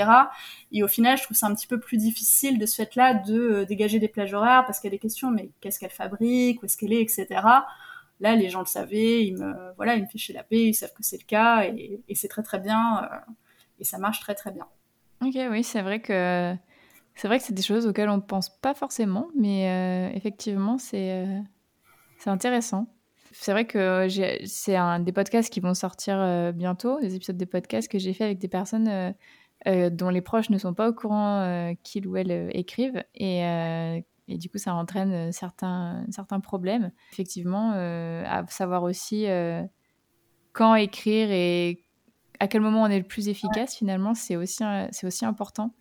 Et 0.72 0.83
au 0.83 0.88
final, 0.88 1.16
je 1.16 1.22
trouve 1.22 1.37
ça 1.37 1.46
un 1.46 1.54
petit 1.54 1.68
peu 1.68 1.78
plus 1.78 1.96
difficile 1.96 2.59
de 2.59 2.66
ce 2.66 2.74
fait-là 2.83 3.14
de 3.14 3.38
euh, 3.38 3.64
dégager 3.64 4.00
des 4.00 4.09
plages 4.09 4.35
horaires, 4.35 4.66
parce 4.66 4.81
qu'il 4.81 4.88
y 4.88 4.92
a 4.92 4.96
des 4.96 4.98
questions, 4.98 5.31
mais 5.31 5.50
qu'est-ce 5.61 5.78
qu'elle 5.78 5.90
fabrique, 5.90 6.61
où 6.61 6.66
est-ce 6.66 6.76
qu'elle 6.76 6.92
est, 6.92 7.00
etc. 7.00 7.26
Là, 8.18 8.35
les 8.35 8.48
gens 8.48 8.59
le 8.61 8.66
savaient, 8.66 9.24
ils 9.24 9.37
me, 9.37 9.54
voilà, 9.76 9.94
ils 9.94 10.02
me 10.02 10.09
fichaient 10.09 10.33
la 10.33 10.42
paix, 10.42 10.64
ils 10.64 10.74
savent 10.74 10.92
que 10.94 11.04
c'est 11.04 11.18
le 11.20 11.26
cas, 11.26 11.62
et 11.62 12.02
c'est 12.16 12.26
très 12.26 12.42
très 12.42 12.59
bien, 12.59 13.09
et 13.78 13.85
ça 13.85 13.98
marche 13.98 14.18
très 14.18 14.35
très 14.35 14.50
bien. 14.50 14.66
Ok, 15.22 15.37
oui, 15.48 15.62
c'est 15.62 15.83
vrai 15.83 16.00
que 16.00 16.57
c'est 17.18 17.26
vrai 17.26 17.38
que 17.38 17.44
c'est 17.44 17.52
des 17.52 17.62
choses 17.62 17.85
auxquelles 17.85 18.09
on 18.09 18.18
ne 18.18 18.22
pense 18.22 18.48
pas 18.48 18.74
forcément, 18.74 19.28
mais 19.35 19.68
euh, 19.68 20.16
effectivement, 20.16 20.78
c'est 20.78 21.12
euh, 21.12 21.40
c'est 22.18 22.31
intéressant. 22.31 22.87
C'est 23.33 23.50
vrai 23.50 23.66
que 23.66 24.07
c'est 24.46 24.76
un 24.76 25.00
des 25.00 25.11
podcasts 25.11 25.52
qui 25.52 25.59
vont 25.59 25.74
sortir 25.74 26.16
euh, 26.16 26.52
bientôt, 26.52 27.00
des 27.00 27.16
épisodes 27.16 27.37
de 27.37 27.44
podcasts 27.44 27.90
que 27.90 27.98
j'ai 27.98 28.12
fait 28.12 28.24
avec 28.24 28.38
des 28.38 28.48
personnes 28.48 29.14
dont 29.66 30.09
les 30.11 30.20
proches 30.22 30.48
ne 30.50 30.59
sont 30.59 30.74
pas 30.74 30.88
au 30.88 30.92
courant 30.92 31.74
qu'ils 31.83 32.07
ou 32.07 32.16
elles 32.16 32.50
écrivent, 32.52 33.02
et, 33.16 33.40
et, 34.28 34.38
du 34.38 34.48
coup, 34.48 34.59
ça 34.59 34.72
entraîne 34.74 35.33
certains, 35.33 36.07
certains 36.11 36.40
problèmes. 36.40 36.92
Effectivement, 37.12 37.72
à 37.72 38.46
savoir 38.48 38.85
aussi 38.85 39.26
quand 40.52 40.74
écrire 40.76 41.31
et 41.31 41.83
à 42.40 42.46
quel 42.46 42.61
moment 42.62 42.83
on 42.83 42.87
est 42.87 42.98
le 42.98 43.07
plus 43.07 43.28
efficace, 43.28 43.76
finalement, 43.76 44.14
c'est 44.14 44.37
aussi, 44.37 44.62
c'est 44.92 45.07
aussi 45.07 45.24
important 45.24 45.74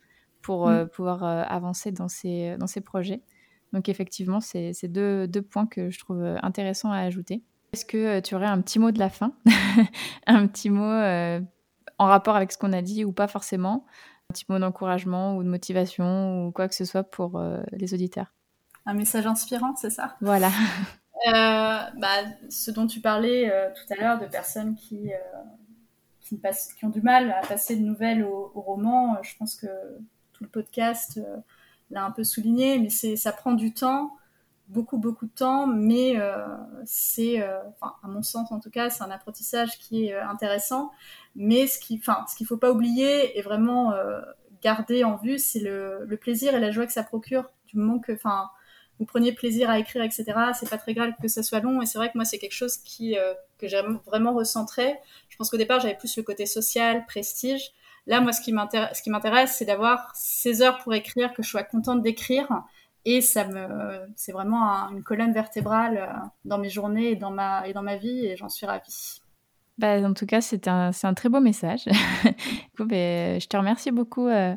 pour 0.48 0.68
mm. 0.68 0.72
euh, 0.72 0.86
pouvoir 0.86 1.26
euh, 1.26 1.44
avancer 1.46 1.92
dans 1.92 2.08
ces, 2.08 2.56
dans 2.58 2.68
ces 2.68 2.80
projets. 2.80 3.22
Donc 3.74 3.90
effectivement, 3.90 4.40
c'est 4.40 4.72
deux, 4.86 5.28
deux, 5.28 5.42
points 5.42 5.68
que 5.68 5.90
je 5.90 6.00
trouve 6.00 6.24
euh, 6.24 6.38
intéressants 6.42 6.90
à 6.90 7.00
ajouter. 7.00 7.44
Est-ce 7.74 7.84
que 7.84 8.22
tu 8.22 8.34
aurais 8.34 8.48
un 8.48 8.62
petit 8.62 8.80
mot 8.80 8.92
de 8.92 8.98
la 8.98 9.10
fin? 9.10 9.34
Un 10.26 10.48
petit 10.48 10.70
mot 10.70 10.86
en 12.00 12.06
rapport 12.06 12.38
avec 12.38 12.54
ce 12.54 12.58
qu'on 12.58 12.72
a 12.72 12.82
dit 12.82 13.04
ou 13.04 13.12
pas 13.12 13.28
forcément? 13.28 13.86
Un 14.30 14.34
petit 14.34 14.46
mot 14.48 14.58
d'encouragement 14.58 15.36
ou 15.36 15.44
de 15.44 15.50
motivation 15.50 16.48
ou 16.48 16.52
quoi 16.54 16.70
que 16.70 16.76
ce 16.76 16.86
soit 16.86 17.04
pour 17.04 17.44
les 17.74 17.94
auditeurs? 17.94 18.34
Un 18.86 18.94
message 18.94 19.28
inspirant, 19.28 19.76
c'est 19.76 19.90
ça? 19.90 20.16
Voilà. 20.22 20.50
bah, 21.26 22.24
ce 22.50 22.72
dont 22.72 22.88
tu 22.88 23.02
parlais 23.02 23.52
tout 23.76 23.94
à 23.94 24.02
l'heure 24.02 24.18
de 24.18 24.28
personnes 24.28 24.76
qui, 24.76 25.12
qui, 26.22 26.38
passent, 26.38 26.72
qui, 26.72 26.86
ont 26.86 26.90
du 26.90 27.02
mal 27.02 27.32
à 27.32 27.46
passer 27.46 27.76
de 27.76 27.84
nouvelles 27.84 28.24
au, 28.24 28.54
au 28.56 28.62
roman, 28.62 29.18
je 29.24 29.36
pense 29.38 29.58
que 29.58 29.68
tout 30.38 30.44
le 30.44 30.50
podcast 30.50 31.18
euh, 31.18 31.38
l'a 31.90 32.06
un 32.06 32.12
peu 32.12 32.24
souligné, 32.24 32.80
mais 32.80 32.90
c'est 32.90 33.16
ça 33.16 33.32
prend 33.32 33.54
du 33.54 33.74
temps, 33.74 34.18
beaucoup 34.68 34.98
beaucoup 34.98 35.26
de 35.26 35.32
temps, 35.32 35.68
mais 35.68 36.14
euh, 36.18 36.46
c'est, 36.86 37.42
euh, 37.42 37.60
à 37.82 38.08
mon 38.08 38.22
sens 38.22 38.52
en 38.52 38.60
tout 38.60 38.70
cas, 38.70 38.90
c'est 38.90 39.04
un 39.04 39.12
apprentissage 39.12 39.78
qui 39.80 40.06
est 40.06 40.16
intéressant. 40.16 40.92
Mais 41.36 41.68
ce 41.68 41.80
qui, 41.80 41.98
enfin 42.00 42.26
ce 42.30 42.36
qu'il 42.36 42.48
faut 42.48 42.58
pas 42.58 42.72
oublier 42.72 43.38
et 43.38 43.42
vraiment 43.42 43.94
garder 44.62 45.04
en 45.04 45.16
vue, 45.18 45.40
c'est 45.40 45.60
le, 45.60 46.06
le, 46.06 46.18
plaisir 46.18 46.56
et 46.56 46.60
la 46.60 46.72
joie 46.72 46.86
que 46.86 46.94
ça 46.94 47.04
procure 47.04 47.50
du 47.68 47.78
moment 47.78 48.00
que, 48.00 48.12
enfin 48.12 48.50
vous 49.00 49.06
preniez 49.06 49.32
plaisir 49.32 49.70
à 49.70 49.78
écrire, 49.78 50.02
etc. 50.02 50.26
C'est 50.60 50.70
pas 50.70 50.80
très 50.80 50.96
grave 50.96 51.12
que 51.22 51.28
ça 51.28 51.44
soit 51.44 51.60
long. 51.60 51.82
Et 51.84 51.86
c'est 51.86 52.00
vrai 52.00 52.10
que 52.12 52.18
moi, 52.18 52.26
c'est 52.26 52.40
quelque 52.40 52.56
chose 52.56 52.78
qui, 52.78 53.16
que 53.60 53.68
j'ai 53.68 53.80
vraiment 54.08 54.34
recentré. 54.34 54.96
Je 55.30 55.38
pense 55.38 55.52
qu'au 55.52 55.58
départ, 55.58 55.80
j'avais 55.80 55.96
plus 55.96 56.18
le 56.18 56.24
côté 56.24 56.48
social, 56.48 57.06
prestige. 57.06 57.74
Là, 58.08 58.22
moi, 58.22 58.32
ce 58.32 58.42
qui 58.42 58.54
m'intéresse, 58.54 59.56
c'est 59.58 59.66
d'avoir 59.66 60.12
ces 60.16 60.62
heures 60.62 60.78
pour 60.80 60.94
écrire, 60.94 61.34
que 61.34 61.44
je 61.44 61.50
sois 61.50 61.64
contente 61.64 62.02
d'écrire. 62.02 62.48
Et 63.04 63.22
ça 63.22 63.46
me, 63.46 64.06
c'est 64.16 64.32
vraiment 64.32 64.90
une 64.92 65.04
colonne 65.04 65.32
vertébrale 65.32 65.98
euh, 65.98 66.28
dans 66.44 66.58
mes 66.58 66.70
journées 66.70 67.12
et 67.12 67.16
dans 67.16 67.32
ma, 67.32 67.68
et 67.68 67.72
dans 67.72 67.82
ma 67.82 67.96
vie, 67.96 68.26
et 68.26 68.36
j'en 68.36 68.50
suis 68.50 68.66
ravie. 68.66 69.22
Bah, 69.78 69.98
en 70.02 70.14
tout 70.14 70.26
cas, 70.26 70.42
c'est 70.42 70.68
un, 70.68 70.92
un, 71.04 71.14
très 71.14 71.30
beau 71.30 71.40
message. 71.40 71.86
Ben, 72.80 73.40
je 73.42 73.48
te 73.48 73.58
remercie 73.58 73.92
beaucoup 73.92 74.28
euh, 74.28 74.56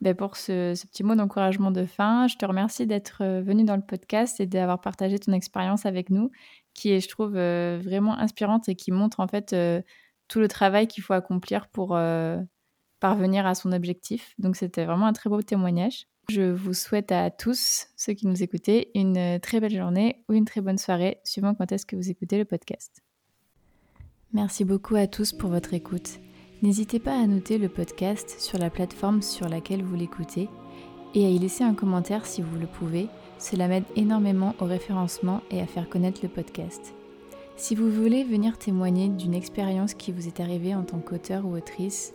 ben, 0.00 0.14
pour 0.14 0.36
ce, 0.36 0.72
petit 0.86 1.04
mot 1.04 1.14
d'encouragement 1.14 1.70
de 1.70 1.84
fin. 1.84 2.26
Je 2.26 2.36
te 2.36 2.44
remercie 2.44 2.86
d'être 2.86 3.22
euh, 3.22 3.42
venu 3.42 3.64
dans 3.64 3.76
le 3.76 3.82
podcast 3.82 4.40
et 4.40 4.46
d'avoir 4.46 4.80
partagé 4.80 5.18
ton 5.18 5.32
expérience 5.32 5.86
avec 5.86 6.10
nous, 6.10 6.30
qui 6.74 6.92
est, 6.92 7.00
je 7.00 7.08
trouve, 7.08 7.32
vraiment 7.32 8.18
inspirante 8.18 8.68
et 8.68 8.74
qui 8.74 8.92
montre 8.92 9.20
en 9.20 9.28
fait 9.28 9.54
tout 10.28 10.40
le 10.40 10.48
travail 10.48 10.88
qu'il 10.88 11.02
faut 11.02 11.12
accomplir 11.12 11.68
pour 11.68 11.98
parvenir 13.00 13.46
à 13.46 13.54
son 13.54 13.72
objectif. 13.72 14.34
Donc 14.38 14.56
c'était 14.56 14.84
vraiment 14.84 15.06
un 15.06 15.12
très 15.12 15.30
beau 15.30 15.42
témoignage. 15.42 16.06
Je 16.28 16.52
vous 16.52 16.74
souhaite 16.74 17.10
à 17.10 17.30
tous, 17.30 17.88
ceux 17.96 18.12
qui 18.12 18.28
nous 18.28 18.42
écoutez, 18.42 18.92
une 18.94 19.40
très 19.40 19.58
belle 19.58 19.74
journée 19.74 20.22
ou 20.28 20.34
une 20.34 20.44
très 20.44 20.60
bonne 20.60 20.78
soirée, 20.78 21.18
suivant 21.24 21.54
quand 21.54 21.72
est-ce 21.72 21.86
que 21.86 21.96
vous 21.96 22.10
écoutez 22.10 22.38
le 22.38 22.44
podcast. 22.44 23.02
Merci 24.32 24.64
beaucoup 24.64 24.94
à 24.94 25.08
tous 25.08 25.32
pour 25.32 25.50
votre 25.50 25.74
écoute. 25.74 26.20
N'hésitez 26.62 27.00
pas 27.00 27.18
à 27.18 27.26
noter 27.26 27.58
le 27.58 27.68
podcast 27.68 28.36
sur 28.38 28.58
la 28.58 28.70
plateforme 28.70 29.22
sur 29.22 29.48
laquelle 29.48 29.82
vous 29.82 29.96
l'écoutez 29.96 30.48
et 31.14 31.26
à 31.26 31.30
y 31.30 31.38
laisser 31.38 31.64
un 31.64 31.74
commentaire 31.74 32.26
si 32.26 32.42
vous 32.42 32.56
le 32.56 32.66
pouvez. 32.66 33.08
Cela 33.38 33.66
m'aide 33.66 33.84
énormément 33.96 34.54
au 34.60 34.66
référencement 34.66 35.40
et 35.50 35.60
à 35.60 35.66
faire 35.66 35.88
connaître 35.88 36.20
le 36.22 36.28
podcast. 36.28 36.94
Si 37.56 37.74
vous 37.74 37.90
voulez 37.90 38.24
venir 38.24 38.56
témoigner 38.56 39.08
d'une 39.08 39.34
expérience 39.34 39.94
qui 39.94 40.12
vous 40.12 40.28
est 40.28 40.40
arrivée 40.40 40.74
en 40.74 40.82
tant 40.82 41.00
qu'auteur 41.00 41.44
ou 41.44 41.56
autrice, 41.56 42.14